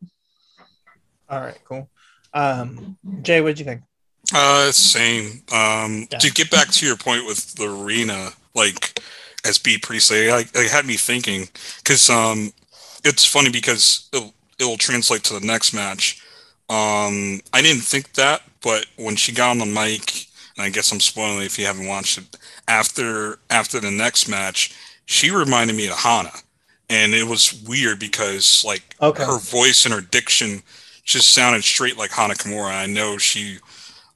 [1.28, 1.88] All right, cool.
[2.32, 3.82] Um, Jay, what'd you think?
[4.32, 5.42] Uh, same.
[5.52, 6.18] Um, Yeah.
[6.18, 9.00] to get back to your point with the arena, like
[9.44, 11.48] as Bea Priestley, like it had me thinking
[11.78, 12.52] because um,
[13.04, 16.22] it's funny because it'll, it'll translate to the next match.
[16.70, 20.26] Um, I didn't think that, but when she got on the mic,
[20.56, 22.24] and I guess I'm spoiling it if you haven't watched it.
[22.68, 26.32] After after the next match, she reminded me of Hana,
[26.88, 29.24] and it was weird because like Okay.
[29.24, 30.62] her voice and her diction
[31.04, 32.72] just sounded straight like Hana Kimura.
[32.72, 33.58] I know she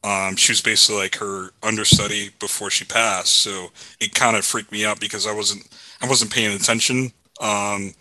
[0.08, 3.68] um, she was basically like her understudy before she passed, so
[4.00, 5.68] it kind of freaked me out because I wasn't
[6.00, 7.12] I wasn't paying attention.
[7.40, 7.94] Um,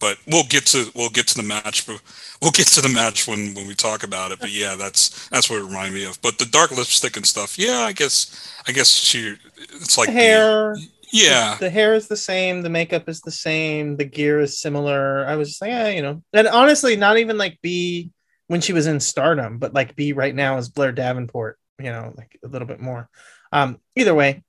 [0.00, 2.00] but we'll get to we'll get to the match, but
[2.40, 4.40] we'll get to the match when when we talk about it.
[4.40, 6.20] But yeah, that's that's what it reminded me of.
[6.22, 10.12] But the dark lipstick and stuff, yeah, I guess I guess she it's like the
[10.14, 10.74] the- hair,
[11.12, 15.26] yeah, the hair is the same, the makeup is the same, the gear is similar.
[15.26, 18.10] I was just like, yeah, you know, and honestly, not even like Bea
[18.50, 21.56] when she was in Stardom, but like Bea right now is Blair Davenport.
[21.78, 23.08] You know, like a little bit more.
[23.52, 24.42] Um, either way,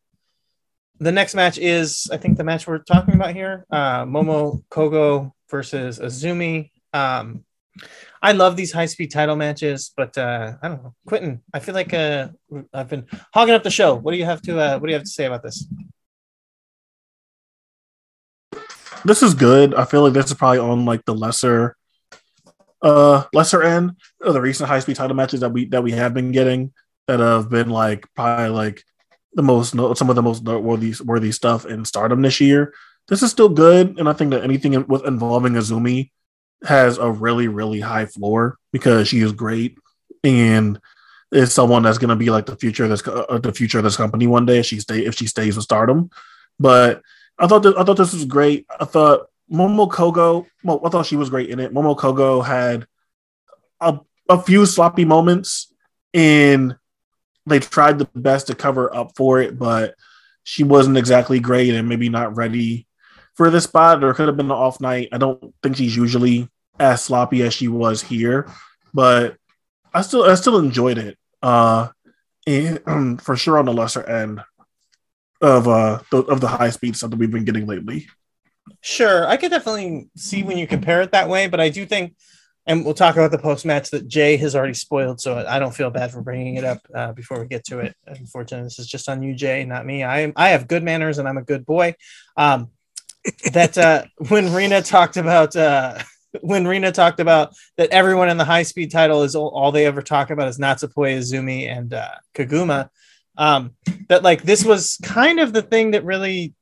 [1.00, 5.34] the next match is, I think, the match we're talking about here: uh, Momo Kogo
[5.52, 6.72] versus Azumi.
[6.92, 7.46] Um,
[8.24, 11.44] I love these high speed title matches, but uh, I don't know, Quentin.
[11.54, 12.30] I feel like uh,
[12.74, 13.06] I've been
[13.36, 13.94] hogging up the show.
[13.94, 15.68] What do you have to uh, What do you have to say about this?
[19.06, 19.76] This is good.
[19.76, 21.78] I feel like this is probably on like the lesser,
[22.82, 26.14] uh, lesser end of the recent high speed title matches that we that we have
[26.14, 26.74] been getting
[27.08, 28.84] that have been like probably like
[29.34, 32.74] the most some of the most noteworthy worthy stuff in Stardom this year.
[33.08, 36.12] This is still good, and I think that anything with involving Azumi
[36.64, 39.78] has a really really high floor because she is great
[40.24, 40.80] and
[41.32, 43.84] is someone that's going to be like the future of this uh, the future of
[43.84, 46.10] this company one day if she stay if she stays with Stardom.
[46.60, 47.02] But
[47.40, 48.66] I thought I thought this was great.
[48.80, 51.74] I thought Momo Kogo, well, I thought she was great in it.
[51.74, 52.88] Momo Kogo had
[53.80, 54.00] a,
[54.30, 55.74] a few sloppy moments,
[56.14, 56.78] and
[57.46, 59.96] they tried the best to cover up for it, but
[60.44, 62.88] she wasn't exactly great and maybe not ready
[63.36, 64.04] for this spot.
[64.04, 65.10] Or could have been an off night.
[65.12, 66.50] I don't think she's usually
[66.80, 68.50] as sloppy as she was here,
[68.94, 69.38] but
[69.94, 71.18] I still I still enjoyed it.
[71.42, 71.90] Uh,
[72.48, 74.42] and for sure on the lesser end
[75.42, 78.08] of uh the, of the high speed stuff that we've been getting lately.
[78.82, 82.16] Sure, I could definitely see when you compare it that way, but I do think,
[82.66, 85.74] and we'll talk about the post match that Jay has already spoiled, so I don't
[85.74, 87.96] feel bad for bringing it up uh, before we get to it.
[88.06, 90.04] Unfortunately, this is just on you, Jay, not me.
[90.04, 91.96] I am I have good manners and I'm a good boy.
[92.38, 92.70] Um,
[93.52, 96.00] that uh, when Rena talked about uh,
[96.42, 99.86] when Rena talked about that everyone in the high speed title is all, all they
[99.86, 102.90] ever talk about is Natsupoi Azumi and uh, Koguma.
[103.38, 103.76] Um,
[104.10, 106.54] that like this was kind of the thing that really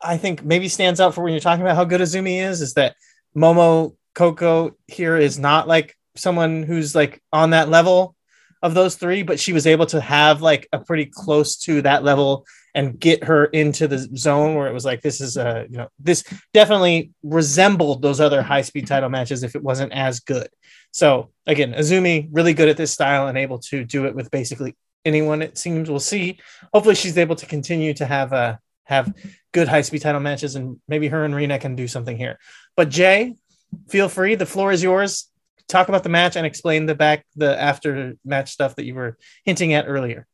[0.00, 2.74] I think maybe stands out for when you're talking about how good Azumi is, is
[2.74, 2.96] that
[3.36, 8.14] Momo Kogo here is not like someone who's like on that level
[8.62, 12.02] of those three, but she was able to have like a pretty close to that
[12.02, 12.44] level
[12.74, 15.88] and get her into the zone where it was like this is a you know
[15.98, 16.22] this
[16.52, 20.48] definitely resembled those other high speed title matches if it wasn't as good.
[20.92, 24.76] So again, Azumi really good at this style and able to do it with basically
[25.04, 25.42] anyone.
[25.42, 26.38] It seems we'll see.
[26.72, 28.58] Hopefully, she's able to continue to have a
[28.88, 29.14] have
[29.52, 32.38] good high speed title matches, and maybe her and Rena can do something here.
[32.76, 33.36] But Jay,
[33.88, 34.34] feel free.
[34.34, 35.30] The floor is yours.
[35.68, 39.18] Talk about the match and explain the back the after match stuff that you were
[39.44, 40.26] hinting at earlier.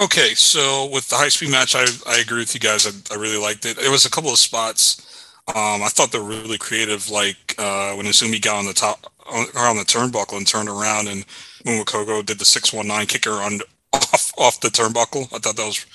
[0.00, 2.86] Okay, so with the high speed match, I, I agree with you guys.
[2.86, 3.78] I, I really liked it.
[3.78, 5.34] It was a couple of spots.
[5.48, 9.10] Um, I thought they were really creative, like uh, when Azumi got on the top
[9.26, 11.26] on, the turnbuckle and turned around, and
[11.64, 13.60] Momo Kogo did the six one nine kicker on
[13.94, 15.24] off off the turnbuckle.
[15.34, 15.86] I thought that was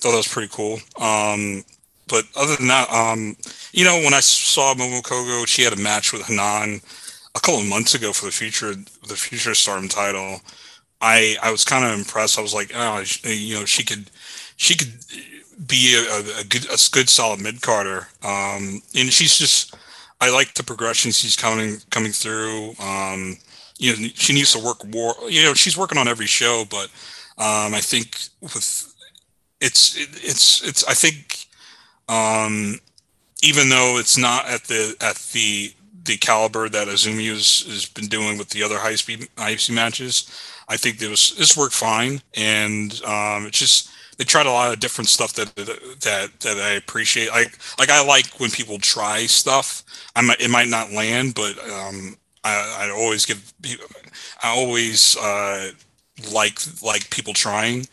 [0.00, 0.78] thought that was pretty cool.
[1.00, 1.64] Um,
[2.08, 3.36] but other than that, um,
[3.72, 6.80] you know, when I saw Momo Kogo, she had a match with Hanan
[7.34, 10.40] a couple of months ago for the future the future Stardom title.
[11.00, 12.38] I I was kind of impressed.
[12.38, 14.10] I was like, oh, you know, she could
[14.56, 14.92] she could
[15.66, 18.08] be a, a good a good solid mid carder.
[18.22, 19.74] Um, and she's just
[20.20, 22.74] I like the progression she's coming coming through.
[22.80, 23.36] Um,
[23.78, 25.14] you know, she needs to work more.
[25.28, 26.90] You know, she's working on every show, but
[27.38, 28.89] um, I think with
[29.60, 31.46] it's it, it's it's I think
[32.08, 32.78] um,
[33.42, 35.72] even though it's not at the at the
[36.04, 40.30] the caliber that Azumi has, has been doing with the other high speed speed matches,
[40.68, 44.80] I think this this worked fine, and um, it's just they tried a lot of
[44.80, 47.30] different stuff that that that I appreciate.
[47.30, 49.82] Like like I like when people try stuff.
[50.16, 53.52] I might it might not land, but um, I, I always give
[54.42, 55.70] I always uh,
[56.32, 57.86] like like people trying.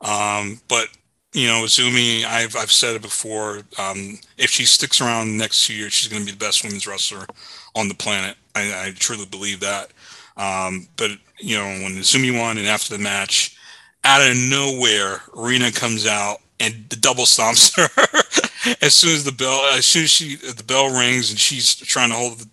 [0.00, 0.88] Um, but
[1.34, 3.62] you know, Zumi, I've I've said it before.
[3.78, 6.86] Um, if she sticks around next two years, she's going to be the best women's
[6.86, 7.26] wrestler
[7.74, 8.36] on the planet.
[8.54, 9.90] I, I truly believe that.
[10.36, 13.56] Um, but you know, when Zumi won, and after the match,
[14.04, 18.76] out of nowhere, Rena comes out and the double stomps her.
[18.80, 22.10] as soon as the bell, as soon as she the bell rings and she's trying
[22.10, 22.48] to hold, the,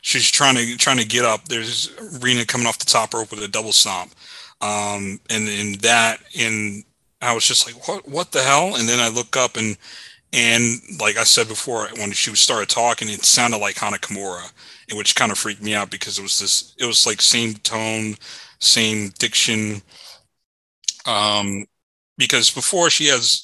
[0.00, 1.48] she's trying to trying to get up.
[1.48, 1.92] There's
[2.22, 4.14] Rena coming off the top rope with a double stomp,
[4.62, 6.84] um, and in that, in
[7.22, 8.76] I was just like, what what the hell?
[8.76, 9.78] And then I look up and
[10.32, 14.52] and like I said before, when she started talking, it sounded like Hana Kimura,
[14.94, 18.16] which kind of freaked me out because it was this, it was like same tone,
[18.60, 19.82] same diction.
[21.06, 21.64] Um,
[22.18, 23.42] because before she has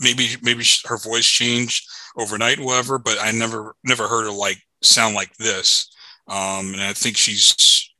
[0.00, 1.86] maybe maybe her voice changed
[2.16, 5.90] overnight, whatever, but I never never heard her like sound like this.
[6.28, 7.90] Um, and I think she's,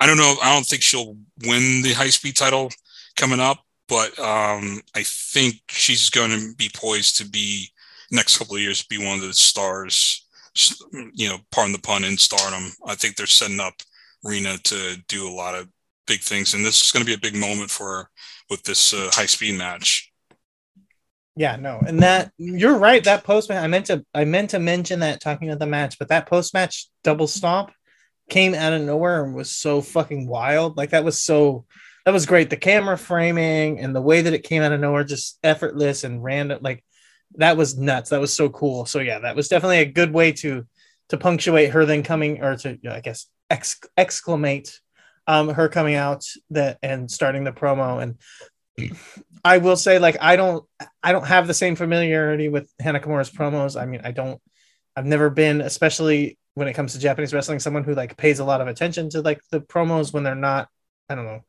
[0.00, 1.16] I don't know, I don't think she'll
[1.46, 2.70] win the high speed title
[3.16, 3.58] coming up,
[3.90, 7.68] but um, I think she's going to be poised to be
[8.12, 10.26] next couple of years be one of the stars.
[10.90, 12.72] You know, pardon the pun, in stardom.
[12.86, 13.74] I think they're setting up
[14.22, 15.68] Rena to do a lot of
[16.06, 18.10] big things, and this is going to be a big moment for her
[18.48, 20.12] with this uh, high speed match.
[21.36, 23.02] Yeah, no, and that you're right.
[23.02, 25.98] That post match, I meant to, I meant to mention that talking about the match,
[25.98, 27.72] but that post match double stomp
[28.28, 30.76] came out of nowhere and was so fucking wild.
[30.76, 31.64] Like that was so
[32.10, 32.50] that was great.
[32.50, 36.24] The camera framing and the way that it came out of nowhere, just effortless and
[36.24, 36.58] random.
[36.60, 36.82] Like
[37.36, 38.10] that was nuts.
[38.10, 38.84] That was so cool.
[38.84, 40.66] So yeah, that was definitely a good way to
[41.10, 44.80] to punctuate her then coming or to I guess ex- exclamate
[45.28, 48.02] um, her coming out that and starting the promo.
[48.02, 48.90] And
[49.44, 50.64] I will say, like, I don't
[51.00, 53.80] I don't have the same familiarity with Hana Kimura's promos.
[53.80, 54.42] I mean, I don't.
[54.96, 58.44] I've never been, especially when it comes to Japanese wrestling, someone who like pays a
[58.44, 60.68] lot of attention to like the promos when they're not.
[61.08, 61.44] I don't know.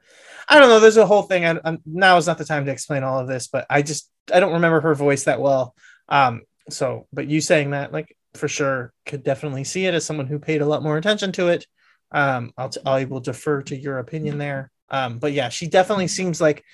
[0.52, 0.82] I don't know.
[0.82, 1.45] There's a whole thing.
[1.45, 4.11] I, I'm, now is not the time to explain all of this, but I just
[4.34, 5.73] I don't remember her voice that well.
[6.10, 10.28] Um, so, but you saying that, like for sure, could definitely see it as someone
[10.28, 11.65] who paid a lot more attention to it.
[12.11, 14.72] Um, I'll t- I will defer to your opinion there.
[14.90, 16.65] Um, but yeah, she definitely seems like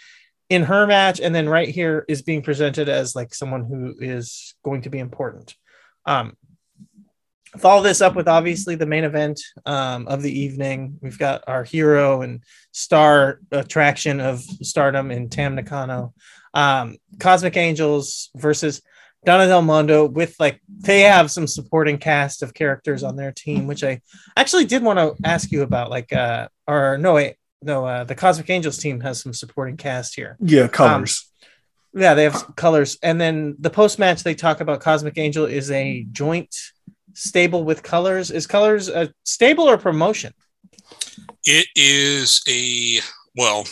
[0.49, 4.55] in her match, and then right here is being presented as like someone who is
[4.63, 5.55] going to be important.
[6.07, 6.35] Um,
[7.57, 10.97] follow this up with obviously the main event um, of the evening.
[11.01, 16.13] We've got our hero and star attraction of stardom in Tam Nakano.
[16.53, 18.81] Um, Cosmic Angels versus
[19.25, 23.67] Donna Del Mondo with like they have some supporting cast of characters on their team,
[23.67, 24.01] which I
[24.35, 25.89] actually did want to ask you about.
[25.89, 30.15] Like, uh, or no, wait, no, uh, the Cosmic Angels team has some supporting cast
[30.15, 30.37] here.
[30.39, 31.29] Yeah, colors.
[31.93, 35.71] Yeah, they have colors, and then the post match they talk about Cosmic Angel is
[35.71, 36.55] a joint
[37.17, 38.31] stable with colors.
[38.31, 40.33] Is colors a stable or promotion?
[41.45, 42.99] It is a
[43.35, 43.65] well,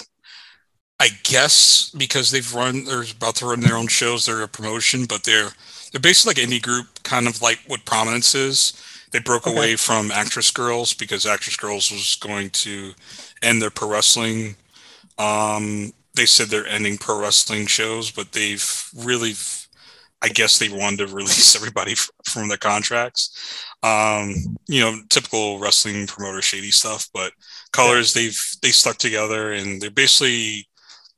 [1.00, 4.26] I guess because they've run, they're about to run their own shows.
[4.26, 5.52] They're a promotion, but they're
[5.92, 8.74] they're basically like indie group, kind of like what Prominence is.
[9.12, 9.56] They broke Okay.
[9.56, 12.94] away from Actress Girls because Actress Girls was going to
[13.42, 14.56] end their pro wrestling.
[15.18, 19.34] Um, they said they're ending pro wrestling shows, but they've really,
[20.26, 23.38] I guess they wanted to release everybody f- from their contracts.
[23.84, 27.34] Um, you know, typical wrestling promoter shady stuff, but
[27.74, 30.68] colors they've they stuck together and they're basically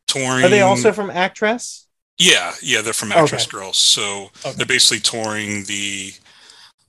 [0.08, 1.86] touring Are they also from Actwres?
[2.18, 3.50] yeah yeah they're from Actwres Okay.
[3.50, 4.58] girls so Okay.
[4.58, 6.12] they're basically touring the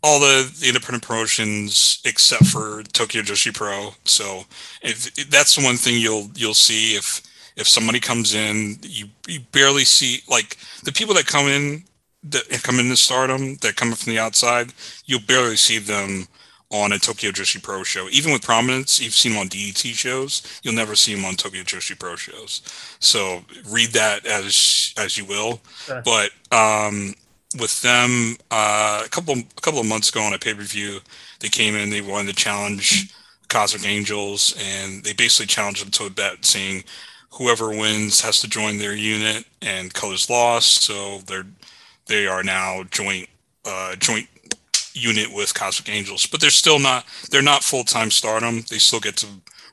[0.03, 4.45] all the, the independent promotions except for tokyo joshi pro so
[4.83, 7.23] if, if that's the one thing you'll you'll see if
[7.57, 11.85] if somebody comes in you, you barely see like the people that come in
[12.25, 14.73] that come into stardom that come from the outside
[15.07, 16.27] you'll barely see them
[16.71, 18.09] on a Tokyo Joshi Pro show.
[18.11, 20.43] Even with prominence, you've seen them on DET shows.
[20.63, 22.63] You'll never see them on Tokyo Joshi Pro shows.
[23.01, 25.61] So read that as as you will.
[25.85, 26.03] Sure.
[26.05, 27.15] But um,
[27.59, 31.01] with them, uh, a couple a couple of months ago on a pay per view,
[31.41, 31.91] they came in.
[31.91, 33.15] They wanted to challenge
[33.49, 36.85] Cosmic Angels, and they basically challenged them to a bet, saying
[37.31, 39.47] whoever wins has to join their unit.
[39.63, 41.47] And Colors lost, so they're
[42.09, 43.29] they are now joint
[43.65, 44.27] uh, joint
[44.95, 48.63] unit with Cosmic Angels, but they're still not they're not full time Stardom.
[48.69, 49.27] They still get to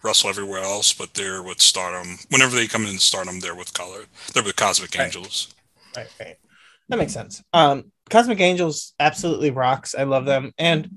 [0.04, 2.18] wrestle everywhere else, but they're with Stardom.
[2.30, 4.06] Whenever they come in Stardom, they're with Color.
[4.34, 5.06] They're with Cosmic Right.
[5.06, 5.54] Angels.
[5.96, 6.36] Right, right.
[6.90, 7.44] That makes sense.
[7.54, 9.96] Um, Cosmic Angels absolutely rocks.
[9.96, 10.90] I love them, and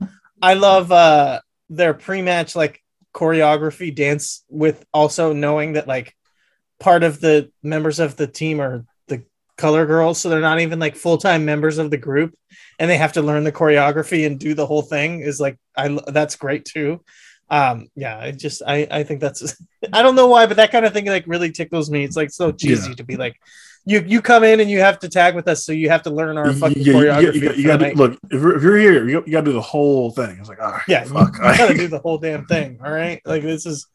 [0.43, 1.41] I love uh
[1.71, 2.83] their pre-match like
[3.15, 6.15] choreography dance with also knowing that like
[6.81, 8.85] part of the members of the team are
[9.59, 12.35] color girls, so they're not even like full-time members of the group,
[12.79, 15.21] and they have to learn the choreography and do the whole thing.
[15.21, 17.03] Is like I that's great too.
[17.51, 19.57] Um, yeah, I just I I think that's
[19.93, 22.05] I don't know why, but that kind of thing like really tickles me.
[22.05, 22.97] It's like so cheesy Yeah.
[22.97, 23.37] to be like
[23.89, 26.11] you you come in and you have to tag with us, so you have to
[26.11, 27.35] learn our fucking Yeah, you, you, choreography.
[27.35, 30.37] you, you gotta look if you're, if you're here, you, gotta do the whole thing.
[30.39, 31.35] It's like, all right, yeah, fuck.
[31.35, 32.81] you gotta do the whole damn thing.
[32.85, 33.87] All right, like this is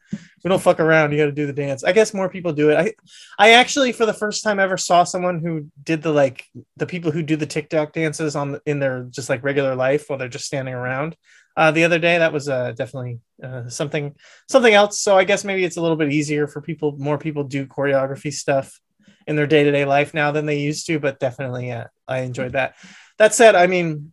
[0.42, 1.12] we don't fuck around.
[1.12, 1.84] You got to do the dance.
[1.84, 2.76] I guess more people do it.
[2.76, 2.92] I
[3.38, 6.44] I actually for the first time ever saw someone who did the like
[6.76, 10.18] the people who do the TikTok dances on in their just like regular life while
[10.18, 11.16] they're just standing around.
[11.56, 14.14] Uh, the other day that was uh, definitely uh, something
[14.48, 15.00] something else.
[15.00, 16.96] So I guess maybe it's a little bit easier for people.
[16.98, 18.80] More people do choreography stuff
[19.26, 20.98] in their day to day life now than they used to.
[20.98, 22.74] But definitely, yeah, I enjoyed that.
[23.18, 24.12] That said, I mean,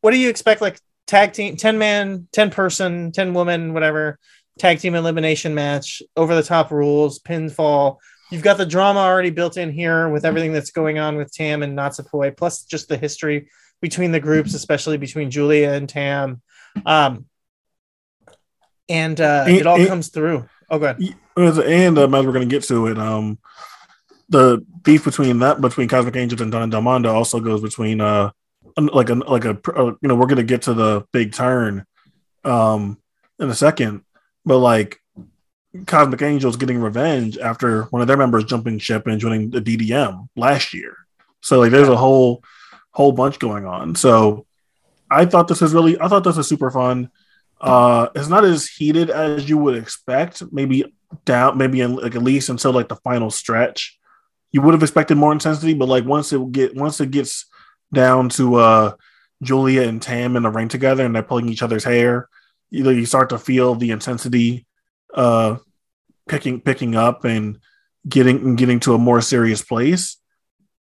[0.00, 0.60] what do you expect?
[0.60, 4.18] Like tag team, ten man, ten person, ten woman, whatever
[4.58, 7.96] tag team elimination match, over the top rules, pinfall.
[8.30, 11.62] You've got the drama already built in here with everything that's going on with Tam
[11.62, 13.48] and Natsupoi, plus just the history
[13.80, 16.42] between the groups, especially between Julia and Tam.
[16.84, 17.26] Um,
[18.88, 20.48] and uh, And- it all and- comes through.
[20.68, 20.96] Oh, good.
[21.36, 23.38] And um, as we're going to get to it, um,
[24.28, 28.30] the beef between that between Cosmic Angels and Donna Del Mondo also goes between uh,
[28.76, 31.84] like a like a uh, you know we're to get to the big turn,
[32.44, 32.98] um,
[33.38, 34.02] in a second,
[34.44, 35.00] but like
[35.86, 40.28] Cosmic Angels getting revenge after one of their members jumping ship and joining the DDM
[40.36, 40.96] last year.
[41.40, 42.42] So like there's a whole
[42.92, 43.94] whole bunch going on.
[43.94, 44.46] So
[45.10, 47.10] I thought this was really I thought this was super fun.
[47.60, 50.92] Uh it's not as heated as you would expect, maybe
[51.24, 53.98] down maybe in like at least until like the final stretch.
[54.52, 57.46] You would have expected more intensity, but like once it get once it gets
[57.92, 58.94] down to uh
[59.42, 62.28] Julia and Tam in the ring together and they're pulling each other's hair,
[62.70, 64.66] you know, you start to feel the intensity
[65.14, 65.56] uh
[66.28, 67.58] picking picking up and
[68.08, 70.16] getting and getting to a more serious place.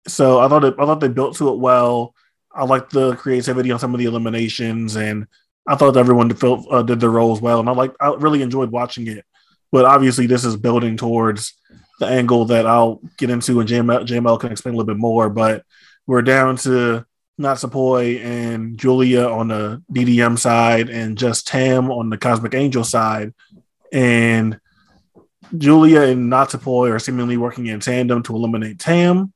[0.07, 2.13] So I thought it, I thought they built to it well.
[2.53, 5.27] I liked the creativity on some of the eliminations, and
[5.67, 7.59] I thought everyone uh, did their roles well.
[7.59, 9.25] And I like I really enjoyed watching it.
[9.71, 11.53] But obviously, this is building towards
[11.99, 15.29] the angle that I'll get into, and JML, JML can explain a little bit more.
[15.29, 15.63] But
[16.05, 17.05] we're down to
[17.39, 23.33] Natsupoi and Julia on the DDM side, and just Tam on the Cosmic Angel side,
[23.91, 24.59] and
[25.57, 29.33] Julia and Natsupoi are seemingly working in tandem to eliminate Tam,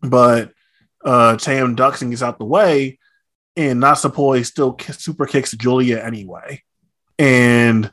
[0.00, 0.52] but
[1.04, 2.98] uh, Tam ducks and gets out the way,
[3.56, 6.62] and Natsupoi still super kicks Julia anyway.
[7.18, 7.92] And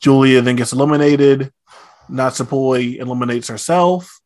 [0.00, 1.52] Julia then gets eliminated.
[2.10, 4.20] Natsupoi eliminates herself,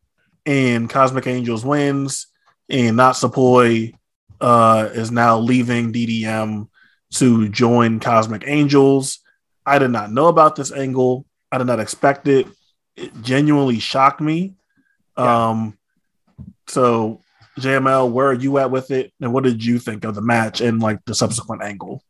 [0.45, 2.27] and Cosmic Angels wins.
[2.69, 3.93] And Natsupoi
[4.41, 6.67] uh, is now leaving DDM
[7.15, 9.19] to join Cosmic Angels.
[9.65, 11.25] I did not know about this angle.
[11.51, 12.47] I did not expect it.
[12.95, 14.55] It genuinely shocked me.
[15.17, 15.49] Yeah.
[15.49, 15.77] Um,
[16.67, 17.21] so
[17.59, 20.61] JML, where are you at with it, and what did you think of the match
[20.61, 22.03] and like the subsequent angle?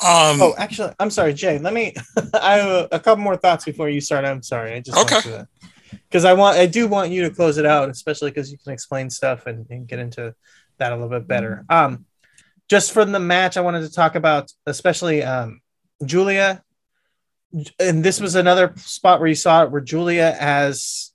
[0.00, 1.58] Um, Oh, actually, I'm sorry, Jay.
[1.58, 1.94] Let me.
[2.34, 4.24] I have a, a couple more thoughts before you start.
[4.24, 4.74] I'm sorry.
[4.74, 5.44] I just Okay.
[5.90, 8.72] Because I want, I do want you to close it out, especially because you can
[8.72, 10.34] explain stuff and, and get into
[10.78, 11.64] that a little bit better.
[11.68, 12.06] Um,
[12.68, 15.60] just from the match, I wanted to talk about, especially um,
[16.04, 16.62] Julia,
[17.78, 21.12] and this was another spot where you saw it, where Julia as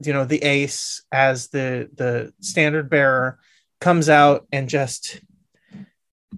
[0.00, 3.38] you know the ace, as the the standard bearer,
[3.80, 5.20] comes out and just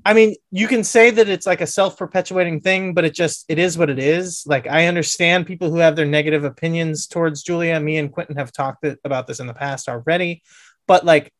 [0.04, 3.58] I mean, you can say that it's like a self-perpetuating thing, but it just it
[3.58, 4.44] is what it is.
[4.46, 7.78] Like I understand people who have their negative opinions towards Julia.
[7.80, 10.42] Me and Quentin have talked about this in the past already,
[10.86, 11.32] but like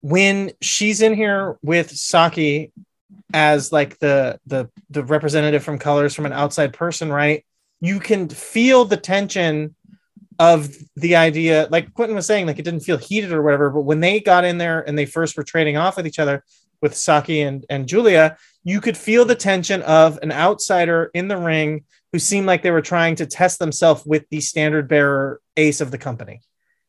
[0.00, 2.72] when she's in here with Saki
[3.32, 7.44] as like the the the representative from colors from an outside person, right?
[7.80, 9.74] You can feel the tension
[10.38, 13.70] of the idea, like Quentin was saying, like it didn't feel heated or whatever.
[13.70, 16.44] But when they got in there and they first were trading off with each other,
[16.82, 21.36] with Saki and, and Julia, you could feel the tension of an outsider in the
[21.36, 25.80] ring who seemed like they were trying to test themselves with the standard bearer ace
[25.80, 26.40] of the company.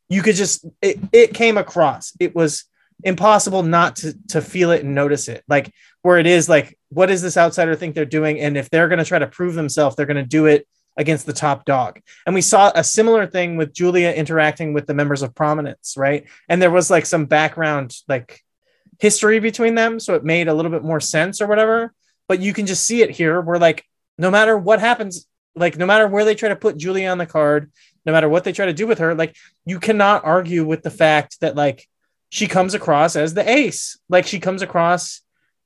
[0.10, 2.14] You could just it, it came across.
[2.20, 2.66] It was
[3.04, 5.44] impossible not to to feel it and notice it.
[5.48, 8.40] Like where it is like, what does this outsider think they're doing?
[8.40, 10.68] And if they're gonna try to prove themselves, they're gonna do it
[10.98, 12.00] against the top dog.
[12.26, 16.28] And we saw a similar thing with Julia interacting with the members of prominence, right?
[16.48, 18.43] And there was like some background like
[19.04, 21.94] history between them so it made a little bit more sense or whatever.
[22.30, 23.84] But you can just see it here where like
[24.18, 27.26] no matter what happens like no matter where they try to put julia on the
[27.26, 27.70] card
[28.06, 29.36] no matter what they try to do with her like
[29.66, 31.86] you cannot argue with the fact that like
[32.30, 34.00] she comes across as the ace.
[34.08, 35.22] Like she comes across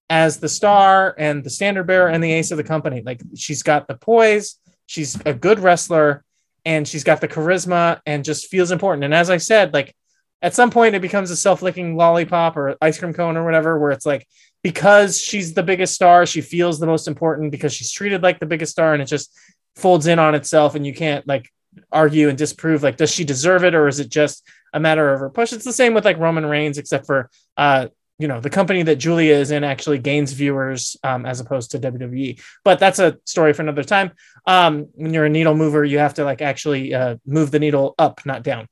[0.10, 3.04] as the star and the standard bearer and the ace of the company.
[3.06, 6.24] Like she's got the poise she's a good wrestler
[6.66, 9.04] and she's got the charisma and just feels important.
[9.04, 9.96] And as i said like
[10.42, 13.92] at some point it becomes a self-licking lollipop or ice cream cone or whatever where
[13.92, 14.28] it's like
[14.64, 18.46] because she's the biggest star she feels the most important because she's treated like the
[18.46, 19.38] biggest star and it just
[19.76, 21.50] folds in on itself and you can't like
[21.92, 25.20] argue and disprove like does she deserve it or is it just a matter of
[25.20, 25.54] her push?
[25.54, 27.88] It's the same with like roman reigns except for uh
[28.20, 31.80] you know the company that julia is in actually gains viewers um, as opposed to
[31.80, 34.12] wwe but that's a story for another time.
[34.48, 37.94] Um when you're a needle mover you have to like actually uh, move the needle
[38.00, 38.68] up not down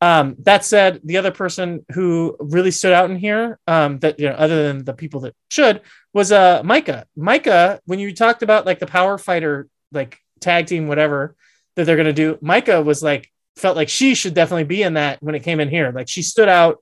[0.00, 4.28] um, that said, the other person who really stood out in here, um, that you
[4.28, 7.04] know, other than the people that should, was uh MaiKa.
[7.18, 11.34] MaiKa, when you talked about like the power fighter, like tag team, whatever
[11.74, 15.20] that they're gonna do, MaiKa was like felt like she should definitely be in that
[15.22, 15.90] when it came in here.
[15.90, 16.78] Like she stood out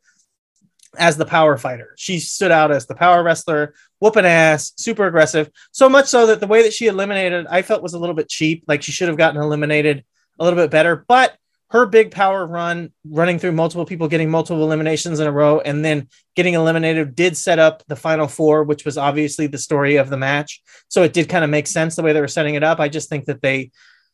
[0.98, 1.94] as the power fighter.
[1.97, 5.51] She stood out as the power wrestler, whooping ass, super aggressive.
[5.72, 8.28] So much so that the way that she eliminated, I felt was a little bit
[8.28, 8.64] cheap.
[8.66, 10.05] Like she should have gotten eliminated
[10.38, 11.36] a little bit better, but
[11.70, 15.84] her big power run, running through multiple people, getting multiple eliminations in a row, and
[15.84, 20.09] then getting eliminated did set up the final four, which was obviously the story of
[20.09, 20.62] the match.
[20.88, 22.78] So it did kind of make sense the way they were setting it up.
[22.78, 23.70] I just think that they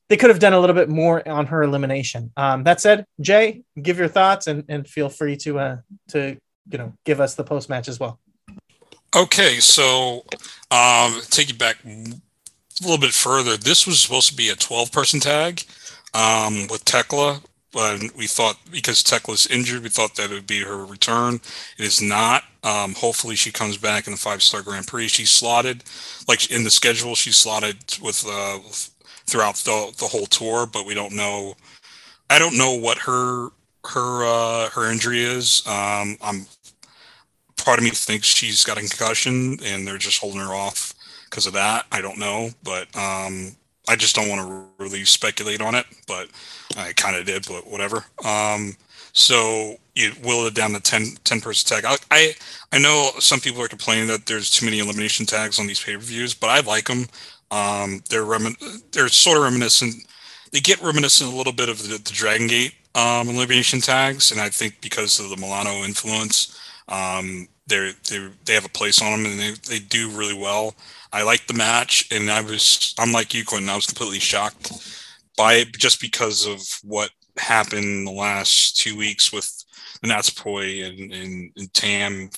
[0.09, 2.33] they could have done a little bit more on her elimination.
[2.37, 5.77] Um, that said, Jay, give your thoughts and, and feel free to uh,
[6.09, 6.39] to
[6.71, 8.19] you know give us the post match as well.
[9.15, 10.25] Okay, so
[10.71, 12.05] um, take you back a
[12.81, 13.59] little bit further.
[13.59, 15.65] This was supposed to be a 12 person tag
[16.15, 20.63] um, with Thekla, but we thought because Thekla's injured, we thought that it would be
[20.63, 21.37] her return.
[21.79, 22.45] It is not.
[22.65, 25.09] Um, hopefully, she comes back in the five star Grand Prix.
[25.09, 25.85] She's slotted,
[26.29, 28.59] like in the schedule, she's slotted with uh,
[29.27, 31.55] throughout the, the whole tour, but we don't know.
[32.31, 33.49] I don't know what her
[33.87, 35.63] her uh, her injury is.
[35.67, 36.47] Um, I'm
[37.57, 40.95] part of me thinks she's got a concussion and they're just holding her off
[41.31, 41.87] because of that.
[41.93, 43.57] I don't know, but um,
[43.89, 45.87] I just don't want to really speculate on it.
[46.07, 46.29] But
[46.77, 48.05] I kind of did, but whatever.
[48.25, 48.77] Um,
[49.13, 51.85] so you will it down to 10, 10 person tag.
[51.85, 52.33] I, I
[52.73, 55.95] I know some people are complaining that there's too many elimination tags on these pay
[55.95, 57.07] per views, but I like them.
[57.51, 59.95] Um, they're remin- they're sort of reminiscent.
[60.53, 64.41] They get reminiscent a little bit of the, the Dragon Gate um, elimination tags, and
[64.41, 69.11] I think because of the Milano influence, um, they're they they have a place on
[69.23, 70.75] them, and they they do really well.
[71.13, 73.69] I liked the match, and I was I'm like you, Quentin.
[73.69, 74.73] I was completely shocked
[75.37, 79.51] by it just because of what happened the last two weeks with
[80.03, 82.31] the Natsupoi and, and, and Tam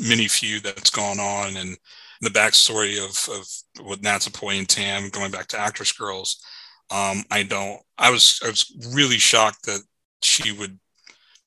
[0.00, 1.76] mini feud that's gone on, and
[2.20, 6.42] the backstory of of with Natsupoi and Tam going back to actress girls.
[6.90, 7.80] Um, I don't.
[7.98, 9.82] I was I was really shocked that
[10.22, 10.78] she would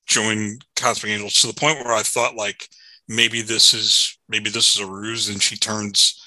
[0.06, 2.68] join Cosmic Angels to the point where I thought like
[3.08, 6.23] maybe this is maybe this is a ruse and she turns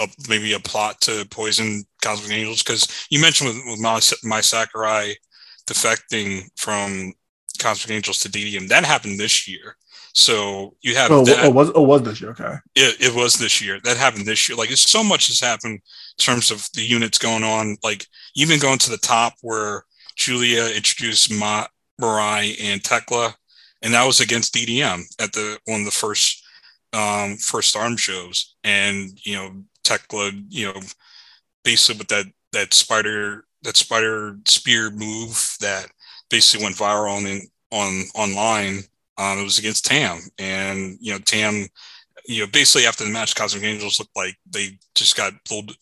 [0.00, 4.40] up maybe a plot to poison Cosmic Angels because you mentioned with, with my Mai
[4.40, 5.14] Sakurai
[5.66, 7.12] defecting from
[7.58, 9.76] Cosmic Angels to DDM that happened this year.
[10.12, 11.44] So you have Oh, that.
[11.44, 12.30] oh, was oh was this year?
[12.30, 12.54] Okay.
[12.74, 13.78] It, it was this year.
[13.84, 14.56] That happened this year.
[14.58, 17.76] Like it's so much has happened in terms of the units going on.
[17.84, 19.84] Like even going to the top where
[20.16, 21.66] Julia introduced Ma-
[22.00, 23.34] Mirai and Thekla,
[23.82, 26.44] and that was against DDM at the one of the first
[26.92, 28.56] um, first arm shows.
[28.64, 30.80] And you know Thekla, you know,
[31.64, 35.86] basically with that that spider that spider spear move that
[36.30, 37.40] basically went viral on
[37.72, 38.80] on online.
[39.18, 41.66] Um, it was against Tam, and you know Tam
[42.26, 45.74] you know, basically after the match, Cosmic Angels looked like they just got bull-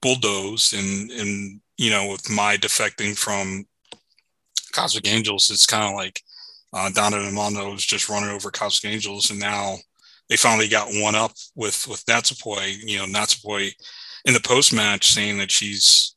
[0.00, 3.66] bulldozed, and and you know, with Mai defecting from
[4.72, 6.22] Cosmic Angels, it's kind of like
[6.72, 9.76] uh, Donna Del Mondo was just running over Cosmic Angels, and now
[10.28, 12.76] they finally got one up with with Natsupoi.
[12.84, 13.72] You know, Natsupoi
[14.24, 16.14] in the post match saying that she's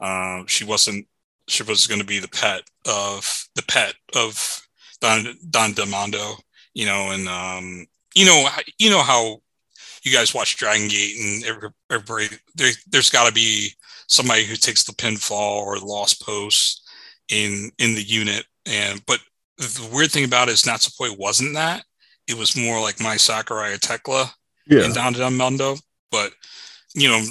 [0.00, 1.06] uh, she wasn't
[1.48, 4.62] she was going to be the pet of the pet of
[5.00, 6.36] Don Don Demondo.
[6.74, 8.48] You know, and um, you know,
[8.78, 9.40] you know how
[10.02, 13.70] you guys watch Dragon Gate and every- everybody there, there's got to be
[14.08, 16.88] somebody who takes the pinfall or the lost post
[17.30, 18.44] in in the unit.
[18.66, 19.20] And but
[19.58, 21.84] the weird thing about it is Natsupoi wasn't that.
[22.26, 24.30] It was more like Mai Sakurai Thekla
[24.66, 24.84] Yeah.
[24.84, 25.76] and Don Mundo,
[26.10, 26.32] But
[26.94, 27.22] you know,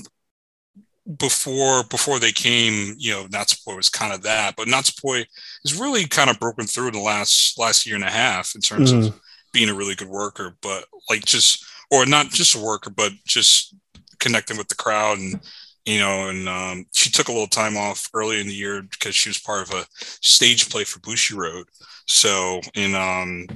[1.17, 4.55] before before they came, you know, Natsupoi was kind of that.
[4.55, 5.25] But Natsupoi
[5.65, 8.61] has really kind of broken through in the last last year and a half in
[8.61, 9.19] terms of Mhm.
[9.51, 13.75] being a really good worker, but like just or not just a worker, but just
[14.19, 15.41] connecting with the crowd and
[15.85, 19.13] you know, and um, she took a little time off early in the year because
[19.13, 19.85] she was part of a
[20.21, 21.65] stage play for Bushiroad.
[22.07, 23.47] So in um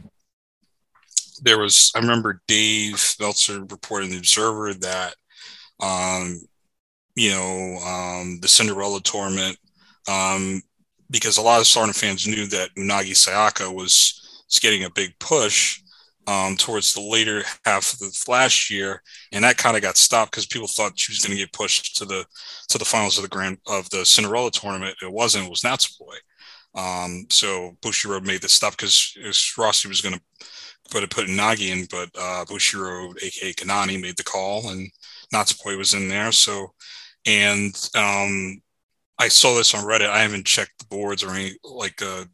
[1.44, 5.16] there was I remember Dave Meltzer reporting the Observer that
[5.80, 6.42] um
[7.16, 9.58] you know um the Cinderella tournament
[10.08, 10.62] um
[11.10, 14.24] because a lot of Stardom fans knew that Unagi Sayaka was,
[14.62, 15.82] getting a big push
[16.26, 19.02] um, towards the later half of the last year,
[19.34, 21.98] and that kind of got stopped because people thought she was going to get pushed
[21.98, 22.26] to the
[22.70, 24.96] to the finals of the grand of the Cinderella tournament.
[25.02, 25.46] It wasn't.
[25.46, 26.18] It was Natsupoi.
[26.76, 29.18] Um, so Bushiroad made this stop because
[29.58, 30.22] Rossy was going to
[30.90, 34.90] put it put Nagi in, but uh, Bushiroad, aka Kidani, made the call, and
[35.34, 36.32] Natsupoi was in there.
[36.32, 36.74] So,
[37.26, 38.62] and um,
[39.20, 40.10] I saw this on Reddit.
[40.10, 42.26] I haven't checked the boards or any like uh,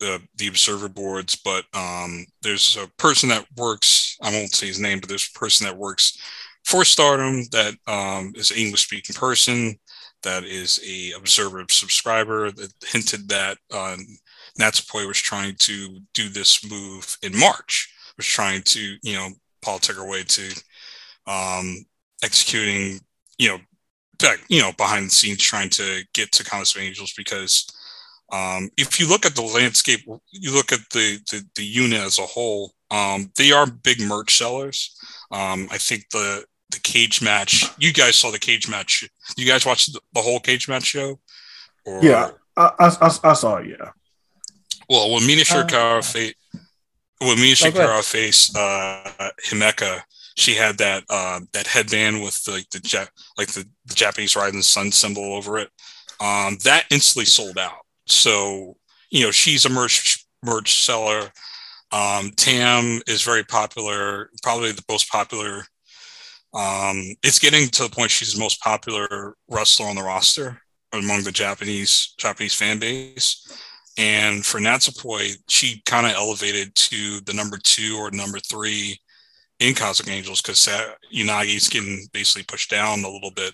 [0.00, 4.16] the the observer boards, but um, there's a person that works.
[4.22, 6.18] I won't say his name, but there's a person that works
[6.64, 9.78] for Stardom that um, is an English speaking person
[10.22, 13.98] that is a observer subscriber that hinted that um,
[14.58, 17.92] Natsupoi was trying to do this move in March.
[18.16, 19.28] Was trying to you know
[19.62, 20.62] politic her way to
[21.26, 21.76] um,
[22.22, 23.00] executing
[23.38, 23.58] you know
[24.20, 27.66] back, you know, behind the scenes trying to get to Cosmic Angels because
[28.32, 30.00] um, if you look at the landscape,
[30.30, 34.36] you look at the the, the unit as a whole, um, they are big merch
[34.36, 34.96] sellers.
[35.32, 39.08] Um, I think the the cage match, you guys saw the cage match.
[39.36, 41.18] You guys watched the, the whole cage match show?
[41.84, 42.30] Or, Yeah.
[42.56, 43.70] I, I, I saw it.
[43.70, 43.90] Yeah.
[44.90, 46.34] Well, when Mina Shirakawa fa-
[47.24, 47.70] when Mina Oh.
[47.70, 50.02] Shirakawa faced uh, Himeka,
[50.36, 53.06] she had that uh, that headband with the, like the ja-
[53.38, 55.68] like the, the Japanese rising sun symbol over it.
[56.20, 57.86] Um, that instantly sold out.
[58.06, 58.76] So
[59.10, 61.30] you know she's a merch merch seller.
[61.92, 65.64] Um, Tam is very popular, probably the most popular.
[66.52, 70.60] Um, it's getting to the point she's the most popular wrestler on the roster
[70.92, 73.46] among the Japanese Japanese fan base.
[74.00, 78.98] And for Natsupoi, she kind of elevated to the number two or number three
[79.58, 80.66] in Cosmic Angels because
[81.12, 83.52] Unagi's getting basically pushed down a little bit.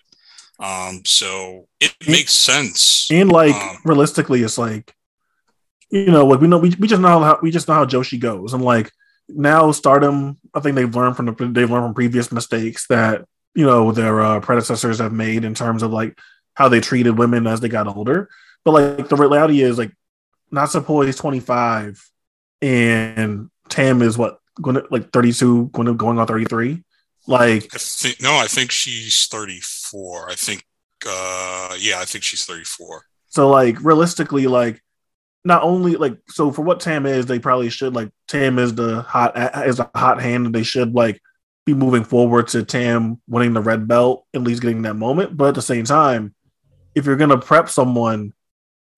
[0.60, 3.08] Um, so it makes sense.
[3.10, 4.94] And like Um, realistically, it's like
[5.90, 8.20] you know, like we know we, we just know how we just know how Joshi
[8.20, 8.54] goes.
[8.54, 8.92] And like
[9.28, 13.24] now Stardom, I think they've learned from the they've learned from previous mistakes that
[13.56, 16.16] you know their uh, predecessors have made in terms of like
[16.54, 18.28] how they treated women as they got older.
[18.64, 19.90] But like the reality is like
[20.52, 22.02] Natsupoi is 25
[22.62, 26.82] and Tam is what going to like 32 going to going on 33.
[27.26, 30.30] Like I think no, I think she's 34.
[30.30, 30.64] I think
[31.06, 33.02] uh yeah, I think she's 34.
[33.28, 34.82] So like realistically, like
[35.44, 39.02] not only like so for what Tam is, they probably should like Tam is the
[39.02, 39.36] hot
[39.66, 41.20] is a hot hand, and they should like
[41.64, 45.36] be moving forward to Tam winning the red belt, at least getting that moment.
[45.36, 46.34] But at the same time,
[46.94, 48.32] if you're gonna prep someone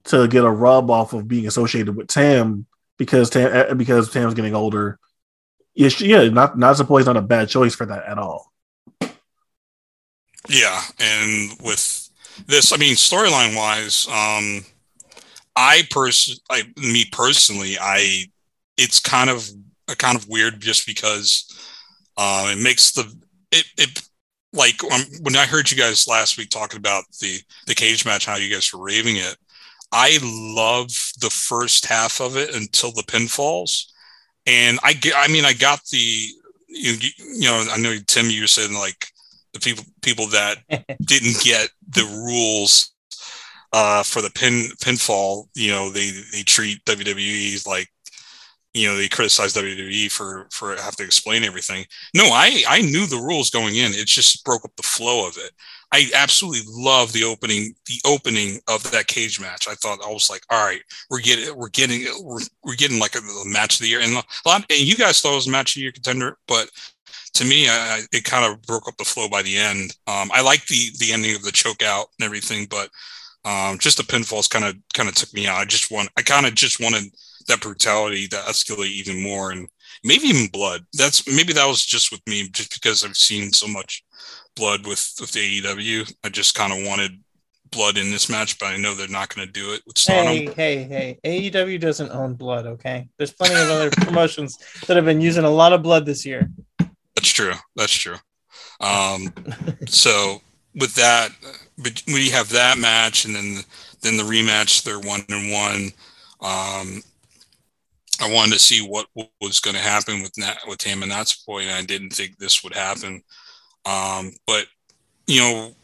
[0.09, 2.66] to get a rub off of being associated with Tam
[2.97, 4.98] because Tam because Tam's getting older,
[5.74, 8.52] yeah, she, yeah, not Natsupoi is not a bad choice for that at all.
[10.48, 12.09] Yeah, and with
[12.47, 14.64] this, I mean, storyline wise, um,
[15.55, 18.26] I pers, I me personally, I
[18.76, 19.48] it's kind of
[19.98, 21.44] kind of weird just because
[22.16, 23.12] uh, it makes the
[23.51, 24.02] it it
[24.52, 28.26] like um, when I heard you guys last week talking about the the cage match,
[28.26, 29.36] how you guys were raving it.
[29.93, 30.89] I love
[31.20, 33.86] the first half of it until the pinfalls,
[34.47, 35.15] and I get.
[35.16, 36.28] I mean, I got the
[36.69, 37.66] you, you know.
[37.70, 39.06] I know Tim, you were saying like
[39.52, 40.59] the people people that
[41.05, 42.93] didn't get the rules
[43.73, 45.48] uh, for the pin pinfall.
[45.55, 47.89] You know, they they treat WWE like
[48.74, 51.86] you know they criticize WWE for for have to explain everything.
[52.15, 53.93] No, I I knew the rules going in.
[53.93, 55.52] It just broke up the flow of it.
[55.90, 59.66] I absolutely love the opening the opening of that cage match.
[59.69, 63.15] I thought I was like, all right, we're getting we're getting we're, we're getting like
[63.15, 64.65] a, a match of the year, and a lot.
[64.70, 66.70] And you guys thought it was a match of the year contender, but
[67.35, 69.97] to me, I, it kind of broke up the flow by the end.
[70.06, 72.90] Um, I like the the ending of the choke out and everything, but
[73.44, 75.59] um, just the pinfalls kind of kind of took me out.
[75.59, 77.05] I just want I kind of just wanted
[77.47, 79.69] that brutality that escalate even more and
[80.05, 80.85] maybe even blood.
[80.93, 84.05] That's maybe that was just with me, just because I've seen so much
[84.59, 86.12] blood with with the AEW.
[86.24, 87.12] I just kind of wanted
[87.70, 89.82] blood in this match, but I know they're not going to do it.
[90.06, 91.51] Hey, hey, hey!
[91.51, 92.66] AEW doesn't own blood.
[92.66, 96.26] Okay, there's plenty of other promotions that have been using a lot of blood this
[96.26, 96.51] year.
[97.14, 97.55] That's true.
[97.76, 98.16] That's true.
[98.80, 99.32] Um,
[99.86, 100.40] so
[100.74, 101.30] with that,
[102.06, 103.59] we have that match, and then
[104.02, 104.82] then the rematch.
[104.82, 105.93] They're one and one.
[106.40, 107.02] Um,
[108.20, 109.06] I wanted to see what
[109.40, 111.68] was going to happen with Nat, with Tam and that's point.
[111.68, 113.22] I didn't think this would happen.
[113.86, 114.66] Um, but
[115.26, 115.74] you know,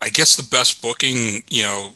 [0.00, 1.92] I guess the best booking, you know,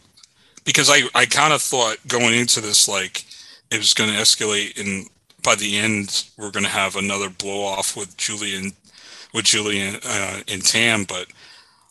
[0.65, 3.25] because I I kind of thought going into this like
[3.71, 5.09] it was going to escalate, and
[5.43, 8.73] by the end we're going to have another blow off with Julian
[9.35, 11.27] with Julian uh, and Tam, but.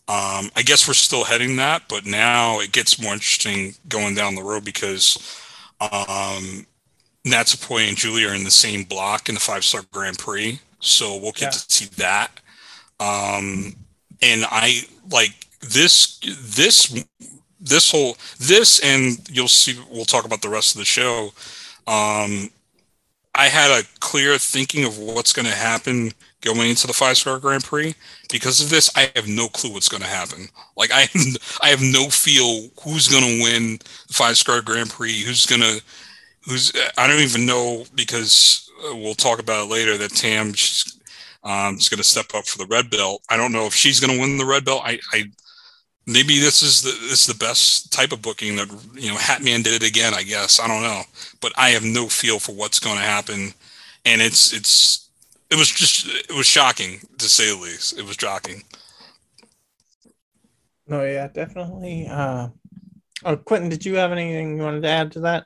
[0.07, 4.35] Um, I guess we're still heading that, but now it gets more interesting going down
[4.35, 5.15] the road because
[5.79, 6.65] um,
[7.25, 11.15] Natsupoi and Julia are in the same block in the five star Grand Prix, so
[11.15, 11.49] we'll get Yeah.
[11.51, 12.40] to see that.
[13.01, 13.75] Um,
[14.21, 17.03] and I like this this
[17.59, 21.31] this whole this and you'll see we'll talk about the rest of the show.
[21.87, 22.49] Um,
[23.33, 26.11] I had a clear thinking of what's going to happen
[26.41, 27.95] going into the five star Grand Prix.
[28.29, 30.47] Because of this, I have no clue what's going to happen.
[30.75, 34.89] Like I, have, I have no feel who's going to win the five star Grand
[34.89, 35.21] Prix.
[35.21, 35.81] Who's going to
[36.45, 40.99] who's I don't even know because uh, we'll talk about it later that Tam she's,
[41.43, 43.21] um, is going to step up for the red belt.
[43.29, 44.81] I don't know if she's going to win the red belt.
[44.85, 45.25] I, I
[46.05, 49.63] maybe this is the this is the best type of booking that you know Hatman
[49.63, 50.13] did it again.
[50.13, 51.03] I guess I don't know,
[51.41, 53.53] but I have no feel for what's going to happen,
[54.05, 55.09] and it's it's
[55.49, 57.97] it was just it was shocking to say the least.
[57.97, 58.63] It was shocking.
[60.87, 62.07] No, yeah, definitely.
[62.09, 62.49] Uh,
[63.23, 65.45] oh, Quentin, did you have anything you wanted to add to that?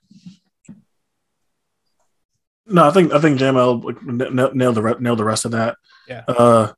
[2.68, 5.52] No, I think I think JML like, n- n- nailed the nailed the rest of
[5.52, 5.78] that.
[6.08, 6.24] Yeah.
[6.28, 6.72] Uh,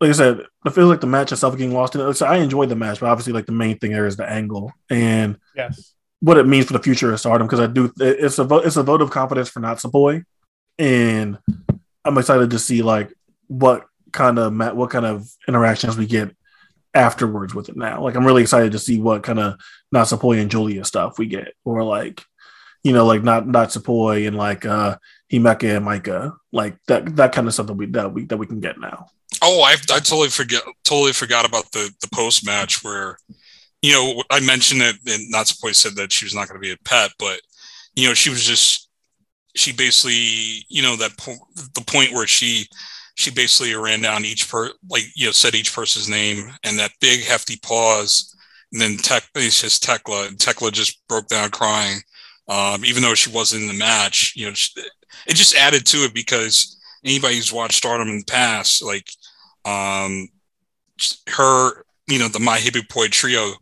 [0.00, 2.14] like I said, I feel like the match itself getting lost in it.
[2.14, 4.72] So I enjoyed the match, but obviously, like the main thing there is the angle
[4.90, 5.94] and Yes.
[6.20, 7.46] what it means for the future of Stardom.
[7.46, 10.24] Because I do, it's a vote, it's a vote of confidence for Natsupoi,
[10.78, 11.38] and
[12.04, 13.12] I'm excited to see like
[13.46, 16.34] what kind of what kind of interactions we get
[16.94, 18.02] afterwards with it now.
[18.02, 19.58] Like I'm really excited to see what kind of
[19.94, 22.24] Natsupoi and Julia stuff we get, or like
[22.82, 24.96] you know, like not not Natsupoi and like uh
[25.34, 28.46] Himeka and MaiKa, like that that kind of stuff that we that we that we
[28.46, 29.06] can get now.
[29.42, 33.18] Oh, I I totally forget totally forgot about the the post match where,
[33.82, 36.72] you know, I mentioned it and Natsupoi said that she was not going to be
[36.72, 37.40] a pet, but
[37.94, 38.84] you know, she was just
[39.54, 42.66] she basically you know that po- the point where she
[43.14, 46.90] she basically ran down each per like you know said each person's name and that
[47.00, 48.34] big hefty pause
[48.72, 51.98] and then tech it's just Thekla and Thekla just broke down crying
[52.48, 54.54] um, even though she wasn't in the match you know
[55.26, 59.08] it just added to it because anybody who's watched Stardom in the past like
[59.64, 60.28] um
[61.28, 63.52] her you know the my hippie boy trio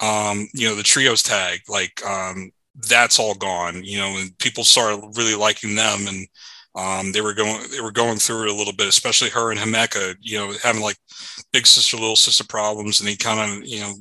[0.00, 2.50] um you know the trios tag like um
[2.88, 6.26] that's all gone you know and people started really liking them and
[6.74, 9.60] um they were going they were going through it a little bit especially her and
[9.60, 10.96] Himeka you know having like
[11.52, 13.94] big sister little sister problems and they kind of you know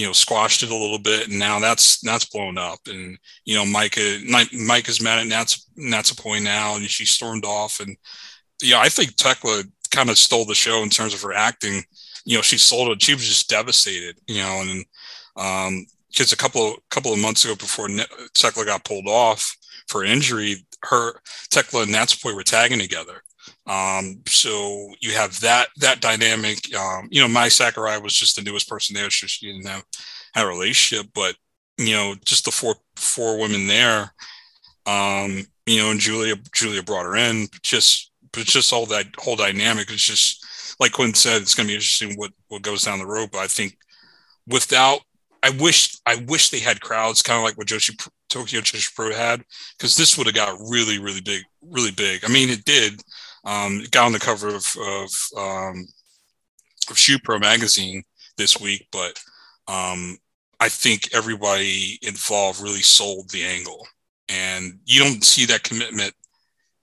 [0.00, 2.78] you know squashed it a little bit and now that's that's blown up.
[2.86, 4.26] And you know MaiKa
[4.66, 7.80] Mike is mad at Nats Nats Point now and she stormed off.
[7.80, 7.94] And
[8.62, 11.82] yeah I think Thekla kind of stole the show in terms of her acting.
[12.24, 14.84] You know she sold it she was just devastated you know and
[15.36, 19.54] um because a couple of couple of months ago before Thekla got pulled off
[19.86, 21.20] for injury her
[21.52, 23.22] Thekla and Natsupoi were tagging together.
[23.70, 26.74] Um, so you have that that dynamic.
[26.74, 29.84] Um, you know, Mai Sakurai was just the newest person there, so she didn't have,
[30.34, 31.06] have a relationship.
[31.14, 31.36] But
[31.78, 34.12] you know, just the four four women there.
[34.86, 37.46] Um, you know, and Julia Julia brought her in.
[37.62, 40.44] Just but just all that whole dynamic It's just
[40.80, 41.40] like Quinn said.
[41.40, 43.30] It's going to be interesting what what goes down the road.
[43.30, 43.78] But I think
[44.48, 45.00] without,
[45.44, 47.96] I wish I wish they had crowds, kind of like what Joshi
[48.28, 49.44] Tokyo Joshi Pro had,
[49.78, 52.24] because this would have got really really big, really big.
[52.24, 53.00] I mean, it did.
[53.44, 55.86] Um, got on the cover of of, um,
[56.88, 58.02] of Shupro magazine
[58.36, 59.18] this week, but
[59.68, 60.18] um,
[60.58, 63.86] I think everybody involved really sold the angle,
[64.28, 66.12] and you don't see that commitment.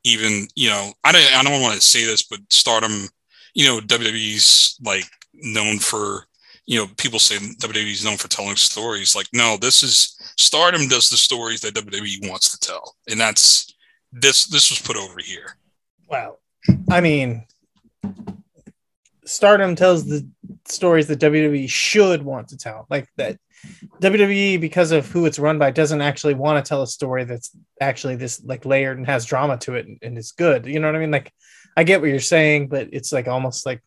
[0.03, 3.07] Even you know, I don't I don't want to say this, but Stardom,
[3.53, 6.25] you know, WWE's like known for
[6.65, 9.15] you know people say WWE's known for telling stories.
[9.15, 13.73] Like no, this is Stardom does the stories that WWE wants to tell, and that's
[14.11, 15.57] this this was put over here.
[16.09, 16.39] Well,
[16.89, 17.45] I mean,
[19.25, 20.27] Stardom tells the
[20.65, 22.87] stories that WWE should want to tell.
[22.89, 23.37] Like that
[24.01, 27.55] WWE, because of who it's run by, doesn't actually want to tell a story that's
[27.81, 30.65] actually this like layered and has drama to it and, and is good.
[30.65, 31.11] You know what I mean?
[31.11, 31.31] Like,
[31.75, 33.81] I get what you're saying, but it's like almost like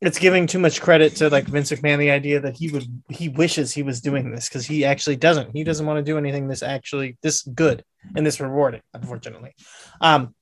[0.00, 3.28] it's giving too much credit to like Vince McMahon the idea that he would he
[3.28, 5.50] wishes he was doing this because he actually doesn't.
[5.52, 9.54] He doesn't want to do anything this actually this good and this rewarding, unfortunately.
[10.00, 10.34] Um,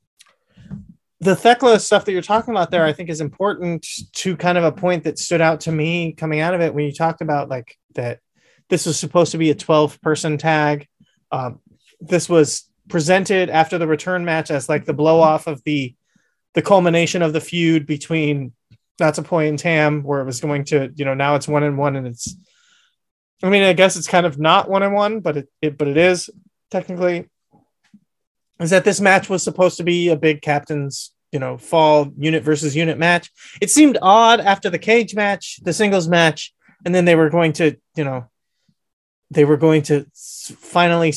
[1.25, 4.65] the Thekla stuff that you're talking about there, I think, is important to kind of
[4.65, 7.49] a point that stood out to me coming out of it when you talked about
[7.49, 8.21] like that
[8.69, 10.87] this was supposed to be a 12 person tag.
[11.33, 11.61] Um,
[11.99, 15.95] this was presented after the return match as like the blow off of the
[16.53, 18.53] the culmination of the feud between
[19.01, 21.97] Natsupoi and Tam, where it was going to, you know, now it's one and one,
[21.97, 22.37] and it's.
[23.43, 25.89] I mean, I guess it's kind of not one and one, but it, it but
[25.89, 26.29] it is
[26.71, 27.31] technically.
[28.61, 32.43] Is that this match was supposed to be a big captain's you know fall unit
[32.45, 33.31] versus unit match
[33.61, 36.55] it seemed odd after the cage match the singles match
[36.85, 38.25] and then they were going to you know
[39.31, 41.13] they were going to finally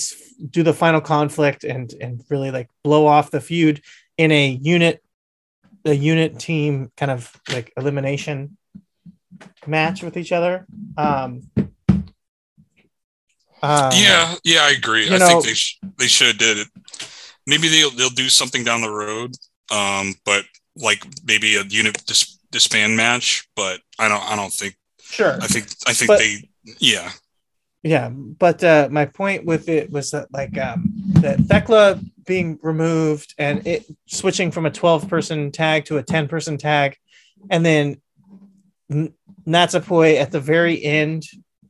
[0.49, 3.81] do the final conflict and and really like blow off the feud
[4.17, 5.03] in a unit
[5.85, 8.57] a unit team kind of like elimination
[9.67, 10.65] match with each other
[10.97, 11.43] um
[13.59, 15.09] uh, yeah, yeah, I agree.
[15.09, 16.67] I know- think they sh- they should have did it.
[17.47, 19.33] Maybe they'll they'll do something down the road,
[19.71, 20.45] um, but
[20.75, 23.47] like maybe a unit dis- disband match.
[23.55, 26.49] But I don't I don't think sure I think I think But- they
[26.79, 27.11] yeah
[27.83, 30.83] yeah but uh my point with it was that like um
[31.21, 36.27] that Thekla being removed and it switching from a 12 person tag to a 10
[36.27, 36.97] person tag
[37.49, 38.01] and then
[39.47, 41.23] Natsupoi at the very end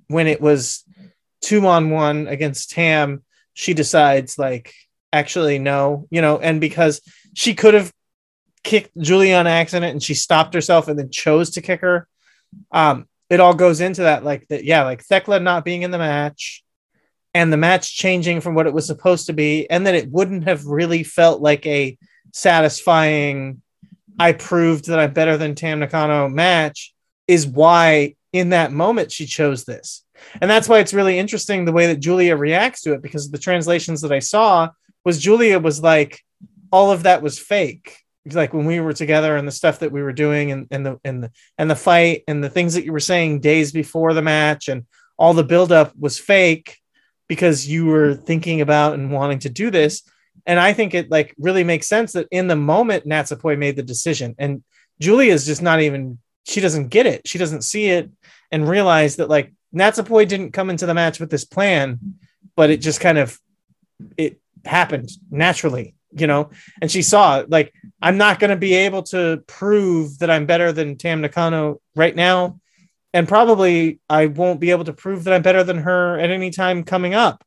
[0.08, 0.84] when it was
[1.42, 4.74] two on one against Tam she decides like
[5.14, 7.02] actually no you know and because
[7.38, 7.94] she could have
[8.64, 12.08] kicked Julie on accident and she stopped herself and then chose to kick her
[12.72, 16.00] um it all goes into that like that yeah like Thekla not being in the
[16.00, 16.64] match
[17.36, 20.46] and the match changing from what it was supposed to be and that it wouldn't
[20.46, 21.98] have really felt like a
[22.34, 23.62] satisfying
[24.20, 26.94] I proved that I'm better than Tam Nakano match
[27.28, 30.04] is why in that moment she chose this.
[30.42, 33.38] And that's why it's really interesting the way that Julia reacts to it because the
[33.38, 34.70] translations that I saw
[35.06, 36.24] was Julia was like
[36.72, 37.98] all of that was fake.
[38.26, 41.00] Like when we were together and the stuff that we were doing and, and the
[41.06, 44.22] and the and the fight and the things that you were saying days before the
[44.22, 44.86] match and
[45.18, 46.78] all the buildup was fake
[47.28, 50.04] because you were thinking about and wanting to do this.
[50.46, 53.84] And I think it like really makes sense that in the moment Natsupoi made the
[53.84, 54.64] decision and
[55.00, 57.28] Julia's just not even she doesn't get it.
[57.28, 58.10] She doesn't see it
[58.52, 62.00] and realize that like Natsupoi didn't come into the match with this plan,
[62.56, 63.38] but it just kind of
[64.18, 66.50] it happened naturally, you know.
[66.82, 70.72] And she saw like I'm not going to be able to prove that I'm better
[70.72, 72.60] than Tam Nakano right now,
[73.14, 76.52] and probably I won't be able to prove that I'm better than her at any
[76.52, 77.44] time coming up.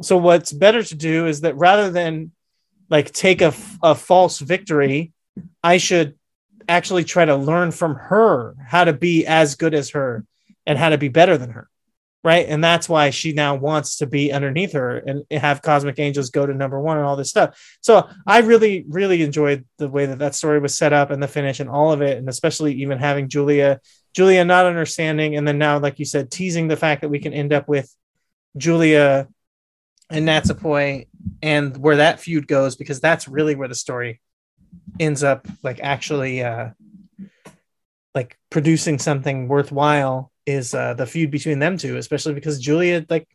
[0.00, 2.32] So what's better to do is that rather than
[2.90, 5.12] like take a, a false victory,
[5.62, 6.14] I should
[6.68, 10.24] actually try to learn from her how to be as good as her
[10.66, 11.68] and how to be better than her.
[12.24, 12.46] Right.
[12.48, 16.46] And that's why she now wants to be underneath her and have Cosmic Angels go
[16.46, 17.76] to number one and all this stuff.
[17.82, 21.28] So I really, really enjoyed the way that that story was set up and the
[21.28, 22.16] finish and all of it.
[22.16, 23.78] And especially even having Julia,
[24.14, 25.36] Julia not understanding.
[25.36, 27.94] And then now, like you said, teasing the fact that we can end up with
[28.56, 29.28] Julia
[30.08, 31.08] and Natsupoi
[31.42, 34.22] and where that feud goes, because that's really where the story
[34.98, 36.70] ends up like actually uh
[38.14, 43.26] like producing something worthwhile is uh the feud between them two especially because julia like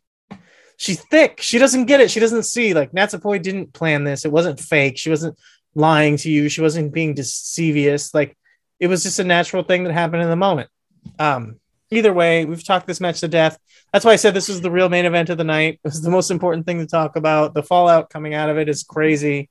[0.80, 1.40] she's thick.
[1.42, 2.10] She doesn't get it.
[2.10, 4.24] She doesn't see like Natsupoi didn't plan this.
[4.24, 4.98] It wasn't fake.
[4.98, 5.38] She wasn't
[5.74, 6.48] lying to you.
[6.48, 8.12] She wasn't being deceivious.
[8.14, 8.36] Like
[8.80, 10.70] it was just a natural thing that happened in the moment.
[11.18, 11.60] Um,
[11.90, 13.58] either way, we've talked this match to death.
[13.92, 15.80] That's why I said this was the real main event of the night.
[15.84, 17.52] It was the most important thing to talk about.
[17.52, 19.50] The fallout coming out of it is crazy.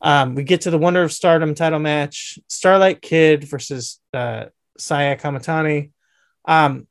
[0.00, 4.46] Um, we get to the Wonder of Stardom title match: Starlight Kid versus uh,
[4.78, 5.90] Saya Kamitani.
[6.46, 6.86] Um,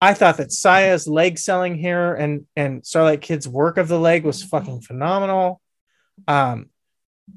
[0.00, 4.24] I thought that Saya's leg selling here and and Starlight Kid's work of the leg
[4.24, 5.60] was fucking phenomenal.
[6.28, 6.70] Um,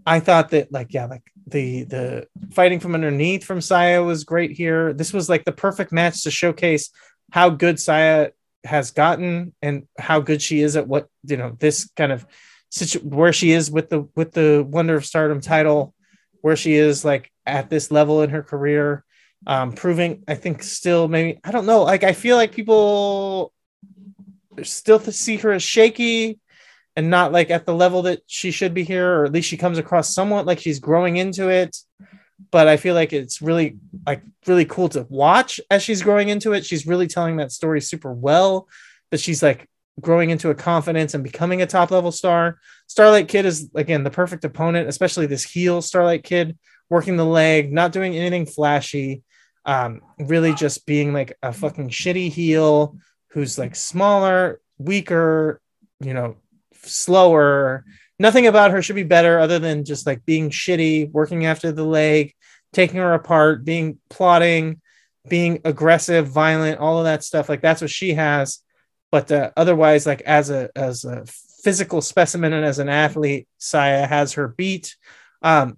[0.05, 4.51] I thought that like yeah, like the the fighting from underneath from Saya was great
[4.51, 4.93] here.
[4.93, 6.89] This was like the perfect match to showcase
[7.31, 8.31] how good Saya
[8.63, 12.25] has gotten and how good she is at what you know this kind of
[12.69, 15.93] situ- where she is with the with the Wonder of Stardom title,
[16.41, 19.05] where she is like at this level in her career,
[19.45, 23.53] um, proving I think still maybe I don't know like I feel like people
[24.63, 26.39] still see her as shaky
[26.97, 29.55] and not like at the level that she should be here, or at least she
[29.55, 31.77] comes across somewhat like she's growing into it.
[32.49, 36.53] But I feel like it's really like really cool to watch as she's growing into
[36.53, 36.65] it.
[36.65, 38.67] She's really telling that story super well.
[39.11, 39.69] That she's like
[40.01, 42.57] growing into a confidence and becoming a top level star.
[42.87, 46.57] Starlight Kid is again the perfect opponent, especially this heel Starlight Kid
[46.89, 49.21] working the leg, not doing anything flashy,
[49.67, 52.95] um, really just being like a fucking shitty heel
[53.31, 55.61] who's like smaller, weaker,
[55.99, 56.37] you know,
[56.83, 57.83] slower.
[58.17, 61.83] Nothing about her should be better other than just like being shitty, working after the
[61.83, 62.33] leg,
[62.71, 64.81] taking her apart, being plotting,
[65.27, 67.49] being aggressive, violent, all of that stuff.
[67.49, 68.59] Like that's what she has.
[69.11, 71.25] But uh, otherwise, like as a as a
[71.63, 74.95] physical specimen and as an athlete, Saya has her beat,
[75.41, 75.77] um,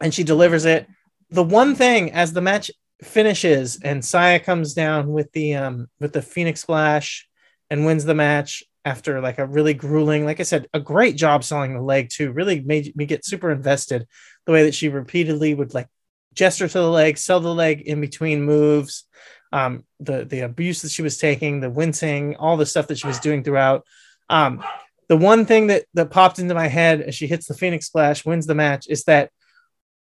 [0.00, 0.88] and she delivers it.
[1.30, 2.70] The one thing as the match
[3.02, 7.28] finishes and Saya comes down with the um with the Phoenix Splash
[7.70, 11.42] and wins the match after like a really grueling, like I said, a great job
[11.42, 12.32] selling the leg too.
[12.32, 14.06] Really made me get super invested.
[14.46, 15.88] The way that she repeatedly would like
[16.34, 19.04] gesture to the leg, sell the leg in between moves,
[19.52, 23.06] um, the the abuse that she was taking, the wincing, all the stuff that she
[23.06, 23.84] was doing throughout.
[24.28, 24.62] Um,
[25.08, 28.24] the one thing that that popped into my head as she hits the Phoenix Splash,
[28.24, 29.30] wins the match, is that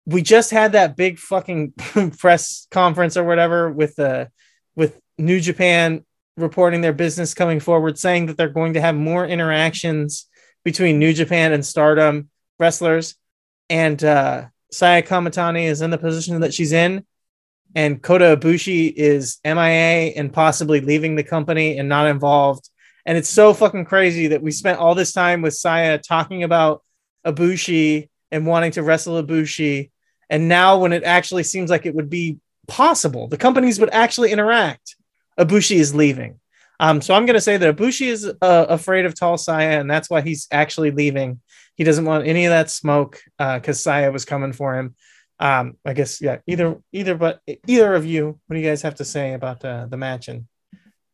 [0.06, 1.72] we just had that big fucking
[2.18, 4.30] press conference or whatever with the
[4.74, 6.04] with New Japan
[6.36, 10.26] reporting their business coming forward, saying that they're going to have more interactions
[10.64, 12.28] between New Japan and Stardom
[12.58, 13.16] wrestlers,
[13.68, 17.04] and uh, Saya Kamitani is in the position that she's in,
[17.74, 22.68] and Kota Ibushi is MIA and possibly leaving the company and not involved.
[23.04, 26.82] And it's so fucking crazy that we spent all this time with Saya talking about
[27.24, 29.90] Ibushi and wanting to wrestle Ibushi,
[30.30, 34.32] and now when it actually seems like it would be possible, the companies would actually
[34.32, 34.96] interact.
[35.38, 36.40] Ibushi is leaving.
[36.78, 39.90] Um, so I'm going to say that Ibushi is uh, afraid of tall Saya, and
[39.90, 41.40] that's why he's actually leaving.
[41.76, 44.94] He doesn't want any of that smoke because uh, Saya was coming for him.
[45.38, 46.38] Um, I guess yeah.
[46.46, 49.86] Either either, but either of you, what do you guys have to say about uh,
[49.86, 50.46] the match and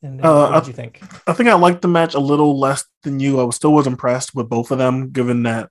[0.02, 1.01] and uh, what did you think?
[1.26, 3.40] I think I liked the match a little less than you.
[3.40, 5.70] I was still was impressed with both of them, given that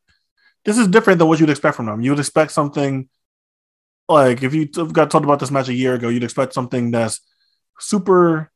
[0.64, 2.02] this is different than what you'd expect from them.
[2.02, 3.10] You would expect something
[4.12, 7.22] like if you got told about this match a year ago, you'd expect something that's
[7.80, 8.52] super,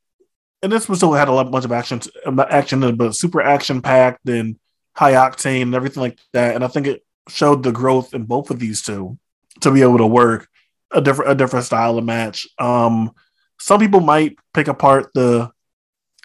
[0.62, 2.02] and this was still had a lot bunch of action,
[2.50, 4.58] action, but super action packed and
[4.96, 6.56] high octane and everything like that.
[6.56, 9.18] And I think it showed the growth in both of these two
[9.62, 10.48] to be able to work
[10.92, 12.48] a different a different style of match.
[12.60, 13.12] Um,
[13.60, 15.52] some people might pick apart the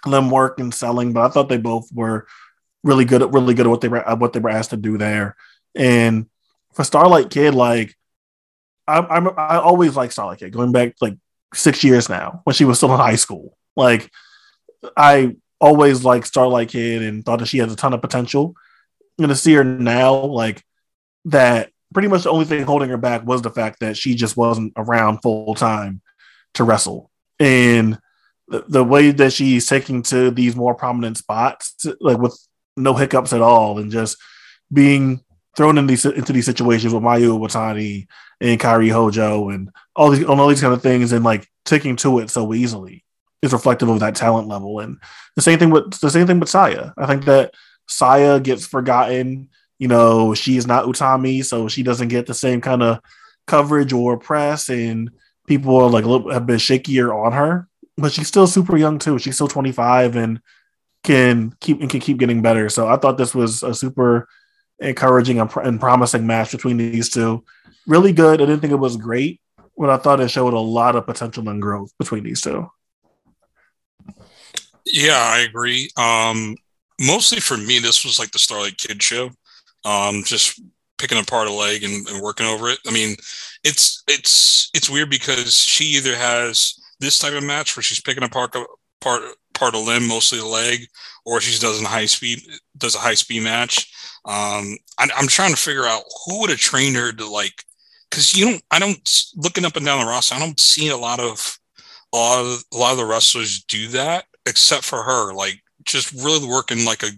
[0.06, 2.26] limb work and selling, but I thought they both were
[2.82, 4.98] really good at really good at what they were what they were asked to do
[4.98, 5.36] there.
[5.74, 6.26] And
[6.72, 7.94] for Starlight Kid, like
[8.90, 11.16] I, I'm I always like Starlight Kid going back like
[11.54, 13.56] six years now when she was still in high school.
[13.76, 14.10] Like
[14.96, 18.54] I always liked Starlight Kid and thought that she has a ton of potential.
[19.18, 20.62] And to see her now, like
[21.26, 24.36] that pretty much the only thing holding her back was the fact that she just
[24.36, 26.00] wasn't around full time
[26.54, 27.10] to wrestle.
[27.38, 27.98] And
[28.48, 32.38] the, the way that she's taking to these more prominent spots, like with
[32.76, 34.16] no hiccups at all, and just
[34.72, 35.20] being
[35.56, 38.06] thrown in these into these situations with Mayu Iwatani
[38.40, 41.96] and Kairi Hojo and all these on all these kind of things and like taking
[41.96, 43.04] to it so easily
[43.42, 44.80] is reflective of that talent level.
[44.80, 44.98] And
[45.36, 46.92] the same thing with the same thing with Saya.
[46.96, 47.54] I think that
[47.88, 49.48] Saya gets forgotten.
[49.78, 53.00] You know, she is not Utami, so she doesn't get the same kind of
[53.46, 55.10] coverage or press, and
[55.46, 57.66] people are like a bit shakier on her.
[57.96, 59.18] But she's still super young too.
[59.18, 60.40] She's still 25 and
[61.02, 62.68] can keep and can keep getting better.
[62.68, 64.28] So I thought this was a super
[64.80, 67.44] encouraging and promising match between these two.
[67.86, 68.40] Really good.
[68.40, 69.40] I didn't think it was great,
[69.76, 72.70] but I thought it showed a lot of potential and growth between these two.
[74.86, 75.90] Yeah, I agree.
[75.96, 76.56] Um,
[77.00, 79.30] mostly for me, this was like the Starlight Kid show.
[79.84, 80.60] Um, just
[80.98, 82.78] picking apart a leg and, and working over it.
[82.86, 83.16] I mean,
[83.64, 88.22] it's it's it's weird because she either has this type of match where she's picking
[88.22, 88.66] apart a
[89.00, 89.22] part
[89.54, 90.80] part a limb, mostly the leg,
[91.24, 92.40] or she does a high speed
[92.76, 93.92] does a high speed match.
[94.24, 97.64] Um, I, I'm trying to figure out who would have trained her to like,
[98.10, 98.62] because you don't.
[98.70, 100.34] I don't looking up and down the roster.
[100.34, 101.58] I don't see a lot of
[102.12, 105.32] a lot of a lot of the wrestlers do that, except for her.
[105.32, 107.10] Like just really working like a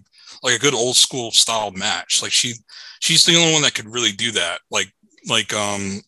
[0.43, 2.21] like a good old school style match.
[2.21, 2.53] Like she
[2.99, 4.61] she's the only one that could really do that.
[4.69, 4.93] Like
[5.27, 6.01] like um,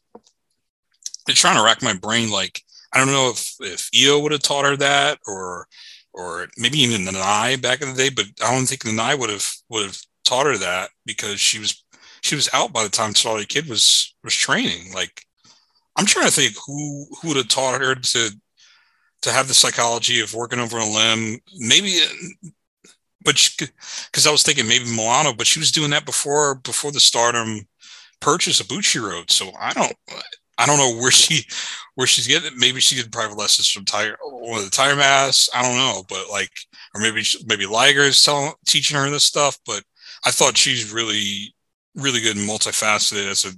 [1.28, 2.30] I'm trying to rack my brain.
[2.30, 2.62] Like
[2.94, 5.68] I don't know if if Io would have taught her that or
[6.14, 9.16] or maybe even the Nai back in the day, but I don't think the Nai
[9.16, 11.84] would have would have taught her that because she was
[12.22, 14.92] she was out by the time Starlight Kid was was training.
[14.94, 15.22] Like
[15.96, 18.32] I'm trying to think who who would have taught her to
[19.22, 21.40] to have the psychology of working over a limb.
[21.58, 22.00] Maybe,
[23.24, 27.00] but because I was thinking maybe Milano, but she was doing that before before the
[27.00, 27.68] Stardom
[28.20, 29.32] purchase of Bushiroad.
[29.32, 29.96] So I don't
[30.58, 31.46] I don't know where she
[31.96, 32.58] where she's getting it.
[32.58, 35.50] Maybe she did private lessons from tire one of the tire mass.
[35.54, 36.52] I don't know, but like,
[36.94, 39.58] or maybe maybe Liger is telling teaching her this stuff.
[39.66, 39.84] But
[40.26, 41.54] I thought she's really
[41.96, 43.52] really good and multifaceted as a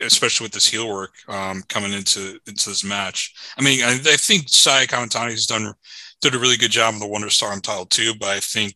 [0.00, 3.32] especially with this heel work um, coming into into this match.
[3.56, 5.72] I mean, I, I think Saya has done
[6.20, 8.74] did a really good job on the Wonder Star title too, but I think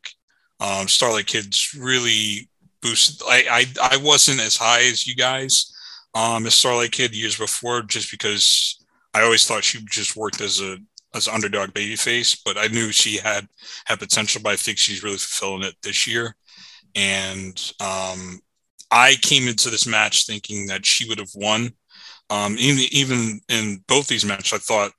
[0.61, 2.49] um, Starlight Kid's really
[2.83, 3.21] boosted.
[3.29, 5.73] I, I I wasn't as high as you guys
[6.15, 8.83] um, as Starlight Kid years before, just because
[9.15, 10.79] I always thought she just worked as a
[11.15, 13.47] as underdog babyface, but I knew she had
[13.85, 14.41] had potential.
[14.43, 16.37] But I think she's really fulfilling it this year,
[16.97, 18.41] and um,
[18.91, 21.71] I came into this match thinking that she would have won.
[22.31, 24.93] Um, even even in both these matches, I thought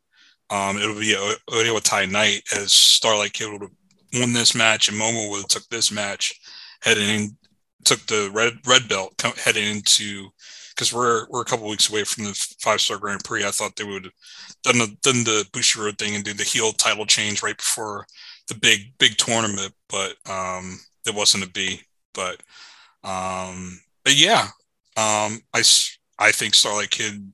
[0.49, 3.71] um, it would be a Oedo Tai night as Starlight Kid would have
[4.13, 6.33] won this match and Momo would have took this match
[6.81, 7.37] heading in,
[7.83, 9.13] took the red red belt
[9.43, 10.29] heading into
[10.69, 13.43] because we're we're a couple weeks away from the five star Grand Prix.
[13.43, 14.13] I thought they would have
[14.63, 18.05] done the done the Bushiroad thing and do the heel title change right before
[18.47, 21.81] the big big tournament, but um, it wasn't a B.
[22.13, 22.41] But
[23.03, 24.47] um, but yeah,
[24.97, 25.63] um, I
[26.19, 27.31] I think Starlight Kid.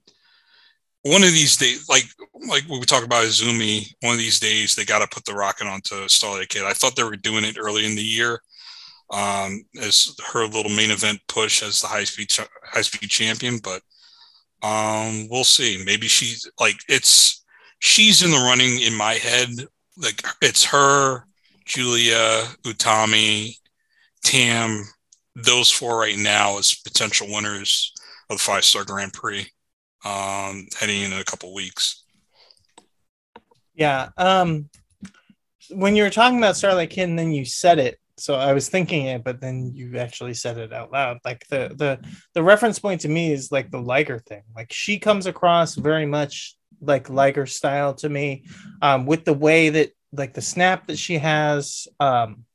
[1.04, 2.06] One of these days, like
[2.48, 5.34] like when we talk about Azumi, one of these days they got to put the
[5.34, 6.64] rocket onto Starlight Kid.
[6.64, 8.42] I thought they were doing it early in the year,
[9.12, 12.30] um, as her little main event push as the high speed
[12.64, 13.82] high speed champion, but
[14.64, 15.84] um, we'll see.
[15.86, 17.44] Maybe she's like it's
[17.80, 19.50] she's in the running in my head.
[19.98, 21.26] Like it's her,
[21.66, 23.58] Julia, Utami,
[24.24, 24.86] Tam,
[25.36, 27.94] those four right now as potential winners
[28.30, 29.48] of the five star Grand Prix
[30.06, 32.04] um, heading in a couple weeks.
[33.74, 34.10] Yeah.
[34.18, 34.70] Um,
[35.72, 39.08] when you were talking about Starlight Kid, then you said it, so I was thinking
[39.08, 41.20] it, but then you actually said it out loud.
[41.26, 42.00] Like the the
[42.34, 44.44] the reference point to me is like the Liger thing.
[44.56, 48.46] Like she comes across very much like Liger style to me,
[48.82, 52.46] um, with the way that like the snap that she has, um,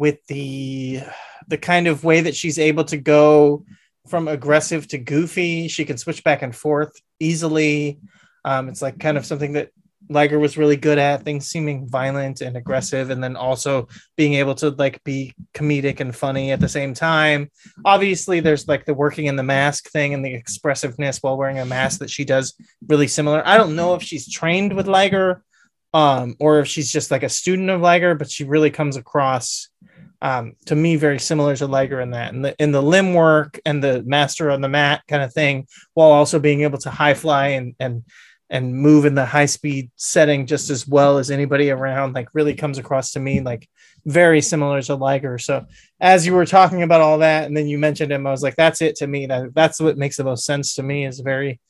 [0.00, 1.02] with the
[1.46, 3.64] the kind of way that she's able to go
[4.08, 5.68] from aggressive to goofy.
[5.68, 6.90] She can switch back and forth
[7.20, 8.00] easily.
[8.44, 9.70] Um, it's like kind of something that
[10.08, 14.54] Liger was really good at things seeming violent and aggressive, and then also being able
[14.56, 17.50] to like be comedic and funny at the same time.
[17.84, 21.66] Obviously, there's like the working in the mask thing and the expressiveness while wearing a
[21.66, 22.54] mask that she does
[22.88, 23.46] really similar.
[23.46, 25.44] I don't know if she's trained with Liger
[25.92, 29.68] um, or if she's just like a student of Liger, but she really comes across
[30.22, 33.58] um, to me very similar to Liger in that, in the in the limb work
[33.64, 37.14] and the master on the mat kind of thing, while also being able to high
[37.14, 38.04] fly and and
[38.50, 42.52] and move in the high speed setting just as well as anybody around like really
[42.52, 43.68] comes across to me like
[44.04, 45.38] very similar to Liger.
[45.38, 45.66] So
[46.00, 48.56] as you were talking about all that and then you mentioned him, I was like,
[48.56, 49.26] that's it to me.
[49.26, 51.60] That that's what makes the most sense to me is very,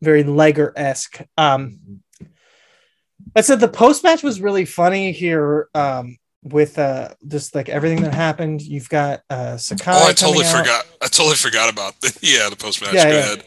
[0.00, 1.20] very Liger-esque.
[1.36, 1.80] Um
[3.34, 5.68] I said the post match was really funny here.
[5.74, 8.62] Um with uh just like everything that happened.
[8.62, 9.92] You've got uh Sakai.
[9.94, 10.86] Oh, I totally forgot.
[11.02, 12.94] I totally forgot about the yeah the post match.
[12.94, 13.18] Yeah, Go yeah.
[13.18, 13.44] ahead.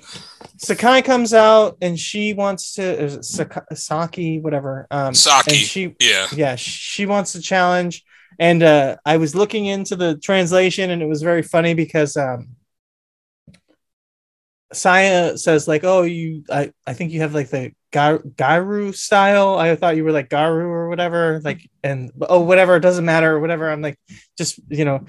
[0.57, 5.51] Sakai comes out and she wants to is it Saki whatever um Saki.
[5.51, 6.27] and she Yeah.
[6.35, 8.03] yeah she wants to challenge
[8.39, 12.49] and uh I was looking into the translation and it was very funny because um
[14.73, 19.56] Saya says like oh you I I think you have like the Ga- Garu style
[19.57, 23.39] I thought you were like Garu or whatever like and oh whatever it doesn't matter
[23.39, 23.99] whatever I'm like
[24.38, 25.06] just you know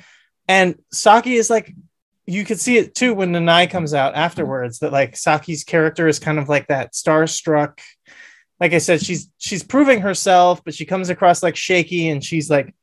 [0.49, 1.73] and Saki is like
[2.27, 6.19] you could see it too when Nanai comes out afterwards that like Saki's character is
[6.19, 7.81] kind of like that starstruck.
[8.61, 12.49] Like I said, she's she's proving herself, but she comes across like shaky and she's
[12.49, 12.75] like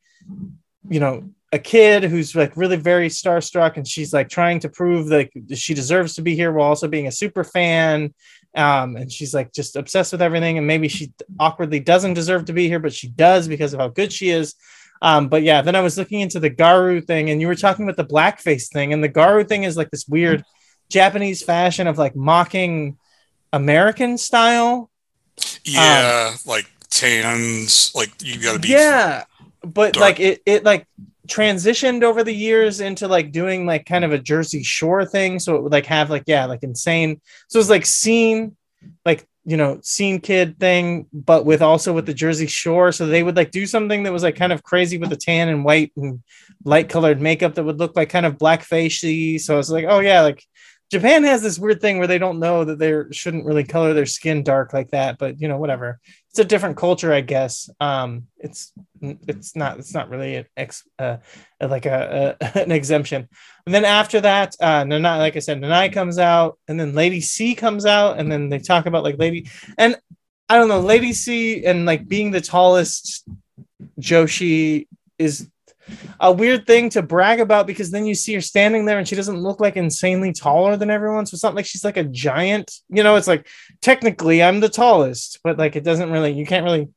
[0.90, 5.08] you know, a kid who's like really very starstruck and she's like trying to prove
[5.08, 8.14] that she deserves to be here while also being a super fan.
[8.56, 10.58] Um, and she's like just obsessed with everything.
[10.58, 13.88] And maybe she awkwardly doesn't deserve to be here, but she does because of how
[13.90, 14.56] good she is.
[15.02, 17.86] Um, but yeah, then I was looking into the Garu thing, and you were talking
[17.88, 20.44] about the blackface thing, and the Garu thing is like this weird
[20.90, 22.98] Japanese fashion of like mocking
[23.54, 24.90] American style.
[25.64, 28.76] Yeah, like tans, like you gotta be.
[28.76, 29.24] Um, Yeah,
[29.62, 30.02] but dark.
[30.02, 30.86] like it, it like
[31.30, 35.40] transitioned over the years into like doing like kind of a Jersey Shore thing.
[35.40, 37.22] So it would like have like yeah, like insane.
[37.48, 38.58] So it's like scene,
[39.06, 42.92] like you know, scene kid thing, but with also with the Jersey Shore.
[42.92, 45.50] So they would like do something that was like kind of crazy with the tan
[45.50, 46.22] and white and
[46.66, 49.40] light colored makeup that would look like kind of black blackfacey.
[49.40, 50.44] So I was like, oh yeah, like
[50.92, 54.08] Japan has this weird thing where they don't know that they shouldn't really color their
[54.08, 56.00] skin dark like that, but you know, whatever.
[56.30, 57.70] It's a different culture, I guess.
[57.80, 61.18] Um, it's it's not it's not really an ex uh,
[61.60, 63.28] like a, a an exemption.
[63.66, 67.22] And then after that, uh, Nanae, like I said, Nanae comes out, and then Lady
[67.22, 69.96] C comes out, and then they talk about like Lady and
[70.50, 73.28] I don't know, Lady C and like being the tallest
[74.00, 74.88] Joshi
[75.20, 75.48] is
[76.20, 79.16] a weird thing to brag about because then you see her standing there and she
[79.16, 81.26] doesn't look like insanely taller than everyone.
[81.26, 83.48] So it's not like she's like a giant, you know, it's like
[83.82, 86.90] technically I'm the tallest, but like it doesn't really, you can't really,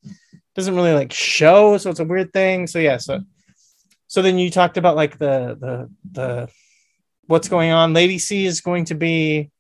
[0.55, 1.79] doesn't really like show.
[1.79, 2.67] So it's a weird thing.
[2.67, 2.99] So yeah.
[2.99, 3.21] So,
[4.07, 6.49] so then you talked about like the, the, the,
[7.27, 7.95] what's going on.
[7.95, 9.51] Lady C is going to be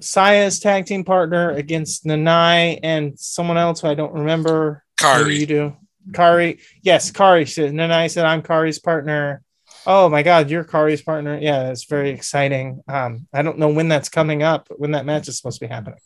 [0.00, 4.84] Saya's tag team partner against Nanae and someone else who I don't remember.
[4.98, 5.38] Kairi.
[5.38, 5.76] you do.
[6.12, 6.60] Kairi.
[6.82, 7.68] Yes, Kairi.
[7.68, 9.42] And then I said, I'm Kairi's partner.
[9.86, 11.38] Oh my God, you're Kairi's partner.
[11.40, 12.82] Yeah, it's very exciting.
[12.88, 15.72] Um, I don't know when that's coming up, when that match is supposed to be
[15.72, 15.98] happening.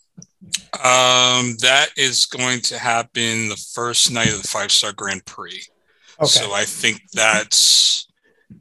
[0.74, 5.62] Um, that is going to happen the first night of the five star Grand Prix.
[6.18, 6.26] Okay.
[6.26, 8.06] So I think that's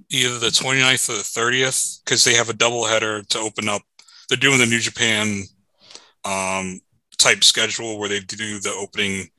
[0.09, 3.81] either the 29th or the 30th because they have a double header to open up.
[4.29, 5.43] They're doing the New Japan
[6.25, 6.79] um,
[7.17, 9.29] type schedule where they do the opening,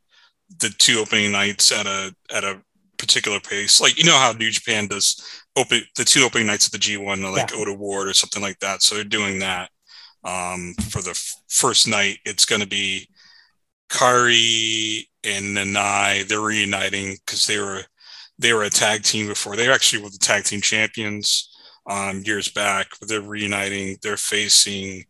[0.60, 2.60] the two opening nights at a at a
[2.98, 3.80] particular pace.
[3.80, 5.20] Like you know how New Japan does
[5.56, 7.58] open the two opening nights at the G1, like Yeah.
[7.58, 8.82] Oda Ward or something like that.
[8.82, 9.70] So they're doing that
[10.24, 12.18] um, for the f- first night.
[12.24, 13.08] It's going to be
[13.90, 16.26] Kairi and Nanae.
[16.26, 17.82] They're reuniting because they were
[18.38, 19.56] they were a tag team before.
[19.56, 21.48] They actually were the tag team champions
[21.88, 23.98] um, years back, but they're reuniting.
[24.02, 25.04] They're facing,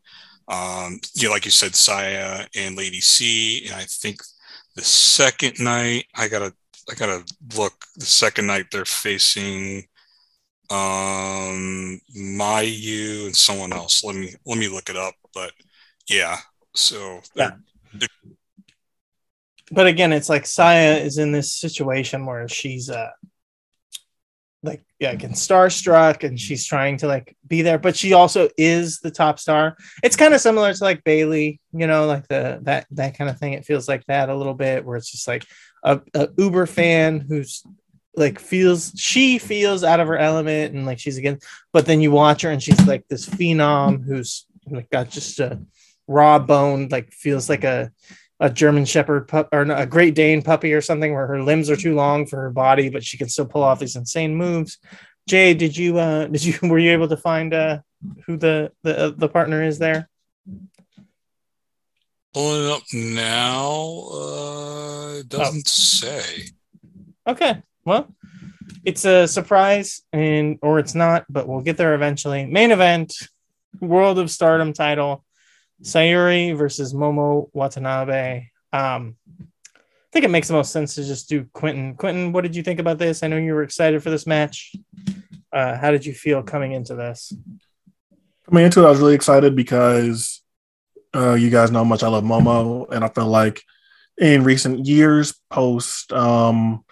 [0.48, 3.66] um, you know, like you said, Saya and Lady C.
[3.66, 4.20] And I think
[4.74, 6.54] the second night, I gotta,
[6.90, 7.24] I gotta
[7.56, 7.84] look.
[7.96, 9.84] The second night, they're facing
[10.70, 14.02] um Mayu and someone else.
[14.02, 15.14] Let me let me look it up.
[15.34, 15.52] But
[16.08, 16.38] yeah,
[16.74, 17.52] so Yeah.
[19.70, 23.10] But again, it's like Saya is in this situation where she's uh
[24.62, 26.36] like yeah, again, starstruck and mm-hmm.
[26.36, 29.76] she's trying to like be there, but she also is the top star.
[30.02, 33.38] It's kind of similar to like Bayley, you know, like the that that kind of
[33.38, 33.54] thing.
[33.54, 35.44] It feels like that a little bit, where it's just like
[35.82, 37.64] a, a Uber fan who's
[38.14, 41.38] like feels she feels out of her element and like she's again,
[41.72, 45.60] but then you watch her and she's like this phenom who's like got just a
[46.06, 47.90] raw bone, like feels like a
[48.42, 51.76] a German Shepherd pup or a Great Dane puppy or something where her limbs are
[51.76, 54.78] too long for her body, but she can still pull off these insane moves.
[55.28, 57.78] Jay, did you uh did you were you able to find uh
[58.26, 60.08] who the the uh, the partner is there?
[62.32, 64.08] pulling it up now.
[64.12, 66.48] Uh, it doesn't say.
[67.26, 68.12] Okay, well,
[68.84, 72.46] it's a surprise and or it's not, but we'll get there eventually.
[72.46, 73.14] Main event,
[73.80, 75.24] World of Stardom title,
[75.82, 78.46] Syuri versus Momo Watanabe.
[78.72, 79.16] Um,
[79.78, 81.94] I think it makes the most sense to just do Quentin.
[81.94, 83.22] Quentin, what did you think about this?
[83.22, 84.74] I know you were excited for this match.
[85.52, 87.32] Uh, how did you feel coming into this?
[88.48, 90.42] Coming into it, I was really excited because
[91.14, 93.62] uh, you guys know how much I love Momo, and I feel like
[94.18, 96.84] in recent years, post um,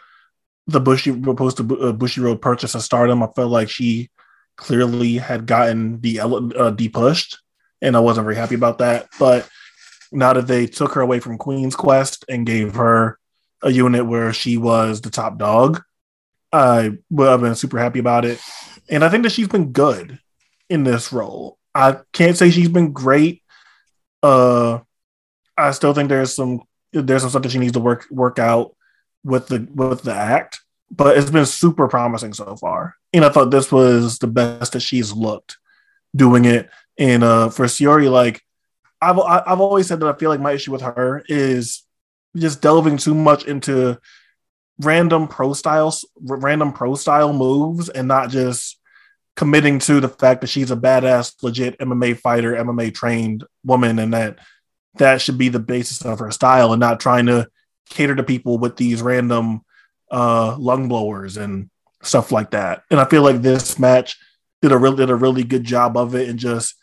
[0.67, 4.11] the Bushy post the uh, Bushiroad purchase of Stardom, I felt like she
[4.57, 7.37] clearly had gotten de uh, depushed,
[7.83, 9.09] and I wasn't very happy about that.
[9.19, 9.49] But
[10.13, 13.19] now that they took her away from Queen's Quest and gave her
[13.63, 15.83] a unit where she was the top dog,
[16.53, 18.41] I well, I've been super happy about it,
[18.89, 20.19] and I think that she's been good
[20.69, 21.59] in this role.
[21.75, 23.43] I can't say she's been great.
[24.23, 24.81] Uh,
[25.57, 26.63] I still think there's some
[26.93, 28.75] there's some stuff that she needs to work work out
[29.25, 32.97] with the with the act, but it's been super promising so far.
[33.13, 35.59] And I thought this was the best that she's looked
[36.15, 36.69] doing it.
[37.01, 38.43] And uh, for Syuri, like
[39.01, 41.83] I've I've always said that I feel like my issue with her is
[42.37, 43.99] just delving too much into
[44.79, 48.79] random pro styles, random pro style moves, and not just
[49.35, 54.13] committing to the fact that she's a badass, legit MMA fighter, MMA trained woman, and
[54.13, 54.39] that
[54.97, 57.49] that should be the basis of her style, and not trying to
[57.89, 59.63] cater to people with these random
[60.11, 61.71] uh, lung blowers and
[62.03, 62.83] stuff like that.
[62.91, 64.19] And I feel like this match
[64.61, 66.75] did a really did a really good job of it and just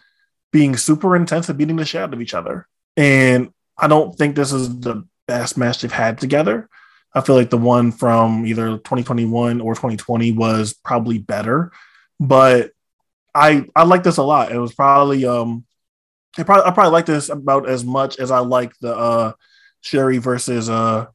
[0.52, 2.68] being super intense and beating the shit out of each other.
[2.95, 6.69] And I don't think this is the best match they've had together.
[7.14, 11.72] I feel like the one from either 2021 or 2020 was probably better,
[12.19, 12.72] but
[13.34, 14.52] I I like this a lot.
[14.52, 15.65] It was probably um
[16.38, 19.32] I probably I probably like this about as much as I like the uh
[19.84, 21.07] Syuri versus uh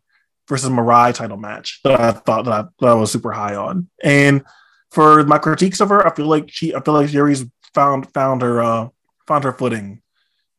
[0.49, 3.89] versus Mirai title match that I thought that I, that I was super high on.
[4.03, 4.45] And
[4.91, 7.45] for my critiques of her, I feel like she I feel like Syuri's
[7.75, 8.89] found found her uh
[9.33, 10.03] found her footing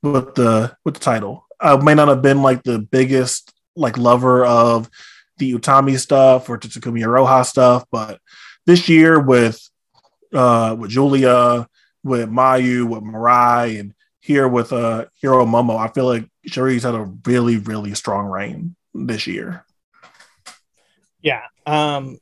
[0.02, 1.46] with the with the title.
[1.60, 4.90] I may not have been like the biggest like lover of
[5.38, 8.20] the Utami stuff or Takumi Iroha stuff, but
[8.66, 9.62] this year with
[10.34, 11.68] uh with Julia,
[12.04, 16.96] with Mayu, with Mirai, and here with uh Hiro Momo, I feel like Syuri's had
[16.96, 19.66] a really, really strong reign this year.
[21.22, 21.44] Yeah.
[21.68, 22.18] Um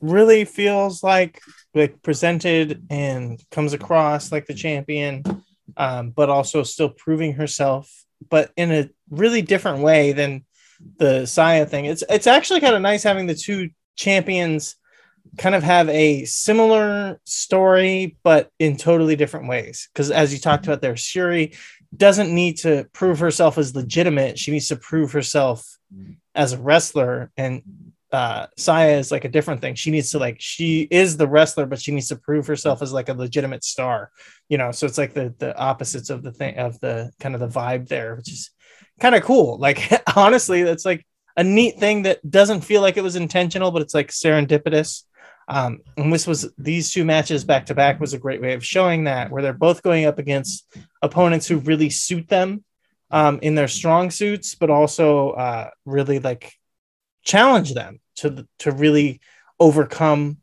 [0.00, 1.40] really feels like
[1.74, 5.24] like presented and comes across like the champion
[5.76, 10.44] um but also still proving herself but in a really different way than
[10.98, 11.86] the Saya thing.
[11.86, 14.76] It's it's actually kind of nice having the two champions
[15.38, 20.66] kind of have a similar story but in totally different ways because as you talked
[20.66, 21.56] about there Syuri
[21.96, 25.78] doesn't need to prove herself as legitimate she needs to prove herself
[26.34, 27.62] as a wrestler and
[28.12, 29.74] uh Saya is like a different thing.
[29.74, 32.92] She needs to like she is the wrestler, but she needs to prove herself as
[32.92, 34.10] like a legitimate star.
[34.48, 37.40] You know, so it's like the the opposites of the thing of the kind of
[37.40, 38.50] the vibe there, which is
[39.00, 39.58] kind of cool.
[39.58, 41.06] Like honestly, that's like
[41.36, 45.04] a neat thing that doesn't feel like it was intentional, but it's like serendipitous.
[45.48, 48.64] Um, and this was these two matches back to back was a great way of
[48.64, 50.66] showing that where they're both going up against
[51.02, 52.64] opponents who really suit them
[53.10, 56.52] um, in their strong suits, but also uh, really like
[57.22, 59.20] challenge them to to really
[59.58, 60.38] overcome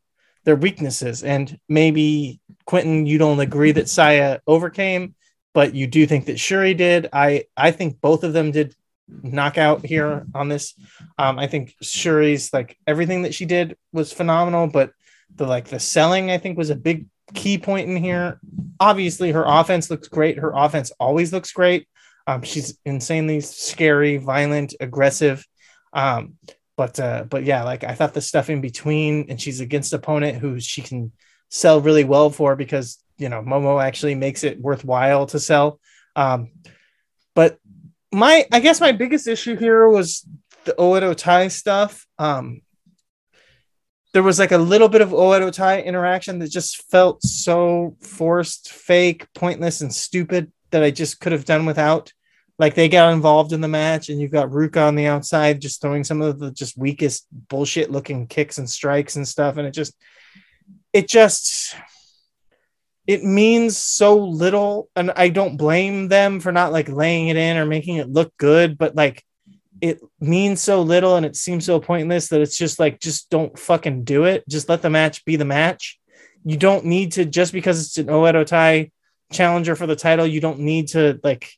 [0.45, 1.23] their weaknesses.
[1.23, 5.15] And maybe Quentin, you don't agree that Saya overcame,
[5.53, 7.09] but you do think that Syuri did.
[7.13, 8.75] I I think both of them did
[9.07, 10.75] knockout here on this.
[11.17, 14.91] Um, I think Syuri's like everything that she did was phenomenal, but
[15.35, 18.39] the like the selling I think was a big key point in here.
[18.79, 20.39] Obviously, her offense looks great.
[20.39, 21.87] Her offense always looks great.
[22.27, 25.45] Um, she's insanely scary, violent, aggressive.
[25.93, 26.35] Um,
[26.79, 30.37] but uh, but yeah, like I thought the stuff in between, and she's against opponent
[30.37, 31.11] who she can
[31.49, 35.81] sell really well for because you know Momo actually makes it worthwhile to sell.
[36.15, 36.51] Um,
[37.35, 37.57] but
[38.13, 40.25] my I guess my biggest issue here was
[40.63, 42.07] the Oedo Tai stuff.
[42.17, 42.61] Um,
[44.13, 48.71] there was like a little bit of Oedo Tai interaction that just felt so forced,
[48.71, 52.13] fake, pointless, and stupid that I just could have done without.
[52.59, 55.81] Like they got involved in the match, and you've got Ruaka on the outside just
[55.81, 59.73] throwing some of the just weakest bullshit looking kicks and strikes and stuff, and it
[59.73, 59.95] just,
[60.93, 61.75] it just,
[63.07, 67.57] it means so little, and I don't blame them for not like laying it in
[67.57, 69.23] or making it look good, but like
[69.81, 73.57] it means so little and it seems so pointless that it's just like just don't
[73.57, 74.43] fucking do it.
[74.49, 75.99] Just let the match be the match.
[76.43, 78.91] You don't need to just because it's an Oedo Tai
[79.31, 81.51] challenger for the title, you don't need to like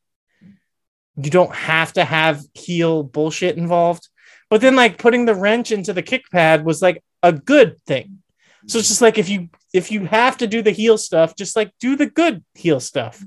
[1.17, 4.07] you don't have to have heel bullshit involved.
[4.49, 8.21] But then like putting the wrench into the kick pad was like a good thing.
[8.67, 11.55] So it's just like if you if you have to do the heel stuff, just
[11.55, 13.23] like do the good heel stuff.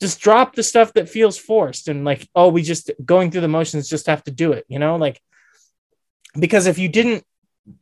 [0.00, 3.48] Just drop the stuff that feels forced and like, oh, we just going through the
[3.48, 4.96] motions just have to do it, you know?
[4.96, 5.20] Like
[6.38, 7.24] because if you didn't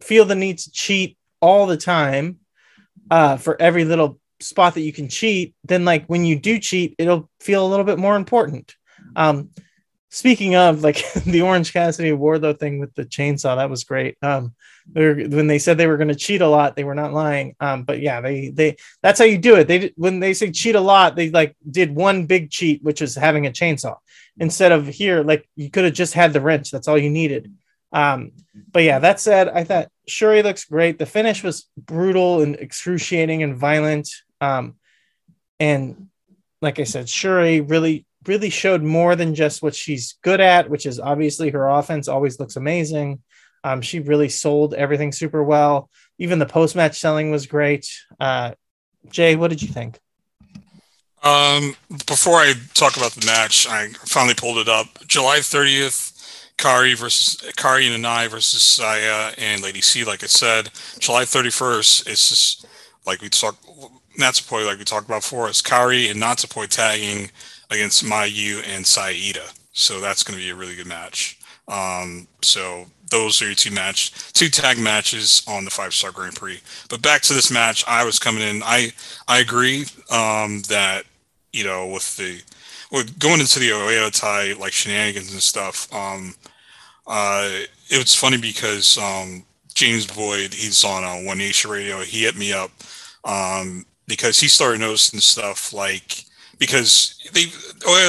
[0.01, 2.39] feel the need to cheat all the time
[3.11, 6.95] uh for every little spot that you can cheat, then like when you do cheat,
[6.99, 8.75] it'll feel a little bit more important.
[9.17, 9.51] Um
[10.15, 14.17] speaking of like the Orange Cassidy Wardlow thing with the chainsaw, that was great.
[14.23, 14.55] Um,
[14.93, 17.57] when they said they were going to cheat a lot, they were not lying.
[17.59, 19.67] Um, but yeah, they they that's how you do it.
[19.67, 23.15] They when they say cheat a lot, they like did one big cheat, which is
[23.15, 23.97] having a chainsaw
[24.39, 25.23] instead of here.
[25.25, 26.71] Like you could have just had the wrench.
[26.71, 27.53] That's all you needed.
[27.93, 28.33] Um,
[28.71, 30.99] but yeah, that said, I thought Syuri looks great.
[30.99, 34.11] The finish was brutal and excruciating and violent.
[34.41, 34.75] Um,
[35.61, 36.09] and
[36.61, 40.87] like I said, Syuri really really showed more than just what she's good at, which
[40.87, 43.23] is obviously her offense always looks amazing.
[43.63, 45.89] Um, she really sold everything super well.
[46.19, 47.91] Even the post match selling was great.
[48.21, 48.53] Uh,
[49.09, 49.99] Jay, what did you think?
[51.23, 51.75] Um,
[52.07, 55.07] before I talk about the match, I finally pulled it up.
[55.07, 56.13] July 30th,
[56.59, 60.05] Kairi versus Kairi and Anai versus Saya and Lady C.
[60.05, 62.07] Like I said, July 31st.
[62.07, 62.67] It's just
[63.07, 63.65] like we talked.
[64.19, 67.31] Natsupoi, like we talked about before, it's Kairi and Natsupoi tagging
[67.71, 69.45] against Mayu and Saida.
[69.73, 71.39] So that's going to be a really good match.
[71.67, 76.37] Um, so those are your two match, two tag matches on the five star Grand
[76.37, 76.61] Prix.
[76.89, 78.63] But back to this match, I was coming in.
[78.63, 78.93] I
[79.29, 81.05] I agree um, that
[81.53, 82.41] you know with the
[82.93, 85.93] with going into the Oedo Tai like shenanigans and stuff.
[85.93, 86.35] Um,
[87.07, 87.49] uh,
[87.91, 92.01] it was funny because um, James Boyd, he's on uh, One Nation Radio.
[92.01, 92.71] He hit me up
[93.25, 96.25] um, because he started noticing stuff like
[96.59, 97.47] because they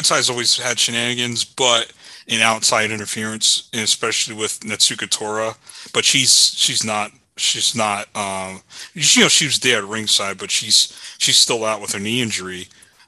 [0.01, 1.91] Tai's always had shenanigans, but
[2.27, 5.55] in outside interference, especially with Natsuko Tora.
[5.93, 8.61] But she's she's not she's not um
[8.93, 12.21] you know she was there at ringside, but she's she's still out with her knee
[12.21, 12.67] injury.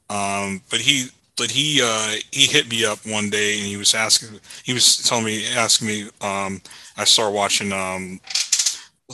[0.10, 3.94] Um, but he but he uh he hit me up one day and he was
[3.94, 6.62] asking he was telling me asking me um
[6.98, 8.20] I started watching um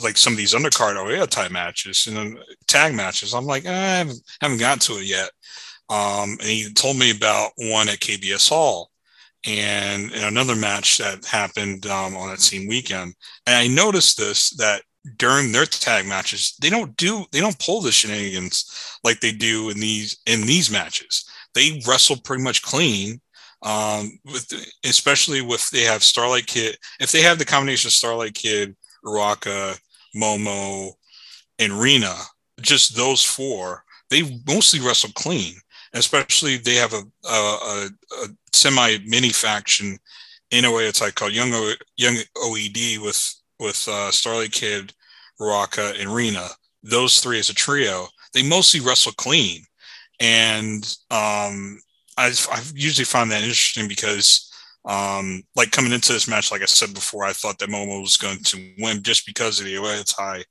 [0.02, 3.32] like some of these undercard OEA type matches and tag matches.
[3.32, 5.30] I'm like, eh, I haven't, haven't gotten to it yet.
[5.88, 8.90] Um, and he told me about one at KBS Hall
[9.46, 13.14] and, and another match that happened um, on that same weekend.
[13.46, 14.82] And I noticed this that
[15.18, 19.68] during their tag matches, they don't do they don't pull the shenanigans like they do
[19.70, 21.28] in these in these matches.
[21.54, 23.20] They wrestle pretty much clean.
[23.62, 24.52] Um, with
[24.84, 26.76] especially with they have Starlight Kid.
[27.00, 29.78] If they have the combination of Starlight Kid, Ruaka,
[30.14, 30.92] Momo,
[31.58, 32.14] and Rena,
[32.60, 35.54] just those four, they mostly wrestle clean.
[35.94, 37.88] Especially they have a, a,
[38.22, 39.98] a semi mini faction
[40.50, 44.92] in a way called Young o, Young OED with with uh, Starlight Kid,
[45.40, 46.48] Ruaka, and Rena.
[46.82, 49.62] Those three as a trio, they mostly wrestle clean,
[50.20, 51.78] and um,
[52.16, 54.50] I've, I've usually found that interesting because
[54.84, 58.16] um, like coming into this match, like I said before, I thought that Momo was
[58.16, 60.44] going to win just because of the Oedo Tai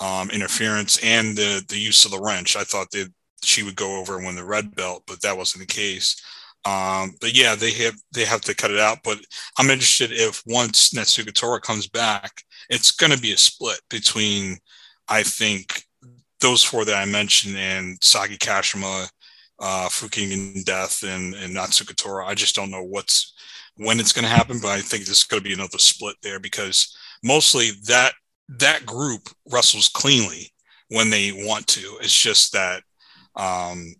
[0.00, 2.56] um, interference and the the use of the wrench.
[2.56, 3.12] I thought that
[3.44, 6.20] she would go over and win the red belt, but that wasn't the case.
[6.64, 8.98] Um, but yeah, they have they have to cut it out.
[9.04, 9.20] But
[9.58, 14.56] I'm interested if once Natsuko Tora comes back, it's going to be a split between,
[15.08, 15.82] I think,
[16.40, 19.08] those four that I mentioned and Saki Kashima,
[19.60, 22.26] uh, Fukigen Death, and and Natsuko Tora.
[22.26, 23.34] I just don't know what's
[23.76, 26.40] when it's going to happen, but I think there's going to be another split there
[26.40, 28.14] because mostly that
[28.48, 30.52] that group wrestles cleanly
[30.88, 31.98] when they want to.
[32.00, 32.82] It's just that
[33.36, 33.94] um,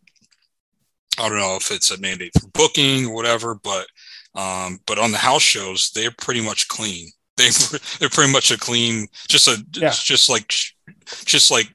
[1.19, 3.87] I don't know if it's a mandate for booking or whatever, but
[4.35, 7.09] um, but on the house shows, they're pretty much clean.
[7.37, 7.51] They
[7.99, 9.91] they're pretty much a clean, just a Yeah.
[9.91, 10.53] just like
[11.25, 11.69] just like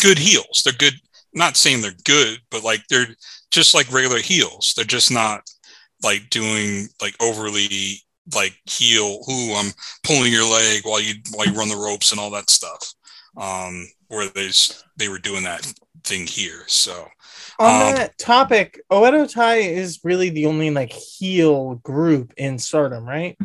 [0.00, 0.62] good heels.
[0.64, 0.94] They're good.
[1.34, 3.06] Not saying they're good, but like they're
[3.52, 4.72] just like regular heels.
[4.74, 5.42] They're just not
[6.02, 8.02] like doing like overly
[8.34, 9.22] like heel.
[9.24, 9.70] Who I'm
[10.02, 12.92] pulling your leg while you while you run the ropes and all that stuff.
[13.36, 14.50] Um, where they
[14.96, 15.72] they were doing that
[16.04, 16.62] thing here.
[16.66, 17.08] So
[17.58, 23.04] On Um, that topic, Oedo Tai is really the only like heel group in Stardom,
[23.06, 23.36] right?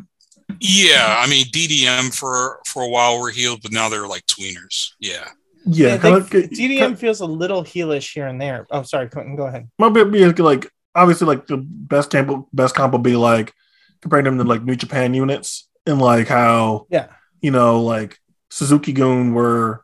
[0.59, 4.91] Yeah, I mean DDM for for a while were healed, but now they're like tweeners.
[4.99, 5.27] Yeah,
[5.65, 6.29] Yeah, they- kind of.
[6.29, 8.65] DDM feels a little heelish here and there.
[8.71, 9.67] Oh, sorry, Quentin, go ahead.
[9.79, 13.53] might be, be like obviously like the best comp best comp will be like
[14.01, 17.07] comparing them to like New Japan units and like how Yeah.
[17.41, 18.17] you know like
[18.49, 19.83] Suzuki-gun were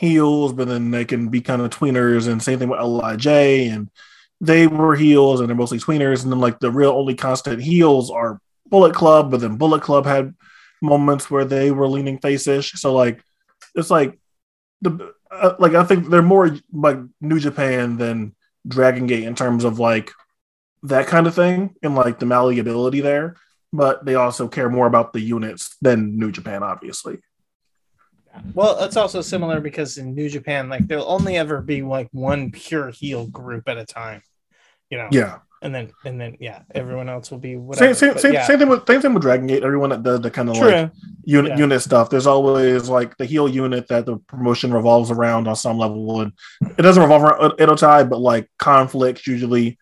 [0.00, 3.90] heels, but then they can be kind of tweeners, and same thing with Lij and
[4.40, 8.10] they were heels and they're mostly tweeners, and then like the real only constant heels
[8.10, 10.34] are Bullet Club, but then Bullet Club had
[10.80, 13.22] moments where they were leaning face-ish, so like
[13.74, 14.18] it's like
[14.80, 18.34] the uh, like I think they're more like New Japan than
[18.66, 20.12] Dragon Gate in terms of like
[20.84, 23.36] that kind of thing and like the malleability there.
[23.72, 27.20] But they also care more about the units than New Japan, obviously.
[28.54, 32.50] Well, it's also similar because in New Japan, like there'll only ever be like one
[32.50, 34.22] pure heel group at a time,
[34.88, 35.08] you know.
[35.10, 35.38] Yeah.
[35.62, 37.94] And then and then yeah, everyone else will be Same, whatever.
[37.94, 39.62] same, But same, yeah, same thing with same thing with Dragon Gate.
[39.62, 40.70] Everyone that does the kind of true.
[40.70, 40.90] like
[41.24, 41.58] unit Yeah.
[41.58, 42.08] unit stuff.
[42.08, 46.32] There's always like the heel unit that the promotion revolves around on some level, and
[46.78, 49.78] it doesn't revolve around Oedo Tai, but like conflicts usually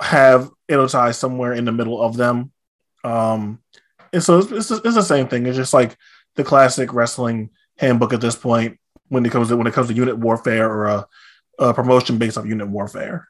[0.00, 2.50] have Oedo Tai somewhere in the middle of them.
[3.04, 3.60] Um,
[4.12, 5.46] and so it's, it's, it's the same thing.
[5.46, 5.96] It's just like
[6.34, 8.78] the classic wrestling handbook at this point
[9.08, 11.06] when it comes to when it comes to unit warfare or a,
[11.58, 13.28] a promotion based off unit warfare.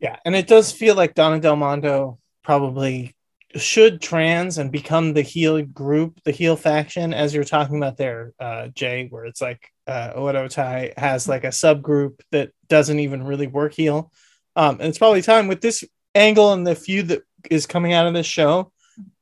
[0.00, 3.14] Yeah, and it does feel like Donna Del Mondo probably
[3.56, 8.32] should trans and become the heel group, the heel faction, as you're talking about there,
[8.38, 13.48] uh, Jay, where it's like uh, Oedo has like a subgroup that doesn't even really
[13.48, 14.12] work heel.
[14.54, 15.84] Um, and it's probably time with this
[16.14, 18.72] angle and the feud that is coming out of this show.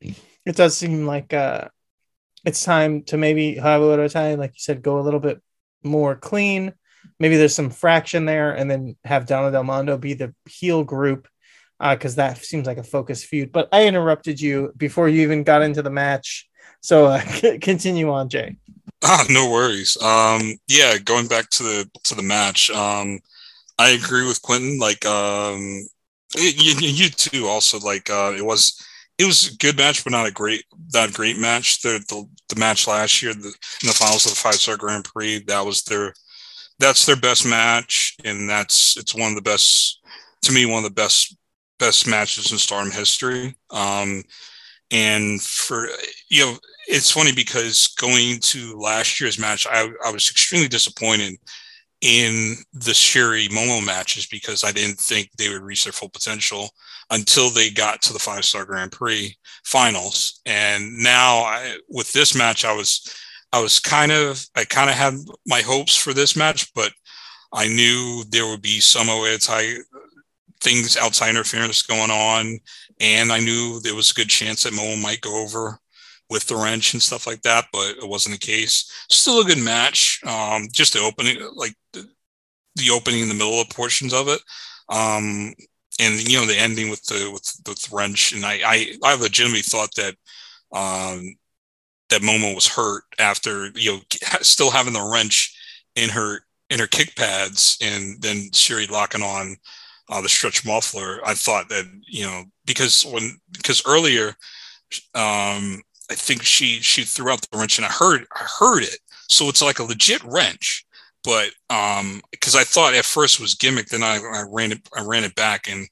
[0.00, 1.68] it does seem like uh,
[2.44, 5.40] it's time to maybe however time, like you said, go a little bit
[5.82, 6.72] more clean.
[7.18, 11.28] Maybe there's some fraction there, and then have Donna Del Mondo be the heel group
[11.80, 13.52] because that seems like a focus feud.
[13.52, 16.48] But I interrupted you before you even got into the match,
[16.80, 17.22] so uh,
[17.60, 18.56] continue on, Jay.
[19.00, 19.96] Ah, no worries.
[20.02, 22.68] Um, yeah, going back to the to the match.
[22.70, 23.20] Um,
[23.78, 24.76] I agree with Quentin.
[24.78, 25.86] Like, um,
[26.34, 27.46] you, you too.
[27.46, 28.84] Also, like, uh, it was
[29.18, 30.64] it was a good match, but not a great
[30.94, 31.82] not a great match.
[31.82, 35.04] The the, the match last year the, in the finals of the five star Grand
[35.04, 36.14] Prix that was their
[36.78, 40.00] that's their best match, and that's it's one of the best
[40.42, 41.36] to me one of the best
[41.78, 43.56] best matches in Stardom history.
[43.70, 44.22] Um,
[44.90, 45.88] and for
[46.30, 51.34] you know it's funny because going to last year's match, I, I was extremely disappointed
[52.00, 56.70] in the Syuri Momo matches because I didn't think they would reach their full potential
[57.10, 60.40] until they got to the five star Grand Prix finals.
[60.46, 63.14] And now I, with this match, I was
[63.52, 65.14] I was kind of I kind of had
[65.46, 66.92] my hopes for this match, but
[67.52, 69.78] I knew there would be some anti
[70.60, 72.58] things outside interference going on,
[73.00, 75.78] and I knew there was a good chance that Momo might go over
[76.30, 78.90] with the wrench and stuff like that, but it wasn't the case.
[79.08, 80.20] Still a good match.
[80.26, 82.06] Um, just the opening, like the,
[82.76, 84.40] the opening in the middle of portions of it.
[84.90, 85.54] Um,
[85.98, 89.62] and you know the ending with the with, the wrench, and I, I I legitimately
[89.62, 90.14] thought that
[90.72, 91.34] um,
[92.10, 94.00] that Momo was hurt after you know
[94.40, 95.54] still having the wrench
[95.96, 99.56] in her in her kick pads, and then Syuri locking on
[100.10, 101.20] uh, the stretch muffler.
[101.24, 104.34] I thought that you know because when because earlier
[105.14, 108.98] um, I think she she threw out the wrench and I heard I heard it.
[109.28, 110.86] So it's like a legit wrench.
[111.28, 114.80] But um because I thought at first it was gimmick, then I, I ran it
[114.96, 115.86] I ran it back and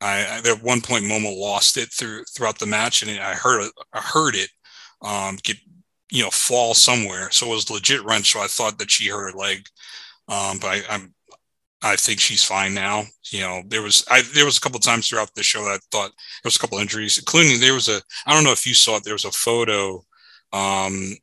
[0.00, 4.00] I at one point Momo lost it through throughout the match and I heard I
[4.00, 4.50] heard it
[5.02, 5.58] um get
[6.10, 7.30] you know fall somewhere.
[7.30, 8.32] So it was legit wrench.
[8.32, 9.66] So I thought that she hurt her leg.
[10.28, 11.14] Um, but I, I'm
[11.82, 13.04] I think she's fine now.
[13.30, 15.78] You know, there was I there was a couple times throughout the show that I
[15.92, 18.74] thought there was a couple injuries, including there was a I don't know if you
[18.74, 19.04] saw it.
[19.04, 20.04] There was a photo
[20.52, 21.14] um,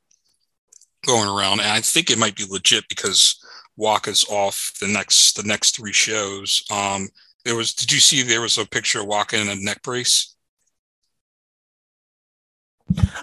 [1.06, 3.40] going around, and I think it might be legit because
[3.78, 6.64] Waka's off the next the next three shows.
[6.72, 7.08] Um,
[7.46, 10.36] there was did you see there was a picture of Waka in a neck brace?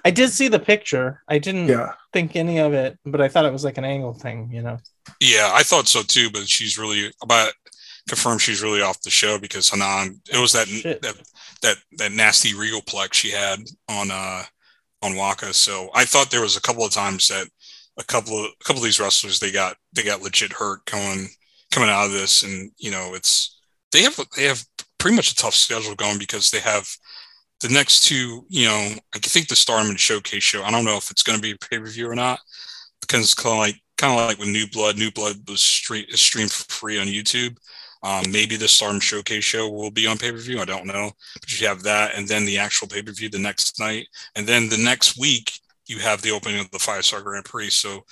[0.04, 1.22] I did see the picture.
[1.28, 1.94] I didn't Yeah.
[2.12, 4.78] think any of it, but I thought it was like an angle thing, you know.
[5.20, 7.52] Yeah, I thought so too, but she's really about
[8.08, 11.00] confirmed she's really off the show because Hanan it was that Shit.
[11.02, 11.16] that
[11.62, 14.44] that that nasty regal plex she had on uh
[15.02, 15.54] on Waka.
[15.54, 17.48] So I thought there was a couple of times that
[17.98, 21.28] a couple of a couple of these wrestlers they got they got legit hurt coming
[21.70, 23.60] coming out of this and you know it's
[23.92, 24.64] they have they have
[24.98, 26.88] pretty much a tough schedule going because they have
[27.60, 30.62] the next two, you know, I think the Stardom and Showcase show.
[30.62, 32.40] I don't know if it's going to be a pay per view or not
[33.00, 34.98] because it's kind of like kind of like with New Blood.
[34.98, 37.56] New Blood was stream, streamed for free on YouTube.
[38.02, 40.60] Um, maybe the Stardom Showcase show will be on pay per view.
[40.60, 43.38] I don't know, but you have that, and then the actual pay per view the
[43.38, 45.52] next night, and then the next week
[45.86, 47.70] you have the opening of the Five Star Grand Prix.
[47.70, 48.04] So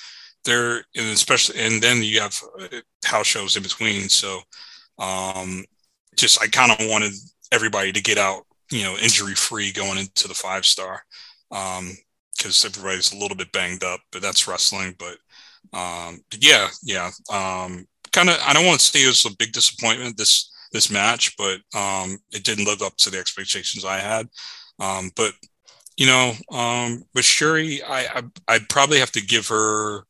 [0.45, 2.69] there, and especially, and then you have uh,
[3.05, 4.09] house shows in between.
[4.09, 4.41] So
[4.99, 5.65] um,
[6.17, 7.13] just I kind of wanted
[7.53, 11.03] everybody to get out, you know, injury free going into the five star.
[11.51, 11.97] Um,
[12.37, 14.97] because everybody's a little bit banged up, but that's wrestling.
[14.99, 15.19] But
[15.79, 17.11] um, yeah, yeah.
[17.31, 20.91] Um, kind of, I don't want to say it was a big disappointment this this
[20.91, 24.27] match, but um, it didn't live up to the expectations I had.
[24.81, 25.33] Um, but
[25.97, 30.03] you know, um, with Syuri, I, I I'd probably have to give her,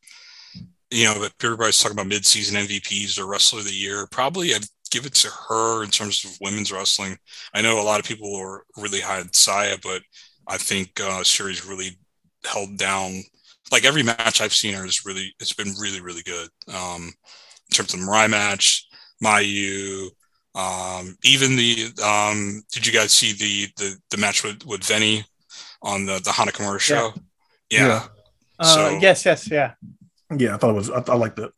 [0.91, 4.07] you know, everybody's talking about mid-season MVPs or Wrestler of the Year.
[4.11, 7.17] Probably I'd give it to her in terms of women's wrestling.
[7.55, 10.03] I know a lot of people are really high on Saya, but
[10.47, 11.99] I think uh, Syuri's really
[12.45, 13.23] held down.
[13.73, 16.49] Like every match I've seen her is really, it's been really, really good.
[16.69, 18.87] Um, in terms of the Mirai match,
[19.25, 20.09] Mayu,
[20.55, 25.25] um, even the, um, did you guys see the, the, the match with, with Veny
[25.83, 27.13] on the, the Hana Kimura show?
[27.71, 27.87] Yeah.
[27.87, 28.07] Yeah.
[28.59, 29.75] Uh, So- yes, yes, yeah.
[30.37, 30.91] Yeah, I thought it was.
[30.91, 31.51] I, I liked it.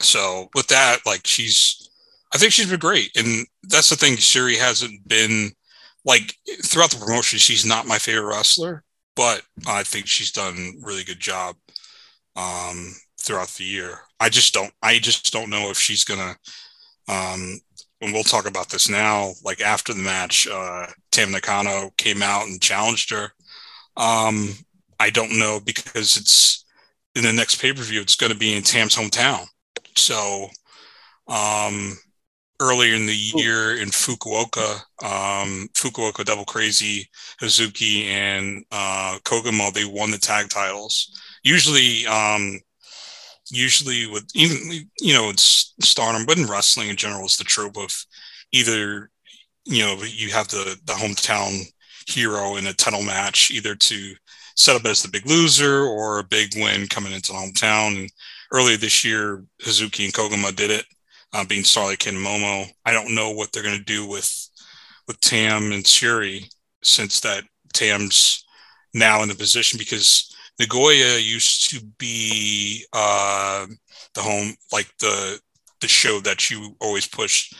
[0.00, 1.88] So with that, like she's,
[2.34, 4.14] I think she's been great, and that's the thing.
[4.14, 5.50] Syuri hasn't been
[6.04, 7.38] like throughout the promotion.
[7.38, 8.82] She's not my favorite wrestler,
[9.14, 11.54] but I think she's done a really good job
[12.36, 13.98] um, throughout the year.
[14.18, 14.72] I just don't.
[14.82, 16.34] I just don't know if she's gonna.
[17.08, 17.60] Um,
[18.00, 19.32] and we'll talk about this now.
[19.44, 23.32] Like after the match, uh, Tam Nakano came out and challenged her.
[23.96, 24.54] Um,
[24.98, 26.64] I don't know because it's
[27.14, 28.00] in the next pay per view.
[28.00, 29.46] It's going to be in Tam's hometown.
[29.96, 30.48] So,
[31.28, 31.96] um,
[32.60, 37.08] earlier in the year in Fukuoka, um, Fukuoka Double Crazy,
[37.40, 41.18] Hazuki, and uh, Koguma, they won the tag titles.
[41.42, 42.60] Usually, um,
[43.50, 47.76] usually with even you know it's Stardom, but in wrestling in general, it's the trope
[47.76, 47.92] of
[48.52, 49.10] either
[49.64, 51.62] you know you have the the hometown
[52.10, 54.14] hero in a title match, either to
[54.56, 57.98] set up as the big loser or a big win coming into hometown.
[57.98, 58.10] And
[58.52, 60.84] earlier this year, Hazuki and Koguma did it,
[61.32, 62.66] uh, being Starlight Kid and Momo.
[62.84, 64.48] I don't know what they're going to do with
[65.06, 66.48] with Tam and Syuri
[66.82, 68.44] since that Tam's
[68.94, 73.66] now in the position because Nagoya used to be uh,
[74.14, 75.40] the home, like the
[75.80, 77.52] the show that you always push,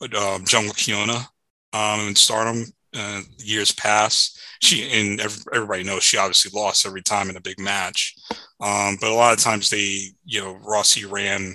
[0.00, 1.26] um, Jungle Kyona
[1.74, 2.64] um, in Stardom.
[2.96, 5.20] Uh, years past, she and
[5.52, 8.14] everybody knows she obviously lost every time in a big match.
[8.60, 11.54] Um, but a lot of times they, you know, Rossy ran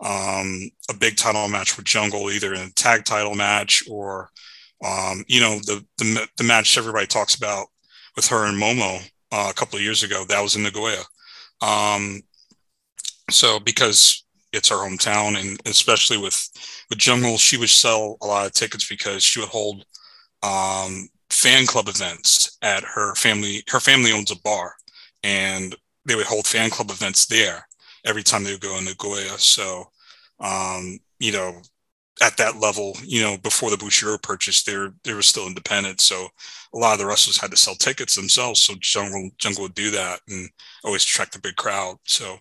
[0.00, 4.30] um, a big title match with Jungle, either in a tag title match or,
[4.84, 7.68] um, you know, the, the the match everybody talks about
[8.16, 10.24] with her and Momo uh, a couple of years ago.
[10.24, 11.02] That was in Nagoya.
[11.60, 12.20] Um,
[13.30, 16.36] so because it's her hometown, and especially with
[16.90, 19.84] with Jungle, she would sell a lot of tickets because she would hold
[20.44, 23.62] um, fan club events at her family.
[23.68, 24.74] Her family owns a bar,
[25.22, 25.74] and
[26.04, 27.66] they would hold fan club events there
[28.04, 29.38] every time they would go in Nagoya.
[29.38, 29.84] So,
[30.40, 31.62] um, you know,
[32.22, 36.00] at that level, you know, before the Bushiroad purchase, they they were still independent.
[36.00, 36.28] So
[36.74, 38.62] a lot of the wrestlers had to sell tickets themselves.
[38.62, 40.48] So Jungle Jungle would do that and
[40.84, 41.96] always attract the big crowd.
[42.04, 42.36] So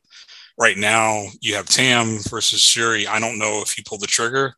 [0.59, 3.07] right now you have Tam versus Syuri.
[3.07, 4.55] I don't know if you pull the trigger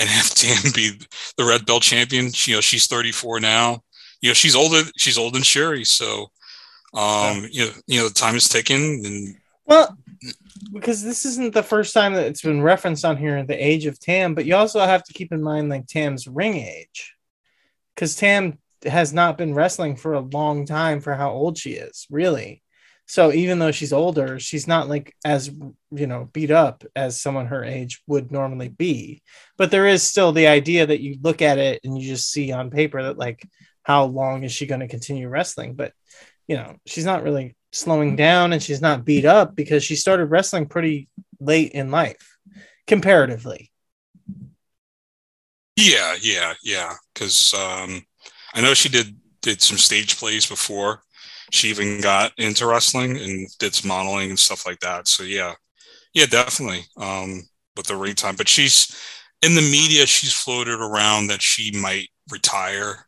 [0.00, 0.98] and have Tam be
[1.36, 2.32] the red belt champion.
[2.32, 3.82] She, you know, she's 34 now.
[4.20, 4.82] You know, she's older.
[4.96, 5.86] She's older than Syuri.
[5.86, 6.30] So,
[6.94, 9.04] um, you know, you know, the time is ticking.
[9.06, 9.96] And Well,
[10.72, 14.00] because this isn't the first time that it's been referenced on here, the age of
[14.00, 17.14] Tam, but you also have to keep in mind like Tam's ring age.
[17.94, 22.06] Because Tam has not been wrestling for a long time for how old she is,
[22.10, 22.62] really.
[23.10, 25.48] So even though she's older, she's not like as
[25.90, 29.20] you know beat up as someone her age would normally be.
[29.58, 32.52] But there is still the idea that you look at it and you just see
[32.52, 33.44] on paper that like
[33.82, 35.74] how long is she going to continue wrestling?
[35.74, 35.92] But
[36.46, 40.26] you know she's not really slowing down and she's not beat up because she started
[40.26, 41.08] wrestling pretty
[41.40, 42.38] late in life
[42.86, 43.72] comparatively.
[45.74, 46.94] yeah, yeah, yeah.
[47.12, 48.06] Because um,
[48.54, 51.02] I know she did did some stage plays before
[51.50, 55.08] she even got into wrestling and did some modeling and stuff like that.
[55.08, 55.54] So yeah,
[56.14, 56.82] yeah, definitely.
[56.96, 57.42] Um,
[57.76, 58.94] with the ring time, but she's
[59.42, 60.06] in the media.
[60.06, 63.06] She's floated around that she might retire.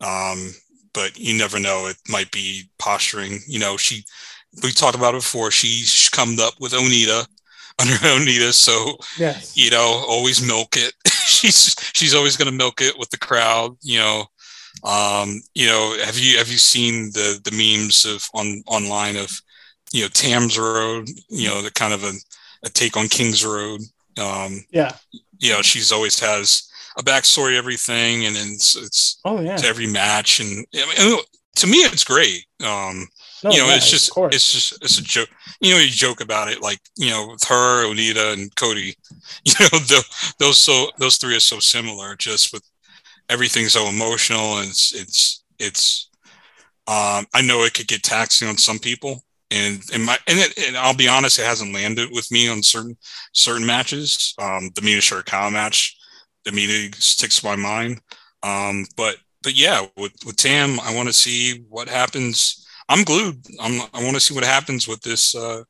[0.00, 0.52] Um,
[0.94, 1.86] but you never know.
[1.86, 3.40] It might be posturing.
[3.46, 4.04] You know, she
[4.62, 5.50] we talked about it before.
[5.50, 7.26] She's come up with Onita
[7.80, 9.56] under Onita, so Yes.
[9.56, 10.92] you know, always milk it.
[11.26, 13.76] she's she's always going to milk it with the crowd.
[13.82, 14.26] You know,
[14.84, 19.30] um, you know, have you have you seen the the memes of on online of
[19.92, 21.08] you know Tams Road?
[21.28, 22.12] You know, the kind of a,
[22.64, 23.80] a take on Kings Road.
[24.18, 24.92] Um, Yeah.
[25.38, 29.56] you know, she's always has a backstory, everything, and it's it's Oh yeah.
[29.56, 31.18] to every match, and mean,
[31.56, 32.44] to me, it's great.
[32.64, 33.06] Um,
[33.42, 35.28] No, you know, yeah, it's just it's just it's a joke.
[35.60, 38.94] You know, you joke about it, like you know, with her, Onita, and Cody.
[39.44, 40.04] You know, the,
[40.38, 42.62] those so those three are so similar, just with
[43.32, 46.08] everything so emotional, and it's it's it's.
[46.88, 50.58] Um, I know it could get taxing on some people, and and my and, it,
[50.66, 52.96] and I'll be honest, it hasn't landed with me on certain
[53.32, 54.34] certain matches.
[54.38, 55.96] Um, the Mina Shirakawa match
[56.44, 58.00] the immediately sticks to my mind.
[58.42, 62.66] Um, but but yeah, with with Tam, I want to see what happens.
[62.88, 63.44] I'm glued.
[63.60, 65.62] I'm, I want to see what happens with this uh,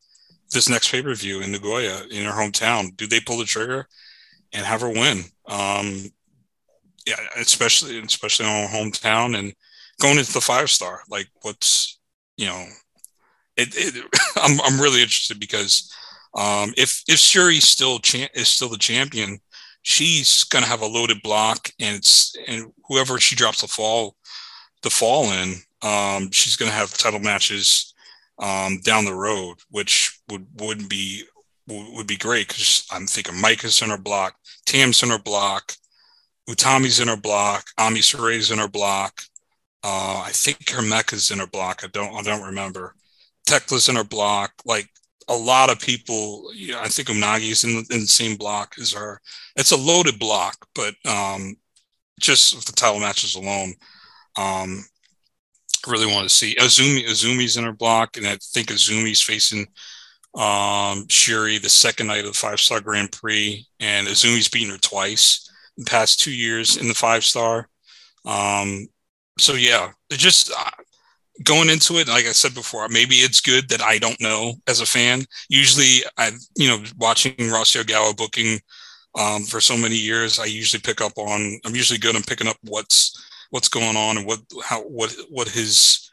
[0.50, 2.96] this next pay per view in Nagoya in her hometown.
[2.96, 3.86] Do they pull the trigger
[4.52, 5.24] and have her win?
[5.46, 6.10] Um,
[7.06, 9.52] yeah, especially especially on hometown and
[10.00, 11.02] going into the five star.
[11.08, 11.98] Like, what's
[12.36, 12.64] you know,
[13.56, 13.74] it.
[13.76, 14.04] it
[14.36, 15.92] I'm I'm really interested because
[16.34, 19.38] um, if if Syuri's still cha- is still the champion,
[19.82, 24.16] she's gonna have a loaded block, and it's and whoever she drops the fall
[24.82, 27.94] the fall in, um, she's gonna have title matches
[28.38, 31.24] um, down the road, which would would be
[31.68, 34.34] would be great because I'm thinking Mike is in her block,
[34.66, 35.74] Tam's in her block,
[36.48, 39.22] Utami's in her block, Ami Sohrei's in her block.
[39.84, 41.82] Uh, I think Himeka's in her block.
[41.84, 42.94] I don't I don't remember.
[43.46, 44.52] Thekla's in her block.
[44.64, 44.88] Like
[45.28, 48.92] a lot of people, yeah, I think Unagi's in the, in the same block as
[48.92, 49.20] her.
[49.56, 51.56] It's a loaded block, but um,
[52.20, 53.74] just with the title matches alone,
[54.36, 54.84] um,
[55.86, 57.04] I really want to see Azumi.
[57.06, 59.66] Azumi's in her block, and I think Azumi's facing
[60.34, 64.78] Um, Syuri, the second night of the five star Grand Prix, and Azumi's beaten her
[64.78, 67.68] twice the past two years in the five star.
[68.24, 68.86] Um,
[69.38, 70.70] so yeah, just uh,
[71.44, 74.80] going into it, like I said before, maybe it's good that I don't know as
[74.80, 75.24] a fan.
[75.48, 78.60] Usually, I you know watching Rossy Ogawa booking
[79.18, 81.58] um, for so many years, I usually pick up on.
[81.64, 83.18] I'm usually good on picking up what's
[83.50, 86.10] what's going on and what how what what his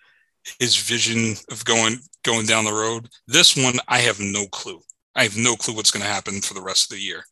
[0.60, 3.10] his vision of going going down the road.
[3.28, 4.80] This one, I have no clue.
[5.16, 7.24] I have no clue what's going to happen for the rest of the year.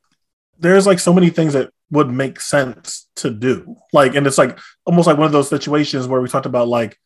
[0.59, 3.75] There's like so many things that would make sense to do.
[3.93, 6.97] Like, and it's like almost like one of those situations where we talked about like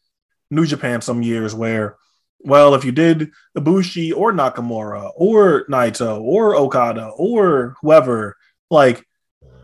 [0.50, 1.98] New Japan some years where,
[2.40, 8.36] well, if you did Ibushi or Nakamura or Naito or Okada or whoever,
[8.70, 9.06] like,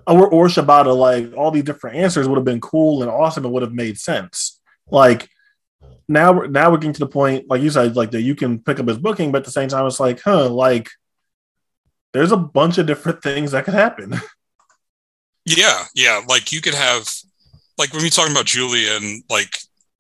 [0.06, 3.54] or, or Shibata, like all these different answers would have been cool and awesome and
[3.54, 4.60] would have made sense.
[4.90, 5.28] Like,
[6.08, 8.60] now we're now we're getting to the point, like you said, like that you can
[8.60, 10.90] pick up his booking, but at the same time, it's like, huh, like
[12.14, 14.16] there's a bunch of different things that could happen.
[15.48, 16.22] Yeah, yeah.
[16.28, 17.10] Like you could have,
[17.78, 19.58] like when we talking about Julia and like,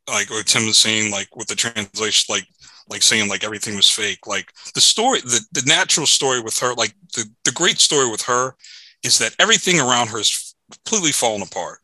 [0.09, 2.45] like what Tim was saying, like with the translation, like,
[2.89, 4.27] like saying like everything was fake.
[4.27, 8.21] Like the story, the, the natural story with her, like the, the great story with
[8.23, 8.55] her
[9.03, 11.79] is that everything around her is completely fallen apart.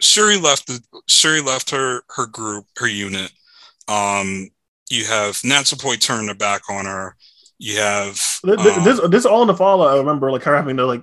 [0.00, 3.30] Syuri left the Syuri left her her group, her unit.
[3.88, 4.48] Um,
[4.90, 7.16] you have Natsupoi turning her back on her.
[7.58, 9.82] You have um, this this all in the fall.
[9.86, 11.02] I remember like her having to like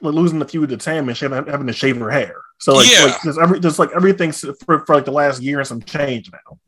[0.00, 2.36] like, losing a few of the Tam and having, to shave her hair.
[2.58, 3.04] So like, Yeah.
[3.04, 6.30] like there's every there's like everything's for, for like the last year and some change
[6.32, 6.58] now.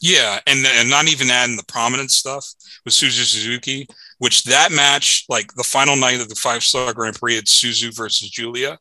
[0.00, 2.46] Yeah, and and not even adding the prominent stuff
[2.84, 3.86] with Suzu Suzuki,
[4.18, 7.94] which that match, like the final night of the five star Grand Prix, it's Suzu
[7.96, 8.78] versus Julia,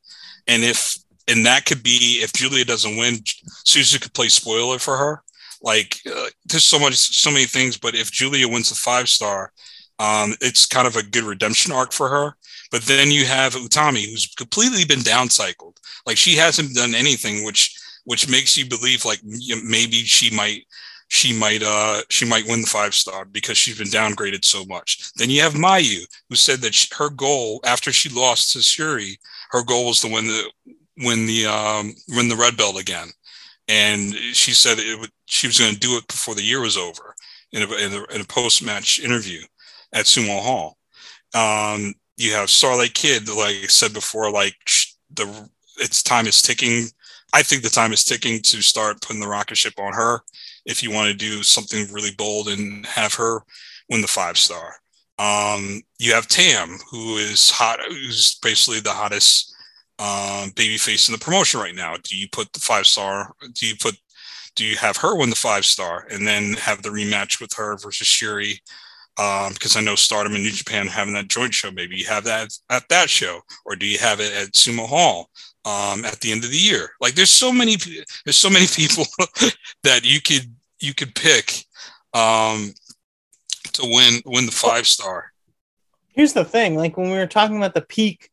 [0.47, 0.97] and if
[1.27, 3.15] and that could be if Julia doesn't win,
[3.65, 5.23] Suzu could play spoiler for her.
[5.61, 9.53] Like uh, there's so much, so many things, but if Julia wins the five star,
[9.99, 12.35] um, it's kind of a good redemption arc for her.
[12.73, 15.77] But then you have Utami, who's completely been downcycled.
[16.07, 20.63] Like she hasn't done anything, which which makes you believe like maybe she might
[21.07, 25.13] she might uh she might win the five star because she's been downgraded so much.
[25.17, 29.17] Then you have Mayu, who said that she, her goal after she lost to Syuri,
[29.51, 30.49] her goal was to win the
[30.97, 33.09] win the um win the red belt again,
[33.67, 36.75] and she said it would she was going to do it before the year was
[36.75, 37.13] over
[37.51, 39.43] in a in a, in a post match interview
[39.93, 40.79] at Sumo Hall.
[41.35, 44.55] Um, you have Starlight Kid, like I said before, like
[45.13, 46.85] the its time is ticking.
[47.33, 50.21] I think the time is ticking to start putting the rocket ship on her
[50.65, 53.41] if you want to do something really bold and have her
[53.89, 54.75] win the five star.
[55.19, 59.53] Um, you have Tam, who is hot, who's basically the hottest
[59.99, 61.95] um, baby face in the promotion right now.
[62.03, 63.33] Do you put the five star?
[63.53, 63.95] Do you put?
[64.55, 67.75] Do you have her win the five star and then have the rematch with her
[67.77, 68.59] versus Syuri?
[69.19, 71.69] Um, because I know Stardom and New Japan having that joint show.
[71.69, 75.29] Maybe you have that at that show, or do you have it at Sumo Hall
[75.65, 76.89] um, at the end of the year?
[76.99, 77.77] Like, there's so many,
[78.25, 79.05] there's so many people
[79.83, 81.63] that you could you could pick
[82.13, 82.73] um,
[83.73, 85.31] to win win the five star.
[86.09, 88.29] Here's the thing, like when we were talking about the peak,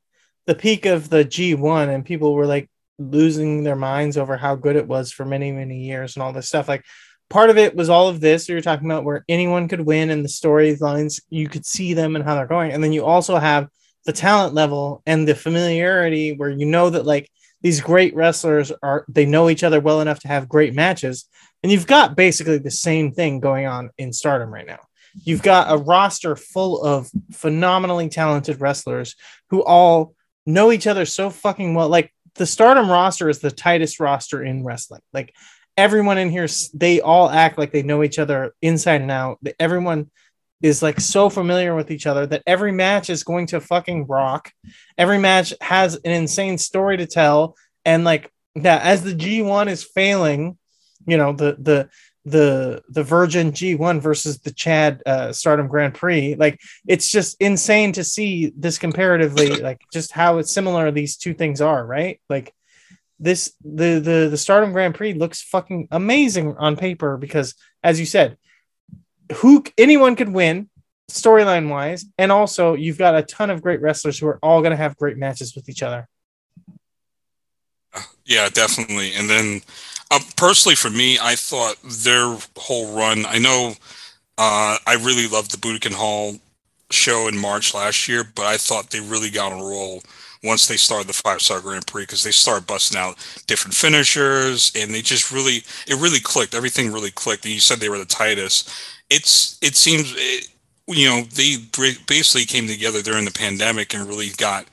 [0.47, 4.76] the peak of the G1 and people were like losing their minds over how good
[4.76, 6.68] it was for many, many years and all this stuff.
[6.68, 6.84] Like
[7.31, 10.25] part of it was all of this you're talking about where anyone could win and
[10.25, 12.73] the storylines, you could see them and how they're going.
[12.73, 13.68] And then you also have
[14.05, 17.31] the talent level and the familiarity where you know that like
[17.62, 21.26] these great wrestlers are they know each other well enough to have great matches.
[21.62, 24.81] And you've got basically the same thing going on in stardom right now.
[25.25, 29.15] You've got a roster full of phenomenally talented wrestlers
[29.50, 30.15] who all
[30.47, 31.89] know each other so fucking well.
[31.89, 35.02] Like the stardom roster is the tightest roster in wrestling.
[35.12, 35.34] Like
[35.81, 39.39] everyone in here, they all act like they know each other inside and out.
[39.59, 40.10] Everyone
[40.60, 44.52] is like so familiar with each other that every match is going to fucking rock.
[44.99, 47.57] Every match has an insane story to tell.
[47.86, 50.59] And like that, as the G1 is failing,
[51.07, 51.89] you know, the, the,
[52.26, 56.34] the the Virgin G1 versus the Chad uh, Stardom Grand Prix.
[56.34, 61.62] Like it's just insane to see this comparatively, like just how similar these two things
[61.62, 62.20] are, right?
[62.28, 62.52] Like
[63.20, 68.07] this the the the Stardom Grand Prix looks fucking amazing on paper because, as you
[68.07, 68.39] said,
[69.36, 70.70] who anyone could win
[71.10, 74.70] storyline wise, and also you've got a ton of great wrestlers who are all going
[74.70, 76.08] to have great matches with each other.
[78.24, 79.12] Yeah, definitely.
[79.15, 79.60] And then,
[80.10, 83.26] uh, personally, for me, I thought their whole run.
[83.26, 83.74] I know
[84.39, 86.36] uh, I really loved the Budokan Hall
[86.90, 90.02] show in March last year, but I thought they really got a roll
[90.43, 94.73] once they started the five star Grand Prix because they started busting out different finishers
[94.75, 96.55] and they just really it really clicked.
[96.55, 97.44] Everything really clicked.
[97.44, 98.70] And you said they were the tightest.
[99.10, 100.49] It's it seems it,
[100.86, 101.57] you know they
[102.07, 104.67] basically came together during the pandemic and really got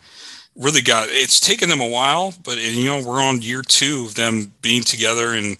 [0.56, 4.16] really got it's taken them a while but you know we're on year two of
[4.16, 5.58] them being together and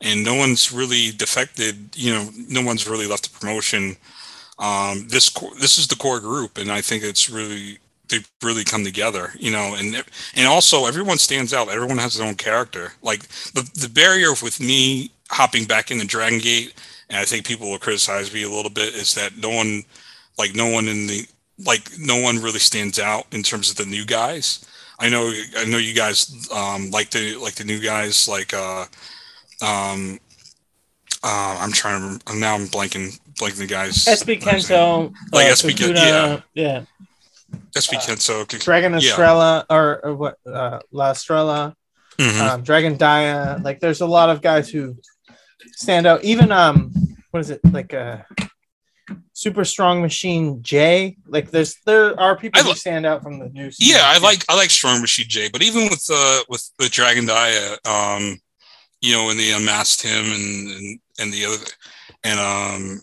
[0.00, 3.96] and no one's really defected you know no one's really left the promotion
[4.58, 5.30] um this
[5.60, 7.78] this is the core group and i think it's really
[8.08, 10.04] they've really come together you know and
[10.34, 13.22] and also everyone stands out everyone has their own character like
[13.54, 16.74] the the barrier with me hopping back into dragon gate
[17.10, 19.82] and i think people will criticize me a little bit is that no one
[20.38, 21.26] like no one in the
[21.66, 24.64] like no one really stands out in terms of the new guys
[24.98, 28.84] i know i know you guys um like the like the new guys like uh
[29.62, 30.18] um
[31.22, 32.36] uh, I'm trying to.
[32.36, 34.04] Now I'm blanking, blanking the guys.
[34.04, 34.40] SB.
[34.40, 36.84] Kento, Like uh, SB Ken- Kazuna, yeah,
[37.74, 38.58] SB uh, Kenso.
[38.64, 38.98] Dragon Yeah.
[38.98, 40.36] Estrella or, or what?
[40.46, 41.74] Uh, La Estrella,
[42.18, 42.40] Mhm.
[42.40, 43.60] um, Dragon Dia.
[43.62, 44.96] Like, there's a lot of guys who
[45.76, 46.24] stand out.
[46.24, 46.92] Even um,
[47.30, 47.94] what is it like?
[47.94, 48.18] Uh,
[49.32, 51.16] Super Strong Machine J.
[51.26, 53.76] Like, there's there are people I who li- stand out from the news.
[53.78, 57.24] Yeah, I like I like Strong Machine J, but even with uh with the Dragon
[57.26, 58.38] Dia, um,
[59.00, 61.64] you know, when they unmasked him and and, and the other
[62.24, 63.00] and um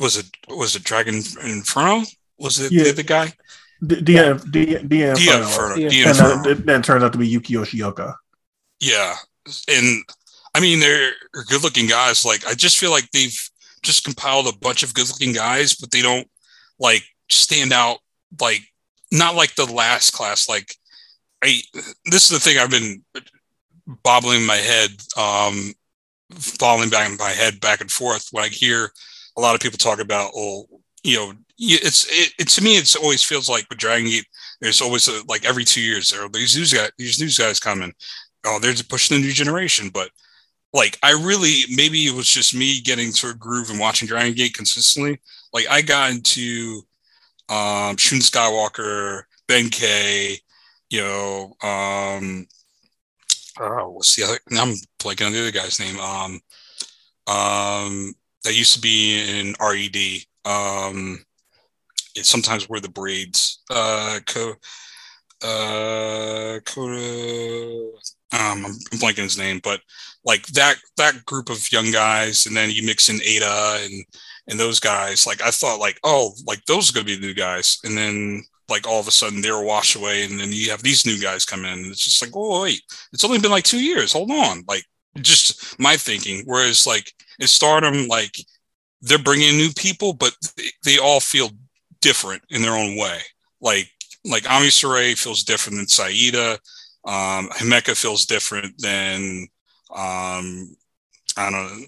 [0.00, 2.02] was it was it Dragon Inferno?
[2.38, 2.84] Was it Yeah.
[2.84, 3.32] the, the guy?
[3.86, 5.42] D- D- D- D- Inferno.
[5.42, 5.76] Inferno.
[5.76, 6.50] Dia Dia And Inferno.
[6.50, 8.14] uh, then turns out to be Yuki Yoshioka.
[8.80, 9.14] Yeah,
[9.68, 10.02] and
[10.54, 11.12] I mean they're
[11.48, 12.24] good-looking guys.
[12.24, 13.38] Like I just feel like they've
[13.82, 16.28] just compiled a bunch of good-looking guys, but they don't
[16.78, 17.98] like stand out.
[18.40, 18.62] Like
[19.12, 20.48] not like the last class.
[20.48, 20.74] Like
[21.42, 21.62] I,
[22.06, 23.02] this is the thing I've been
[24.02, 25.72] bobbling my head, um,
[26.58, 28.90] bobbling back in my head back and forth when I hear
[29.36, 30.66] a lot of people talk about, oh,
[31.02, 32.76] you know, it's it, it to me.
[32.76, 34.26] It's always feels like with Dragon Gate,
[34.60, 37.60] there's always a, like every two years there are these news guys, these news guys
[37.60, 37.92] coming.
[38.44, 40.10] Oh, they're pushing the new generation, but
[40.72, 44.34] like I really maybe it was just me getting to a groove and watching Dragon
[44.34, 45.20] Gate consistently.
[45.52, 46.82] Like I got into
[47.48, 50.38] um Shun Skywalker, Ben K,
[50.90, 52.46] you know, um
[53.58, 55.98] oh what's the other I'm blanking on the other guy's name.
[55.98, 56.40] Um
[57.26, 58.14] um
[58.44, 60.24] that used to be in RED.
[60.44, 61.18] Um
[62.14, 63.62] it sometimes wear the braids.
[63.70, 64.54] Uh co
[65.42, 67.90] uh Coda
[68.32, 69.80] um I'm blanking his name, but
[70.24, 74.04] like that that group of young guys and then you mix in Ada and
[74.48, 77.34] and those guys like I thought like oh like those are gonna be the new
[77.34, 80.82] guys and then like all of a sudden they're washed away and then you have
[80.82, 83.64] these new guys come in and it's just like oh wait it's only been like
[83.64, 84.84] two years hold on like
[85.20, 88.36] just my thinking whereas like in Stardom like
[89.02, 91.50] they're bringing new people but they, they all feel
[92.00, 93.18] different in their own way.
[93.60, 93.90] Like
[94.24, 96.58] like Ami Sourei feels different than Saida.
[97.04, 99.46] Um Himeka feels different than
[99.94, 100.76] um
[101.36, 101.86] I don't know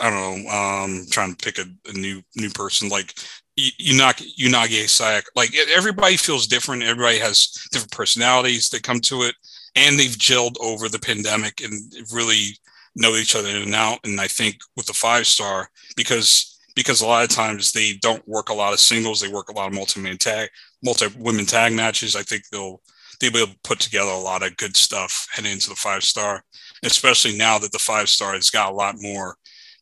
[0.00, 2.88] I don't know um trying to pick a, a new new person.
[2.88, 3.14] Like
[3.58, 6.82] Unagi Sayaka like everybody feels different.
[6.82, 9.34] Everybody has different personalities that come to it.
[9.76, 12.56] And they've gelled over the pandemic and really
[12.96, 17.00] know each other in and out and I think with the five star because because
[17.00, 19.68] a lot of times they don't work a lot of singles they work a lot
[19.68, 20.48] of multi-man tag
[20.82, 22.80] multi women tag matches I think they'll
[23.20, 26.04] they'll be able to put together a lot of good stuff heading into the five
[26.04, 26.44] star
[26.84, 29.36] especially now that the five star has got a lot more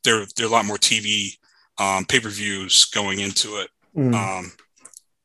[0.05, 1.37] there there are a lot more TV
[1.79, 3.69] um, pay per views going into it.
[3.97, 4.15] Mm.
[4.15, 4.53] Um,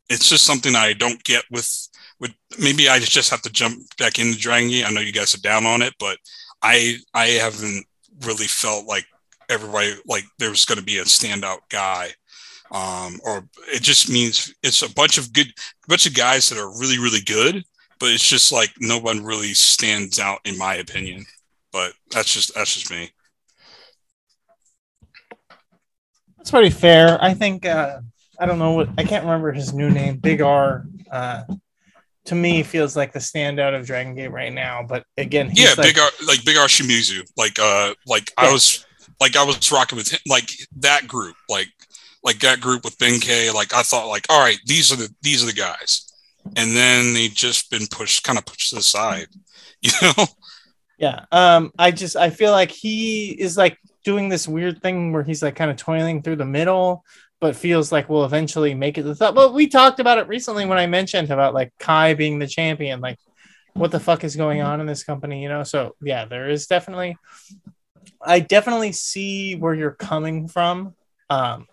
[0.10, 1.88] it's just something I don't get with
[2.19, 4.85] with maybe I just have to jump back into Dragon Gate.
[4.85, 6.18] I know you guys are down on it, but
[6.61, 7.85] I I haven't
[8.25, 9.06] really felt like
[9.49, 12.09] everybody like there's going to be a standout guy.
[12.72, 15.48] Um, or it just means it's a bunch of good
[15.88, 17.64] bunch of guys that are really really good,
[17.99, 21.25] but it's just like no one really stands out in my opinion.
[21.73, 23.11] But that's just that's just me.
[26.38, 27.22] That's pretty fair.
[27.22, 27.99] I think uh
[28.40, 30.17] I don't know what I can't remember his new name.
[30.17, 31.43] Big R uh
[32.25, 34.83] to me feels like the standout of Dragon Gate right now.
[34.83, 37.27] But again, he's yeah, like, big R, like big R Shimizu.
[37.38, 38.50] Like uh like Yeah.
[38.50, 38.85] I was
[39.19, 41.69] like I was rocking with him like that group, like
[42.24, 43.51] like that group with Ben K.
[43.51, 46.08] Like I thought like, all right, these are the these are the guys.
[46.56, 49.27] And then they just been pushed kind of pushed to the side.
[49.83, 50.25] You know?
[51.00, 51.25] Yeah.
[51.32, 55.41] Um, I just I feel like he is like doing this weird thing where he's
[55.41, 57.03] like kind of toiling through the middle,
[57.42, 59.36] but feels like we'll eventually make it to the top.
[59.36, 63.02] Well, we talked about it recently when I mentioned about like Kai being the champion.
[63.02, 63.18] Like,
[63.74, 65.42] what the fuck is going on in this company?
[65.42, 65.64] You know?
[65.64, 67.18] So yeah, there is definitely
[68.22, 70.94] I definitely see where you're coming from.
[71.30, 71.68] Um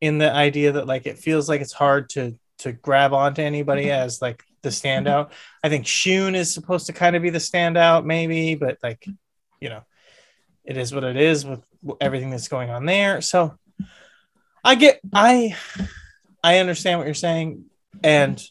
[0.00, 3.90] in the idea that like it feels like it's hard to to grab onto anybody
[3.90, 5.30] as like the standout.
[5.62, 9.06] I think Shun is supposed to kind of be the standout, maybe, but like,
[9.60, 9.82] you know,
[10.64, 11.62] it is what it is with
[12.00, 13.20] everything that's going on there.
[13.20, 13.56] So
[14.66, 15.56] I get, I,
[16.42, 17.66] I understand what you're saying,
[18.02, 18.42] and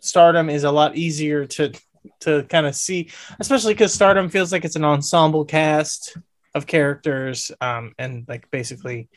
[0.00, 1.72] Stardom is a lot easier to
[2.20, 6.16] to kind of see, especially because Stardom feels like it's an ensemble cast
[6.56, 9.08] of characters, um, and like basically,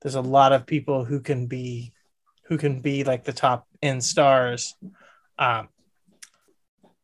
[0.00, 1.92] there's a lot of people who can be
[2.46, 4.76] who can be like the top end stars.
[5.40, 5.70] Um,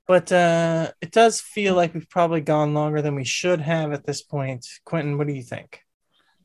[0.07, 4.07] but uh, it does feel like we've probably gone longer than we should have at
[4.07, 4.65] this point.
[4.85, 5.81] Quentin, what do you think?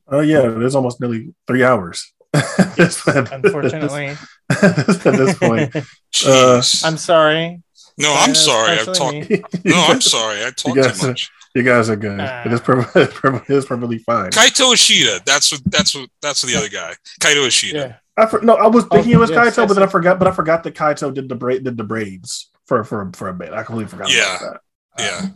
[0.08, 2.14] Oh yeah, it is almost nearly three hours.
[2.78, 4.08] It's been- Unfortunately,
[4.50, 5.74] at this point.
[6.14, 6.86] Jeez.
[6.86, 7.62] I'm sorry.
[7.98, 8.72] no, I'm Uh, sorry.
[8.74, 9.66] I've especially talked.
[9.66, 10.46] No, I'm sorry.
[10.46, 11.32] I talked guys too are- much.
[11.56, 12.20] You guys are good.
[12.20, 12.96] Uh, it is perfect.
[12.98, 14.30] It's perfect- it is perfectly fine.
[14.32, 15.22] Kaito Ishida.
[15.26, 15.62] That's what.
[15.66, 16.10] That's what.
[16.22, 16.96] That's the other guy.
[17.22, 17.78] Kaito Ishida.
[17.80, 17.96] Yeah.
[18.18, 19.88] I for, no, I was thinking it was Oh, yes, Kaito, yes, but then I
[19.88, 20.20] forgot.
[20.20, 23.34] But I forgot that Kaito did the braid, did the braids for for for a
[23.34, 23.54] bit.
[23.54, 24.36] I completely forgot Yeah.
[24.38, 24.62] about
[24.98, 25.04] that.
[25.04, 25.30] Yeah.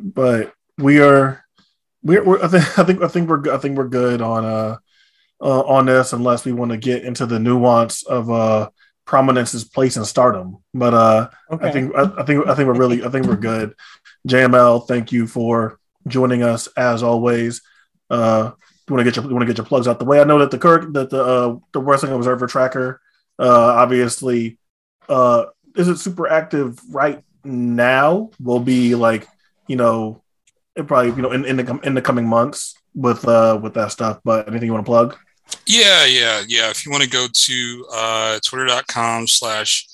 [0.00, 1.44] But we are,
[2.02, 3.52] we're, we're I think I think I think we're.
[3.54, 4.76] I think we're good on uh,
[5.40, 8.70] uh on this, unless we want to get into the nuance of uh
[9.06, 10.58] prominence's place in stardom.
[10.72, 11.68] But uh, Okay.
[11.68, 13.74] I think I, I think I think we're really I think we're good.
[14.28, 17.62] JML, thank you for joining us as always.
[18.08, 18.52] Uh,
[18.88, 20.20] you want to get your you want to get your plugs out the way.
[20.20, 23.00] I know that the current that the uh, the Wrestling Observer tracker,
[23.38, 24.58] uh, obviously,
[25.08, 25.46] uh,
[25.76, 28.30] isn't super active right now.
[28.40, 29.26] Will be like
[29.66, 30.22] you know,
[30.76, 33.92] it probably you know in, in the in the coming months with uh with that
[33.92, 34.20] stuff.
[34.24, 35.16] But anything you want to plug?
[35.66, 36.70] Yeah, yeah, yeah.
[36.70, 39.86] If you want to go to uh, twitter.com slash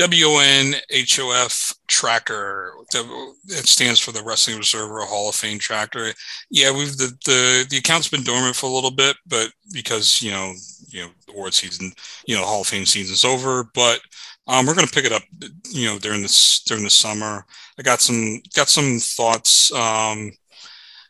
[0.00, 6.12] WNHOF tracker, it stands for the Wrestling Observer Hall of Fame tracker.
[6.50, 10.30] Yeah, we've the, the the account's been dormant for a little bit, but because you
[10.30, 10.54] know,
[10.88, 11.92] you know, the award season,
[12.26, 14.00] you know, Hall of Fame season's over, but
[14.46, 15.22] um, we're gonna pick it up,
[15.70, 17.44] you know, during this during the summer.
[17.78, 19.70] I got some got some thoughts.
[19.72, 20.32] Um,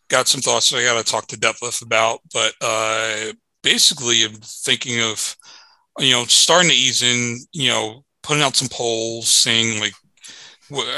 [0.09, 3.33] got some thoughts that I got to talk to Detlef about, but uh,
[3.63, 5.37] basically I'm thinking of
[5.99, 9.93] you know starting to ease in you know putting out some polls saying like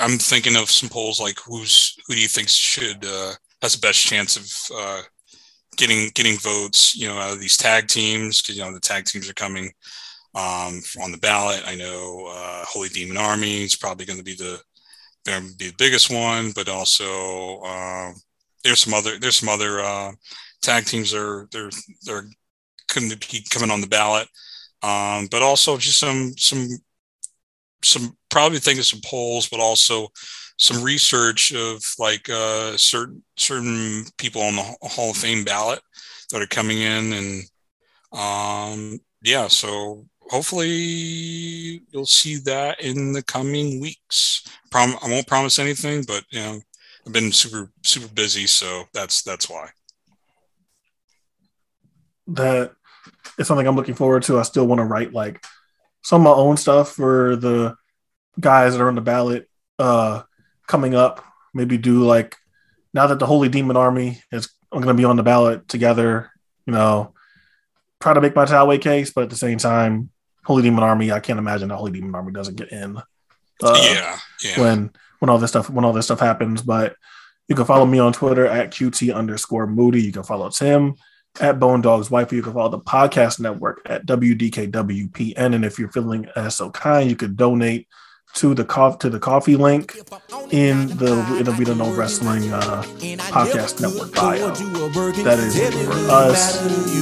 [0.01, 3.33] i'm thinking of some polls like who's who do you think should uh
[3.63, 5.03] has the best chance of uh
[5.77, 9.05] getting getting votes you know out of these tag teams because you know the tag
[9.05, 9.71] teams are coming
[10.35, 11.63] um on the ballot.
[11.67, 14.61] I know uh holy demon army is probably going to be the
[15.25, 18.15] gonna be the biggest one but also um
[18.65, 20.13] there's some other there's some other uh
[20.63, 21.71] tag teams are they're
[22.03, 22.27] they're
[22.93, 24.29] couldn't be coming on the ballot.
[24.83, 26.69] Um, but also just some some
[27.85, 30.09] some probably think of some polls, but also
[30.59, 35.81] some research of like uh, certain certain people on the Hall of Fame ballot
[36.31, 37.43] that are coming in, and
[38.12, 40.69] um, yeah, so hopefully
[41.91, 44.45] you'll see that in the coming weeks.
[44.71, 46.61] Prom- I won't promise anything, but you know
[47.07, 49.69] I've been super super busy, so that's that's why.
[52.29, 52.73] that
[53.43, 54.39] is something I'm looking forward to.
[54.39, 55.45] I still want to write like
[56.03, 57.77] some of my own stuff for the
[58.41, 59.49] guys that are on the ballot
[59.79, 60.23] uh
[60.67, 61.25] coming up.
[61.53, 62.37] Maybe do like
[62.95, 66.31] now that the Holy Demon Army is going to be on the ballot together,
[66.67, 67.15] you know,
[68.01, 70.11] try to make my Taue case, but at the same time,
[70.45, 72.97] Holy Demon Army, I can't imagine the Holy Demon Army doesn't get in.
[73.62, 74.61] Uh, yeah, yeah.
[74.61, 74.91] when
[75.21, 76.62] when all this stuff when all this stuff happens.
[76.62, 76.97] But
[77.49, 80.03] you can follow me on Twitter at QT underscore Moody.
[80.03, 80.97] You can follow Tim
[81.41, 82.33] at Bone Dog's Wife.
[82.33, 85.55] You can follow the podcast network at WDKWPN.
[85.55, 87.89] And if you're feeling as so kind, you could donate
[88.35, 89.94] to the cof- to the coffee link
[90.51, 92.83] in the in the We Don't Know Wrestling uh,
[93.31, 94.51] podcast network bio.
[95.23, 96.61] That is it for us.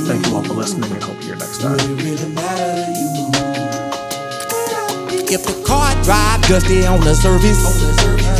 [0.08, 1.78] Thank you all for listening and hope you're next time.
[5.32, 7.62] If the car drive dusty on the surface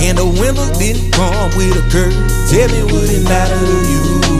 [0.03, 4.40] and the windows didn't come with a curtain, tell me would it matter to you?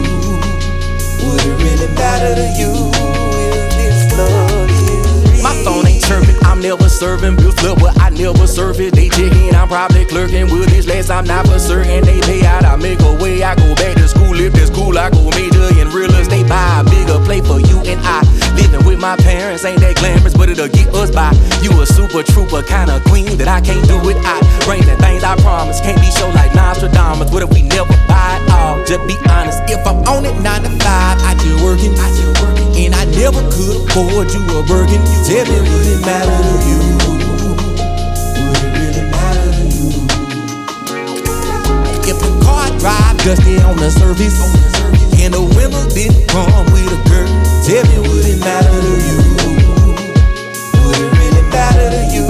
[1.81, 5.41] Really matter to you if this love?
[5.41, 8.93] My phone ain't chirping, I'm never serving bill flip, but I never serve it.
[8.93, 12.03] They checking, I'm probably clerking with this last, I'm not for certain.
[12.03, 14.39] They pay out, I make a way, I go back to school.
[14.39, 17.79] If that's cool, I go major in real estate, buy a bigger play for you
[17.79, 18.50] and I.
[18.55, 21.31] Living with my parents ain't that glamorous, but it'll get us by.
[21.61, 24.41] You a super trooper, kind of queen that I can't do without.
[24.65, 27.31] Bring the things I promise, can't be show like Nostradamus.
[27.31, 28.83] What if we never buy it all?
[28.85, 32.41] Just be honest, if I'm on it nine to five, I just working, I just
[32.43, 35.01] working, and I never could afford you a Birkin.
[35.25, 36.79] Tell me, would it matter to you?
[38.41, 39.95] Would it really matter to you?
[42.05, 44.37] If the car drive dusty on the surface
[45.21, 49.21] and the windows didn't come with a curtain, Tell me, would it matter to you?
[50.81, 52.25] Would it really matter to you?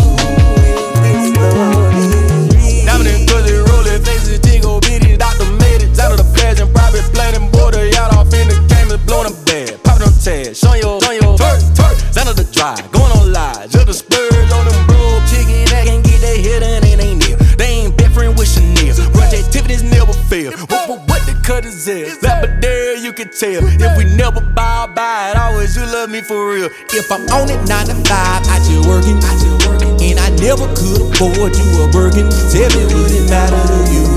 [3.32, 4.40] Cause it faces,
[6.02, 6.26] Out of the
[6.60, 7.80] and private plane and border,
[8.12, 8.60] off in the
[9.46, 9.80] bad.
[10.22, 13.94] Tags, your, your, turk, turk, out of the drive, going on live, just a
[14.54, 17.38] on them bro, chicken, that can get their head and it ain't near.
[17.56, 20.52] They ain't best friend with Chanel, projectivity's never fail.
[20.68, 22.20] What, what, what the cut is this?
[23.12, 23.60] You can tell.
[23.68, 26.70] If we never bow by it, always you love me for real.
[26.96, 30.30] If I'm on it nine to five, I just working, I just working, and I
[30.40, 32.32] never could afford you a Birkin.
[32.52, 34.08] Tell me, would it matter to you?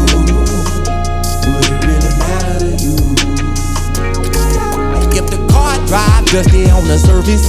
[1.51, 2.95] Would it really matter to you?
[5.19, 7.43] If the car drive dusty on the surface,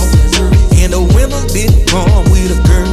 [0.81, 2.85] and the windows didn't come with a curve.